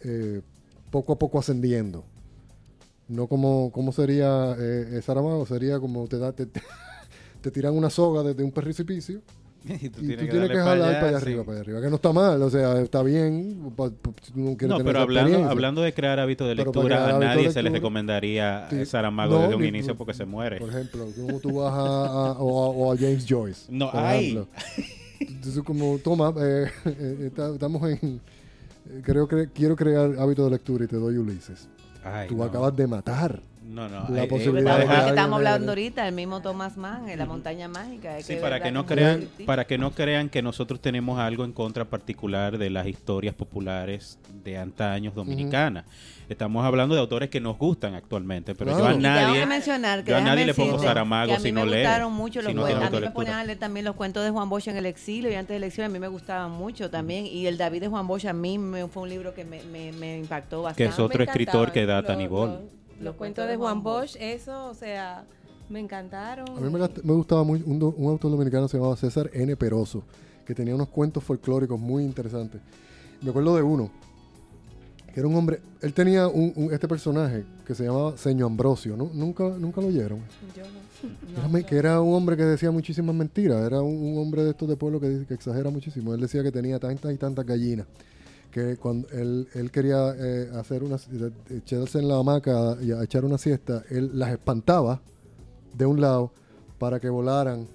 [0.04, 0.42] eh,
[0.90, 2.04] poco a poco ascendiendo.
[3.08, 6.60] No como, como sería eh, eh, Saramago, sería como te da, te, te,
[7.42, 9.22] te tiran una soga desde un precipicio
[9.64, 11.46] y tú y tienes tú que tienes que jalar para para allá allá, arriba, sí.
[11.46, 11.82] para allá arriba.
[11.82, 13.72] Que no está mal, o sea, está bien.
[13.76, 17.52] pa- pa- si no No, pero hablando, hablando de crear hábitos de lectura, a nadie
[17.52, 18.86] se le lectura, recomendaría sí.
[18.86, 20.58] Saramago No, desde un ni- inicio porque se muere.
[20.60, 23.66] Por ejemplo, como tú vas a, a- o, a, o a James Joyce.
[23.70, 24.20] No, por ay.
[24.32, 24.48] ejemplo.
[25.20, 28.00] Entonces, como, toma, eh, eh, estamos en.
[28.90, 31.70] eh, Creo que quiero crear hábitos de lectura y te doy Ulises.
[32.04, 33.40] Ay, tú acabas de matar.
[33.64, 34.06] No, no.
[34.10, 37.26] La eh, posibilidad Estamos- de que alguien hablando ahorita, el mismo Thomas Mann, en La
[37.26, 38.18] Montaña Mágica.
[38.18, 41.54] es Sí, para que no crean, para que no crean que nosotros tenemos algo en
[41.54, 45.86] contra particular de las historias populares de antaños dominicanas.
[46.28, 48.98] Estamos hablando de autores que nos gustan actualmente, pero yo a Claro.
[48.98, 51.44] Y tengo nadie, que mencionar que yo a nadie le pongo Saramago que a mí
[51.44, 52.84] si me no gustaron mucho si los no cuentos.
[52.86, 55.30] a mí me ponían a leer también los cuentos de Juan Bosch en el exilio
[55.30, 58.08] y antes del exilio a mí me gustaban mucho también y el David de Juan
[58.08, 60.84] Bosch a mí me, fue un libro que me, me, me impactó bastante.
[60.84, 62.81] que es otro escritor que da Tanibol.
[63.02, 65.26] Los, cuentos de Juan Bosch, eso, o sea,
[65.70, 66.48] me encantaron.
[66.50, 69.56] A mí me, me gustaba muy, un, un autor dominicano se llamaba César N.
[69.56, 70.04] Peroso,
[70.46, 72.62] que tenía unos cuentos folclóricos muy interesantes.
[73.22, 73.92] Me acuerdo de uno,
[75.14, 78.96] que era un hombre, él tenía un, un- este personaje que se llamaba Señor Ambrosio,
[78.96, 79.10] ¿no?
[79.14, 80.20] ¿Nunca, nunca lo oyeron?
[80.56, 80.92] Yo no.
[81.58, 84.70] Era que era un hombre que decía muchísimas mentiras, era un, un hombre de estos
[84.70, 86.14] de pueblo que exagera muchísimo.
[86.14, 87.88] Él decía que tenía tantas y tantas gallinas,
[88.52, 90.98] que cuando él, él quería eh, hacer una,
[91.50, 95.02] echarse en la hamaca y a echar una siesta, él las espantaba
[95.78, 96.32] de un lado
[96.78, 97.68] para que volaran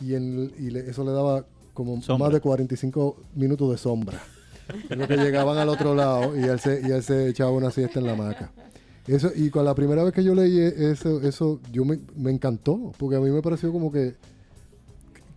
[0.00, 2.26] y, en- y le- eso le daba como Sombra.
[2.26, 4.20] más de 45 minutos de sombra.
[4.90, 7.70] En lo que llegaban al otro lado y él se, y él se echaba una
[7.70, 8.52] siesta en la hamaca.
[9.06, 12.92] Eso, y con la primera vez que yo leí eso, eso yo me, me encantó,
[12.98, 14.16] porque a mí me pareció como que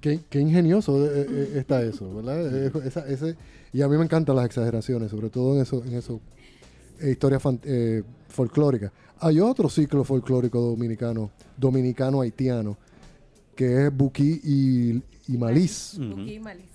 [0.02, 2.54] qué, ingenioso eh, eh, está eso, ¿verdad?
[2.86, 3.36] Esa- ese,
[3.74, 6.20] y a mí me encantan las exageraciones, sobre todo en eso, en eso
[7.00, 8.92] eh, historias fan- eh, folclóricas.
[9.20, 12.78] Hay otro ciclo folclórico dominicano, dominicano-haitiano,
[13.56, 15.02] que es Buki y,
[15.34, 16.66] y Maliz, Buki y Maliz.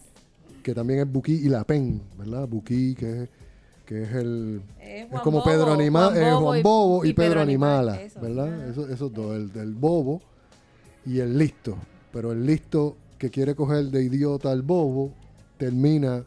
[0.63, 2.47] que también es Buki y La Pen, ¿verdad?
[2.49, 3.29] Buki, que es,
[3.85, 4.63] que es el...
[4.81, 7.41] Es como Bobo, Pedro Animal, Juan eh, Bobo Juan y- Bobo y, y Pedro, Pedro
[7.43, 8.69] Animal, Animala, eso, ¿verdad?
[8.71, 10.21] Eso- esos dos, el del Bobo
[11.05, 11.77] y el listo.
[12.13, 15.13] Pero el listo que quiere coger de idiota al bobo
[15.59, 16.25] termina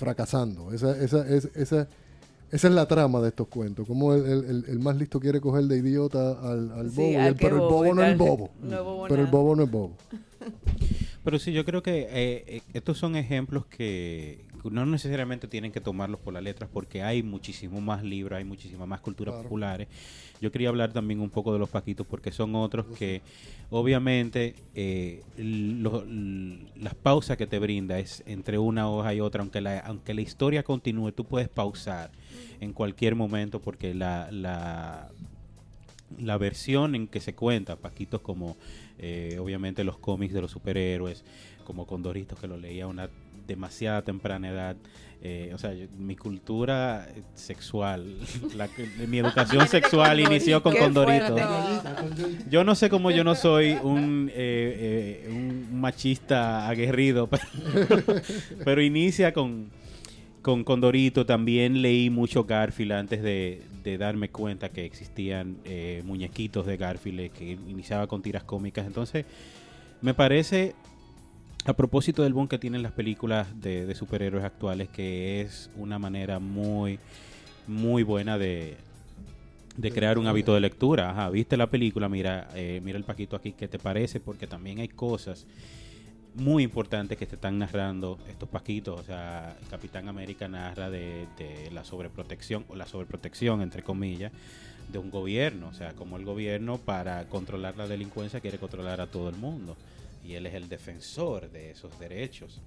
[0.00, 0.72] fracasando.
[0.72, 1.86] Esa, esa, es- esa,
[2.50, 3.86] esa es la trama de estos cuentos.
[3.86, 7.12] Como el, el- el- el más listo quiere coger de idiota al, al Sí, bobo,
[7.12, 8.50] y el- pero el bobo no es bobo.
[8.62, 9.96] No es bobo pero el bobo no es bobo.
[11.22, 15.80] Pero sí, yo creo que eh, eh, estos son ejemplos que no necesariamente tienen que
[15.82, 19.42] tomarlos por las letras porque hay muchísimo más libros, hay muchísimas más culturas Claro.
[19.42, 19.88] populares.
[20.40, 23.20] Yo quería hablar también un poco de los paquitos porque son otros que
[23.70, 26.04] obviamente eh, lo-
[26.76, 30.22] las pausas que te brinda es entre una hoja y otra, aunque la, aunque la
[30.22, 32.10] historia continúe, tú puedes pausar
[32.60, 35.10] en cualquier momento porque la, la,
[36.18, 38.56] la versión en que se cuenta, Paquitos como
[38.98, 41.24] eh, obviamente los cómics de los superhéroes,
[41.64, 43.08] como Condoritos que lo leía a una
[43.46, 44.76] demasiada temprana edad.
[45.22, 48.16] Eh, o sea, yo- mi cultura sexual,
[48.56, 48.68] la
[49.06, 51.42] mi educación sexual inició con fuerte.
[52.50, 57.42] Yo no sé cómo yo no soy un, eh, eh, un machista aguerrido, pero,
[58.64, 59.68] pero inicia con,
[60.42, 61.26] con Condorito.
[61.26, 67.20] También leí mucho Garfield antes de, de darme cuenta que existían eh, muñequitos de Garfield
[67.20, 68.86] eh, que iniciaba con tiras cómicas.
[68.86, 69.26] Entonces,
[70.00, 70.74] me parece,
[71.66, 75.98] a propósito del boom que tienen las películas de, de superhéroes actuales, que es una
[75.98, 76.98] manera muy,
[77.66, 78.76] muy buena de,
[79.76, 81.10] de crear un hábito de lectura.
[81.10, 84.20] Ajá, viste la película, mira, eh, mira el paquito aquí, ¿qué te parece?
[84.20, 85.46] Porque también hay cosas
[86.34, 88.98] muy importantes que te están narrando estos paquitos.
[88.98, 94.32] O sea, Capitán América narra de, de la sobreprotección, o la sobreprotección, entre comillas,
[94.90, 95.68] de un gobierno.
[95.68, 99.76] O sea, como el gobierno para controlar la delincuencia quiere controlar a todo el mundo.
[100.24, 102.60] Y él es el defensor de esos derechos.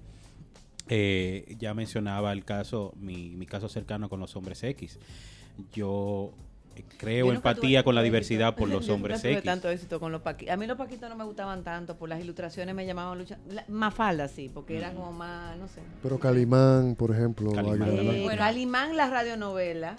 [0.88, 4.98] Eh, ya mencionaba el caso, mi, mi caso cercano con los hombres X.
[5.72, 6.32] Yo
[6.76, 8.58] eh, creo Yo empatía tuve con la diversidad éxito.
[8.60, 9.44] por los Yo hombres nunca tuve X.
[9.44, 10.52] tanto éxito con los paquitos.
[10.52, 13.38] A mí los paquitos no me gustaban tanto, por las ilustraciones me llamaban lucha.
[13.48, 15.80] la- más falda, sí, porque eran como más, no sé.
[16.02, 17.52] Pero Calimán, por ejemplo.
[17.52, 17.90] Calimán.
[17.96, 19.96] Eh, Calimán, la radionovela.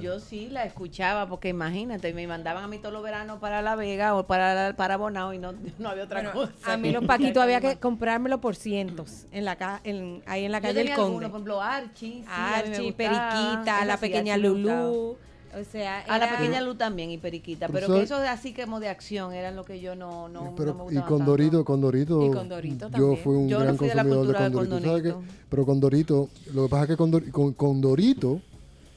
[0.00, 3.76] Yo sí la escuchaba porque imagínate, me mandaban a mí todos los veranos para La
[3.76, 6.72] Vega o para, para Bonao y no, no había otra Bueno, cosa.
[6.72, 10.52] a mí los paquitos había que comprármelo por cientos en la ca en, ahí en
[10.52, 11.28] la Yo calle tenía del algunos, Conde.
[11.28, 12.22] por ejemplo, Archie.
[12.22, 12.96] sí, Archie, gustaba.
[12.96, 14.82] Periquita, la sí, pequeña gustaba.
[14.82, 15.16] Lulú.
[15.58, 18.28] O sea, A la era- pequeña Lu también y Periquita, Pero pero que eso de
[18.28, 21.06] así como de acción eran lo que yo no, no, Pero- no me y gustaba
[21.06, 21.30] con tanto.
[21.30, 23.16] Dorito, con Dorito, Y con Dorito yo también.
[23.24, 24.88] fui un Yo no gran fui de la consumidor de cultura de Condorito.
[24.88, 25.10] ¿sabes qué?
[25.12, 25.34] Condorito.
[25.48, 28.40] Pero con Dorito, lo que pasa es que con, Dor- con- con Dorito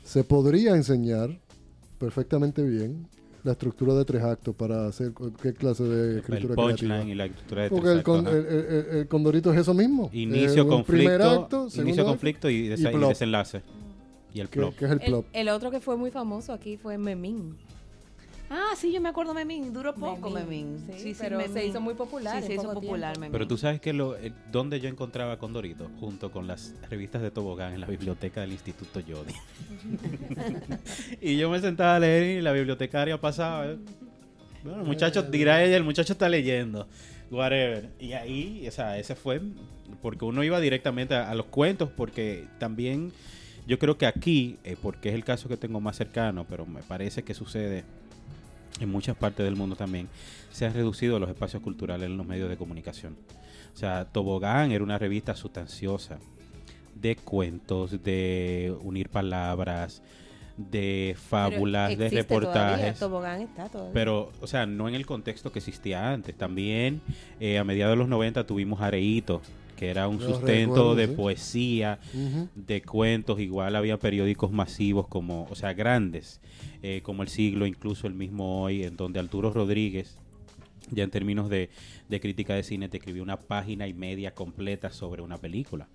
[0.10, 1.38] se podría enseñar
[2.00, 3.06] perfectamente bien
[3.44, 7.12] la estructura de tres actos para hacer qué clase de El escritura punchline creativa.
[7.12, 9.60] y la escritura de Porque tres el, con- actos, el- el- el- el Condorito es
[9.60, 10.10] eso mismo.
[10.12, 13.62] Inicio, Eh, conflicto, primer acto, inicio, conflicto y, desa- y desenlace.
[14.34, 14.76] Y el que, plop.
[14.76, 15.26] que es el el, plop.
[15.32, 17.56] el otro que fue muy famoso aquí fue Memín.
[18.50, 21.00] Ah, sí, yo me acuerdo Memín, duró poco Memín, Memín.
[21.00, 23.20] sí, pero se hizo muy popular Sí, se hizo popular tiempo.
[23.20, 23.32] Memín.
[23.32, 27.22] Pero tú sabes que lo, eh, donde yo encontraba con Dorito, junto con las revistas
[27.22, 29.34] de Tobogán en la biblioteca del Instituto Yodi.
[31.22, 33.68] y yo me sentaba a leer y la bibliotecaria pasaba.
[33.68, 33.78] eh,
[34.64, 36.88] Bueno, muchacho, dirá ella, el muchacho está leyendo.
[37.32, 37.92] Whatever.
[38.00, 39.42] Y ahí, o sea, ese fue
[40.02, 43.12] porque uno iba directamente a, a los cuentos, porque también
[43.68, 46.82] yo creo que aquí, eh, porque es el caso que tengo más cercano, pero me
[46.82, 47.84] parece que sucede
[48.80, 50.08] en muchas partes del mundo también,
[50.52, 53.18] se han reducido los espacios culturales en los medios de comunicación.
[53.74, 56.20] O sea, Tobogán era una revista sustanciosa
[56.96, 60.02] de cuentos, de unir palabras,
[60.58, 63.00] de fábulas, de todavía, reportajes.
[63.00, 63.94] Tobogán está todavía.
[63.94, 66.36] Pero, o sea, no en el contexto que existía antes.
[66.36, 67.02] También
[67.40, 69.42] eh, a mediados de los 90 tuvimos Areíto,
[69.80, 71.14] que era un sustento de sí.
[71.14, 72.00] poesía,
[72.54, 73.40] de cuentos.
[73.40, 76.42] Igual había periódicos masivos como, o sea, grandes,
[76.84, 80.18] eh, como El Siglo, incluso el mismo Hoy, en donde Arturo Rodríguez,
[80.92, 81.70] ya en términos de,
[82.10, 85.88] de crítica de cine, te escribió una página y media completa sobre una película.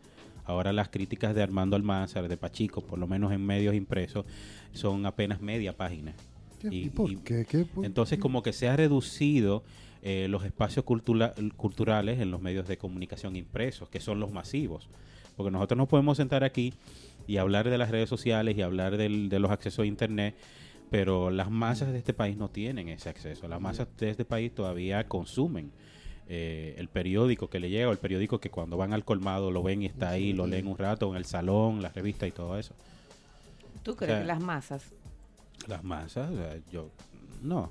[0.47, 4.24] Ahora las críticas de Armando Almanzar, de Pachico, por lo menos en medios impresos,
[4.73, 6.15] son apenas media página.
[6.70, 7.44] ¿Y, por y- qué?
[7.47, 7.66] ¿Qué?
[7.66, 9.62] por- entonces como que se ha reducido
[10.05, 14.89] eh, los espacios cultura- culturales en los medios de comunicación impresos, que son los masivos.
[15.36, 16.74] Porque nosotros no podemos sentar aquí
[17.26, 20.36] y hablar de las redes sociales y hablar del- de los accesos a Internet,
[20.90, 23.48] pero las masas de este país no tienen ese acceso.
[23.48, 25.72] Las masas de este país todavía consumen
[26.26, 29.62] eh, el periódico que le llega, o el periódico que cuando van al colmado lo
[29.62, 32.59] ven y está ahí, lo leen un rato en el salón, la revista y todo
[32.59, 32.74] eso.
[33.82, 34.85] ¿Tú crees o sea, que las masas?
[35.66, 36.90] Las masas, o sea, yo
[37.43, 37.70] no.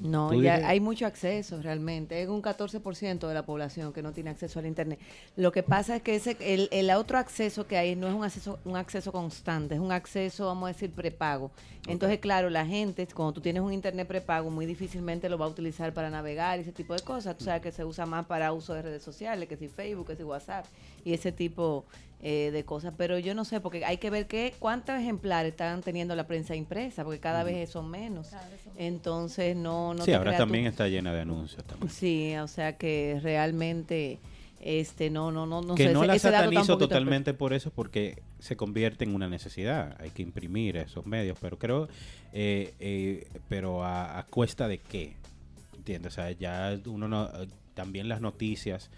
[0.00, 2.22] No, ya dices- hay mucho acceso realmente.
[2.22, 4.98] Es un 14% de la población que no tiene acceso al Internet.
[5.36, 8.22] Lo que pasa es que ese, el, el otro acceso que hay no es un
[8.24, 11.50] acceso, un acceso constante, es un acceso, vamos a decir, prepago.
[11.86, 15.48] Entonces, claro, la gente, cuando tú tienes un Internet prepago, muy difícilmente lo va a
[15.48, 17.36] utilizar para navegar y ese tipo de cosas.
[17.36, 20.16] Tú sabes que se usa más para uso de redes sociales, que si Facebook, que
[20.16, 20.66] si WhatsApp
[21.04, 21.86] y ese tipo
[22.22, 22.94] eh, de cosas.
[22.96, 26.54] Pero yo no sé, porque hay que ver qué, cuántos ejemplares están teniendo la prensa
[26.56, 28.28] impresa, porque cada vez son menos.
[28.76, 31.64] Entonces, no, no sí, te ahora también está llena de anuncios.
[31.64, 31.90] también.
[31.90, 34.18] Sí, o sea que realmente
[34.60, 38.22] este no no no no que sé, no ese- la satanizo totalmente por eso, porque
[38.40, 39.96] se convierte en una necesidad.
[40.00, 41.88] Hay que imprimir esos medios, pero creo,
[42.32, 45.14] eh, eh, pero a, a cuesta de qué,
[45.76, 46.12] ¿entiendes?
[46.12, 48.90] O sea, ya uno no, eh, también las noticias,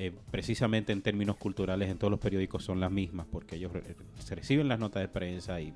[0.00, 3.72] eh, precisamente en términos culturales, en todos los periódicos son las mismas, porque ellos
[4.20, 5.74] se reciben las notas de prensa y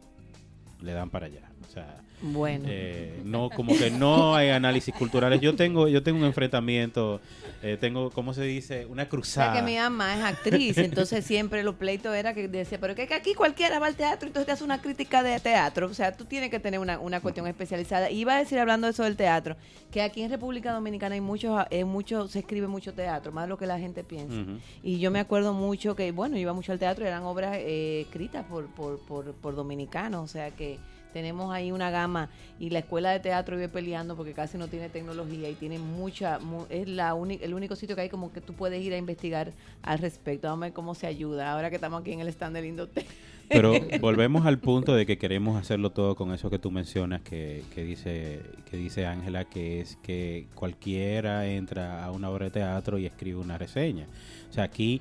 [0.80, 1.51] le dan para allá.
[1.68, 2.66] O sea, Bueno.
[2.68, 5.40] eh, no, como que no hay análisis culturales.
[5.40, 7.20] Yo tengo, yo tengo un enfrentamiento,
[7.62, 8.86] eh, tengo, ¿cómo se dice?
[8.86, 9.52] Una O sea, cruzada.
[9.54, 13.14] que mi mamá es actriz, entonces siempre los pleitos era que decía, pero que, que
[13.14, 15.86] aquí cualquiera va al teatro, entonces te hace una crítica de teatro.
[15.88, 18.08] O sea, tú tienes que tener una, una cuestión especializada.
[18.10, 19.56] Iba a decir, hablando de eso del teatro,
[19.90, 23.48] que aquí en República Dominicana hay mucho, eh, mucho se escribe mucho teatro, más de
[23.48, 24.36] lo que la gente piensa.
[24.82, 28.02] Y yo me acuerdo mucho que, bueno, iba mucho al teatro y eran obras eh,
[28.02, 30.78] escritas por, por, por, por dominicanos, o sea que
[31.12, 32.28] tenemos ahí una gama
[32.58, 36.38] y la escuela de teatro vive peleando porque casi no tiene tecnología y tiene mucha,
[36.38, 39.52] mu- es la el único sitio que hay como que tú puedes ir a investigar
[39.82, 42.56] al respecto, vamos a ver cómo se ayuda, ahora que estamos aquí en el stand
[42.56, 43.04] del Indotel.
[43.48, 47.62] Pero volvemos al punto de que queremos hacerlo todo con eso que tú mencionas, que,
[47.74, 48.40] que dice
[48.70, 53.38] que dice Ángela, que es que cualquiera entra a una obra de teatro y escribe
[53.38, 54.06] una reseña.
[54.50, 55.00] O sea, aquí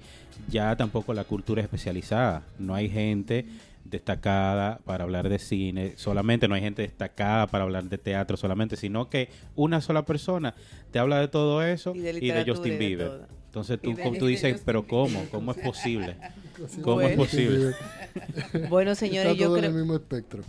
[0.50, 2.44] ya tampoco la cultura es especializada.
[2.60, 3.46] No hay gente
[3.92, 8.76] destacada para hablar de cine, solamente no hay gente destacada para hablar de teatro solamente,
[8.78, 10.56] sino que una sola persona
[10.92, 13.08] te habla de todo eso Y y de Justin y de Bieber.
[13.08, 13.28] todo.
[13.46, 15.26] Entonces tú, de- como tú dices, Justin pero ¿cómo?
[15.30, 16.16] ¿Cómo es posible?
[16.82, 17.10] ¿Cómo Bueno.
[17.10, 17.76] es posible?
[18.70, 20.42] Bueno, señores, Está yo en creo- el mismo espectro.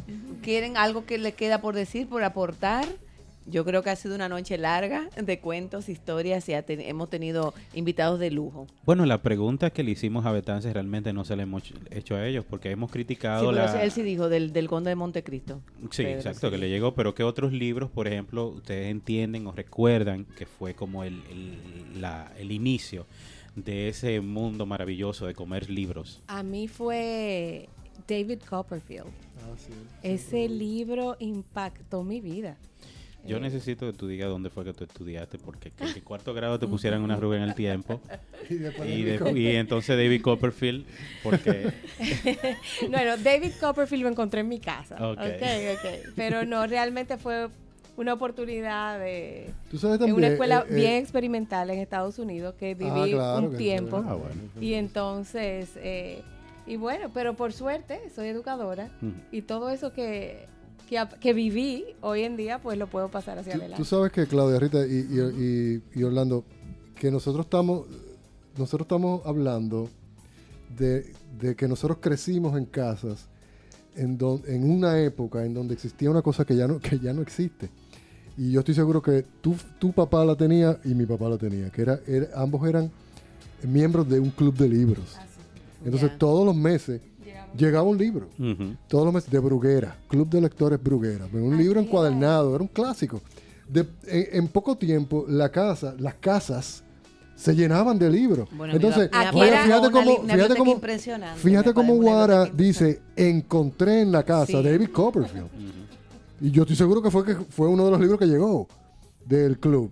[0.43, 2.86] ¿Quieren algo que le queda por decir, por aportar?
[3.47, 7.55] Yo creo que ha sido una noche larga de cuentos, historias y ten- hemos tenido
[7.74, 8.66] invitados de lujo.
[8.85, 12.27] Bueno, la pregunta que le hicimos a Betances realmente no se la hemos hecho a
[12.27, 13.82] ellos porque hemos criticado Sí, la...
[13.82, 15.60] él sí dijo del, del Conde de Montecristo.
[15.90, 16.52] Sí, Pedro, exacto, sí.
[16.52, 20.74] que le llegó, pero ¿qué otros libros, por ejemplo, ustedes entienden o recuerdan que fue
[20.74, 23.06] como el, el, la- el inicio
[23.56, 26.23] de ese mundo maravilloso de comer libros?
[26.28, 27.69] A mí fue
[28.06, 29.06] David Copperfield.
[29.09, 29.73] Ah, sí.
[30.02, 32.56] Ese libro impactó mi vida.
[33.24, 36.35] Yo Eh, necesito que tú digas dónde fue que tú estudiaste, porque que en cuarto
[36.35, 38.01] grado te pusieran una arruga en el tiempo.
[38.51, 40.85] Y de- entonces David Copperfield,
[41.23, 41.73] porque...
[42.90, 44.97] bueno, David Copperfield lo encontré en mi casa.
[44.97, 45.19] Ok.
[45.19, 46.12] ok, ok.
[46.16, 47.49] Pero no, realmente fue
[47.97, 49.51] una oportunidad de...
[49.70, 52.90] Tú sabes en una también, escuela eh, eh, bien experimental en Estados Unidos que viví
[52.90, 54.05] Ah, claro, un que- tiempo.
[54.07, 54.35] Ah, bueno.
[54.61, 56.23] Y entonces, eh,
[56.66, 58.89] y bueno, pero por suerte soy educadora
[59.31, 60.47] y todo eso que,
[61.20, 63.77] que, viví hoy en día, pues lo puedo pasar hacia adelante.
[63.77, 66.44] tú sabes que Claudia Rita y, y- y- y Orlando,
[66.98, 67.86] que nosotros estamos,
[68.56, 69.89] nosotros estamos hablando
[70.77, 73.28] de, de que nosotros crecimos en casas
[73.94, 77.12] en, don- en una época en donde existía una cosa que ya no, que ya
[77.12, 77.69] no existe.
[78.36, 81.69] Y yo estoy seguro que tu, tu papá la tenía y mi papá la tenía,
[81.70, 82.90] que era, era- ambos eran
[83.62, 85.16] miembros de un club de libros.
[85.85, 86.19] Entonces Ya.
[86.19, 87.01] todos los meses
[87.57, 88.29] llegaba un libro.
[88.89, 91.27] Todos los meses de Bruguera, Club de Lectores Bruguera.
[91.33, 93.20] Un libro encuadernado, era un clásico.
[93.69, 96.83] De- en, en poco tiempo, la casa, las casas
[97.35, 98.49] se llenaban de libros.
[98.53, 104.23] Bueno, Entonces, era fíjate cómo, fíjate cómo, impresionante, fíjate cómo Guara dice, encontré en la
[104.23, 104.62] casa Sí.
[104.62, 105.49] David Copperfield.
[106.41, 108.69] Y yo estoy seguro que fue, que fue uno de los libros que llegó
[109.24, 109.91] del club.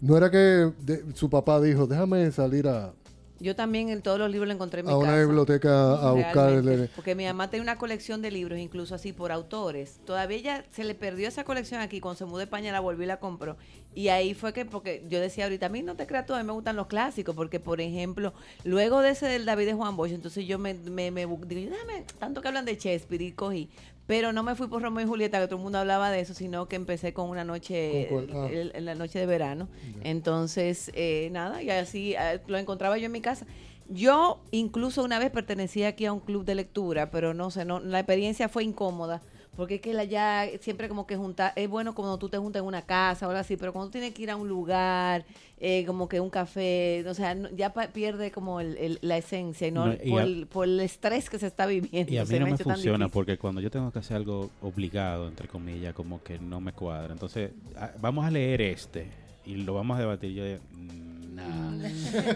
[0.00, 0.38] No era que
[0.82, 2.92] de- su papá dijo, déjame salir a,
[3.40, 5.20] Yo también en todos los libros lo encontré en mi a una casa.
[5.24, 6.62] biblioteca a buscar
[6.94, 9.98] porque mi mamá tenía una colección de libros, incluso así por autores.
[10.04, 13.04] Todavía ella se le perdió esa colección aquí, cuando se mudó de España la volvió
[13.04, 13.56] y la compró.
[13.94, 16.38] Y ahí fue que, porque yo decía ahorita, a mí no te creas tú, a
[16.38, 18.34] mí me gustan los clásicos, porque por ejemplo,
[18.64, 22.04] luego de ese del David de Juan Bosch, entonces yo me, me, me digo, déjame,
[22.18, 23.70] tanto que hablan de Shakespeare y cogí.
[24.10, 26.34] Pero no me fui por Romeo y Julieta, que todo el mundo hablaba de eso,
[26.34, 28.26] sino que empecé con una noche, ¿Con?
[28.34, 28.48] Ah.
[28.50, 29.68] el- la noche de verano.
[30.02, 33.46] Entonces, eh, nada, y así eh, lo encontraba yo en mi casa.
[33.88, 37.78] Yo incluso una vez pertenecía aquí a un club de lectura, pero no sé, no,
[37.78, 39.22] la experiencia fue incómoda
[39.56, 42.60] porque es que la ya siempre como que juntar, es bueno cuando tú te juntas
[42.60, 45.24] en una casa o algo así, pero cuando tú tienes que ir a un lugar,
[45.58, 49.18] eh, como que un café, o sea, no- ya pa- pierde como el- el- la
[49.18, 52.10] esencia y no, No, y por, a- el, por el estrés que se está viviendo.
[52.12, 55.28] Y a mí no me me funciona porque cuando yo tengo que hacer algo obligado,
[55.28, 57.12] entre comillas, como que no me cuadra.
[57.12, 59.08] Entonces, ah, vamos a leer este
[59.44, 60.32] y lo vamos a debatir.
[60.32, 61.70] Yo, mm, nah.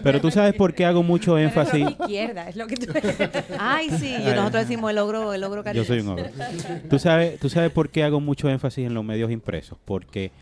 [0.03, 1.91] Pero tú sabes por qué hago mucho énfasis.
[1.91, 2.93] izquierda, es lo que tú
[3.59, 6.27] Ay, sí, y nosotros decimos el logro, el logro Yo soy un ogro.
[6.89, 9.79] ¿Tú sabes, ¿Tú sabes por qué hago mucho énfasis en los medios impresos?
[9.85, 10.33] Porque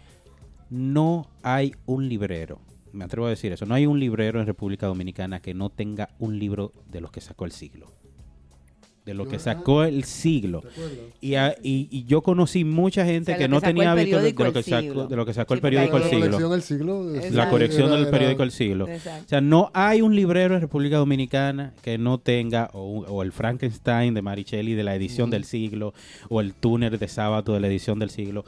[0.70, 2.60] no hay un librero,
[2.93, 6.10] me atrevo a decir eso, no hay un librero en República Dominicana que no tenga
[6.18, 8.02] un libro de los que sacó el siglo.
[9.05, 10.62] De lo que sacó el siglo.
[11.20, 14.33] Y, a- y- y yo conocí mucha gente O sea, que no tenía hábito de,
[14.33, 16.20] de lo que sacó, de lo que sacó Sí, el periódico El La Siglo.
[16.31, 17.05] colección El Siglo,
[17.37, 18.87] La colección era- del era- periódico El Siglo.
[18.87, 19.24] Exacto.
[19.27, 23.33] O sea, no hay un librero en República Dominicana que no tenga o, o el
[23.33, 25.95] Frankenstein de Maricelli de la edición del siglo
[26.29, 28.45] o el Tuner de Sábado de la edición del siglo.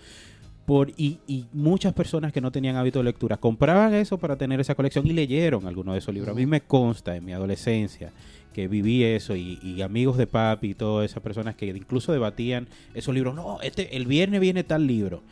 [0.67, 4.61] Por, y, y muchas personas que no tenían hábito de lectura compraban eso para tener
[4.61, 6.31] esa colección y leyeron algunos de esos libros.
[6.33, 8.13] A mí me consta en mi adolescencia
[8.55, 12.69] que viví eso y, y amigos de papi y todas esas personas que incluso debatían
[12.95, 13.35] esos libros.
[13.35, 15.23] No, este el viernes viene tal libro.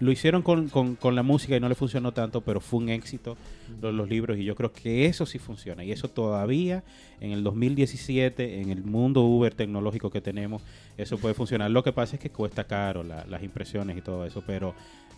[0.00, 2.88] Lo hicieron con, con- con la música y no le funcionó tanto, pero fue un
[2.88, 3.36] éxito
[3.82, 6.82] los, los libros y yo creo que eso sí funciona y eso todavía
[7.20, 10.62] en el 2017, en el mundo Uber tecnológico que tenemos,
[10.96, 11.70] eso puede funcionar.
[11.70, 14.74] Lo que pasa es que cuesta caro la- las impresiones y todo eso, pero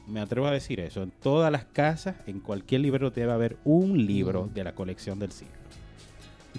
[0.09, 4.05] me atrevo a decir eso, en todas las casas, en cualquier libro debe haber un
[4.05, 5.62] libro de la colección del siglo.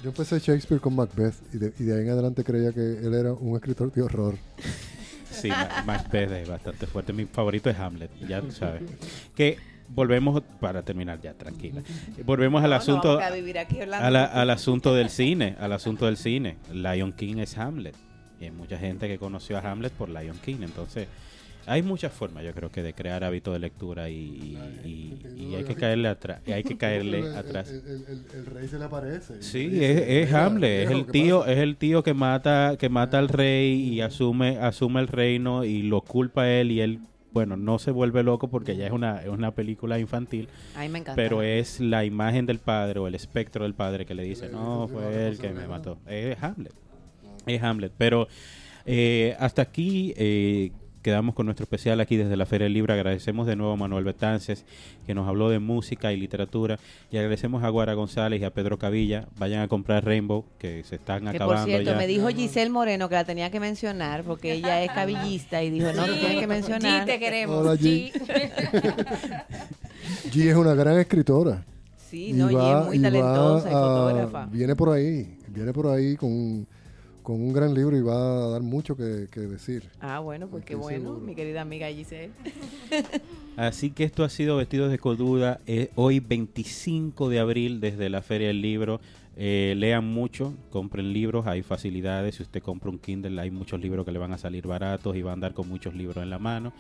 [0.01, 3.13] Yo empecé Shakespeare con Macbeth y de, y de ahí en adelante creía que él
[3.13, 4.35] era un escritor de horror.
[5.31, 7.13] Sí, Ma- Macbeth es bastante fuerte.
[7.13, 8.83] Mi favorito es Hamlet, ya tú sabes.
[9.35, 9.57] Que
[9.89, 11.81] volvemos, para terminar ya, tranquila.
[12.25, 14.05] Volvemos al No, asunto, vamos a vivir aquí hablando.
[14.07, 16.57] a la- al asunto del cine, al asunto del cine.
[16.71, 17.95] Lion King es Hamlet.
[18.39, 20.57] Y hay mucha gente que conoció a Hamlet por Lion King.
[20.61, 21.07] Entonces,
[21.65, 25.55] hay muchas formas, yo creo que de crear hábito de lectura y, y- y- y
[25.55, 26.41] hay que caerle atrás.
[26.45, 27.69] Y hay que caerle El- atrás.
[27.71, 29.41] El, el- el- el rey se le aparece.
[29.41, 31.51] Sí, es, es "Mira, Hamlet, es el ¿qué tío, pasa?".
[31.53, 35.83] es el tío que mata, que mata al rey y asume, asume el reino y
[35.83, 36.99] lo culpa a él y él,
[37.31, 40.99] bueno, no se vuelve loco porque ya es una, es una película infantil, Ay, me
[40.99, 41.15] encanta.
[41.15, 44.87] pero es la imagen del padre o el espectro del padre que le dice, no,
[44.91, 45.97] fue él que me mató.
[46.07, 46.73] Es Hamlet,
[47.47, 48.27] es Hamlet, pero
[48.85, 50.71] eh, hasta aquí eh,
[51.03, 52.93] quedamos con nuestro especial aquí desde la Feria del Libro.
[52.93, 54.65] Agradecemos de nuevo a Manuel Betances,
[55.05, 56.79] que nos habló de música y literatura.
[57.11, 59.27] Y agradecemos a Guara González y a Pedro Cavilla.
[59.37, 61.97] Vayan a comprar Rainbow, que se están Que acabando por cierto, ya.
[61.97, 65.91] me dijo Giselle Moreno que la tenía que mencionar porque ella es cabillista y dijo,
[65.93, 67.03] no, lo tienen que mencionar.
[67.03, 67.57] G, te queremos.
[67.61, 68.11] Hola, G.
[68.13, 69.43] G.
[70.31, 71.63] G es una gran escritora.
[72.09, 74.45] Sí, no, y es muy talentosa y a- fotógrafa.
[74.51, 76.67] Viene por ahí, viene por ahí con,
[77.23, 79.83] con un gran libro y va a dar mucho que, que decir.
[79.99, 81.25] Ah, bueno, pues qué bueno, seguro.
[81.25, 82.31] mi querida amiga Giselle.
[83.57, 85.59] Así que esto ha sido Vestidos de Cordura.
[85.65, 88.99] eh, hoy 25 de abril desde la Feria del Libro.
[89.35, 92.35] Eh, lean mucho, compren libros, hay facilidades.
[92.35, 95.23] Si usted compra un Kindle, hay muchos libros que le van a salir baratos y
[95.23, 96.71] va a andar con muchos libros en la mano.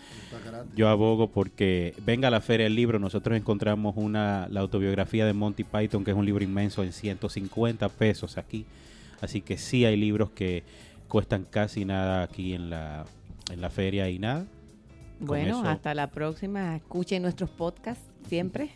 [0.75, 2.99] Yo abogo porque venga a la Feria del Libro.
[2.99, 7.89] Nosotros encontramos una la autobiografía de Monty Python, que es un libro inmenso, en 150
[7.89, 8.65] pesos aquí.
[9.23, 10.63] Así que sí hay libros que
[11.07, 13.05] cuestan casi nada aquí en la,
[13.51, 14.45] en la feria y nada.
[15.19, 16.75] Bueno, hasta la próxima.
[16.75, 18.71] Escuchen nuestros podcasts siempre.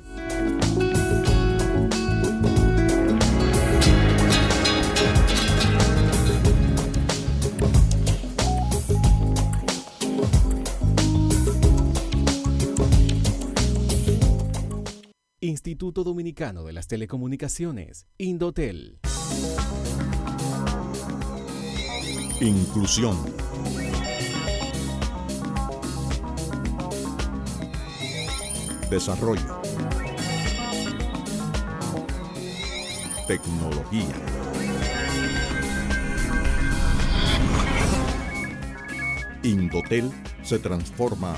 [15.43, 18.99] Instituto Dominicano de las Telecomunicaciones, Indotel.
[22.39, 23.17] Inclusión.
[28.91, 29.61] Desarrollo.
[33.27, 34.15] Tecnología.
[39.41, 40.11] Indotel
[40.43, 41.33] se transforma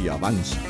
[0.00, 0.60] y avanza.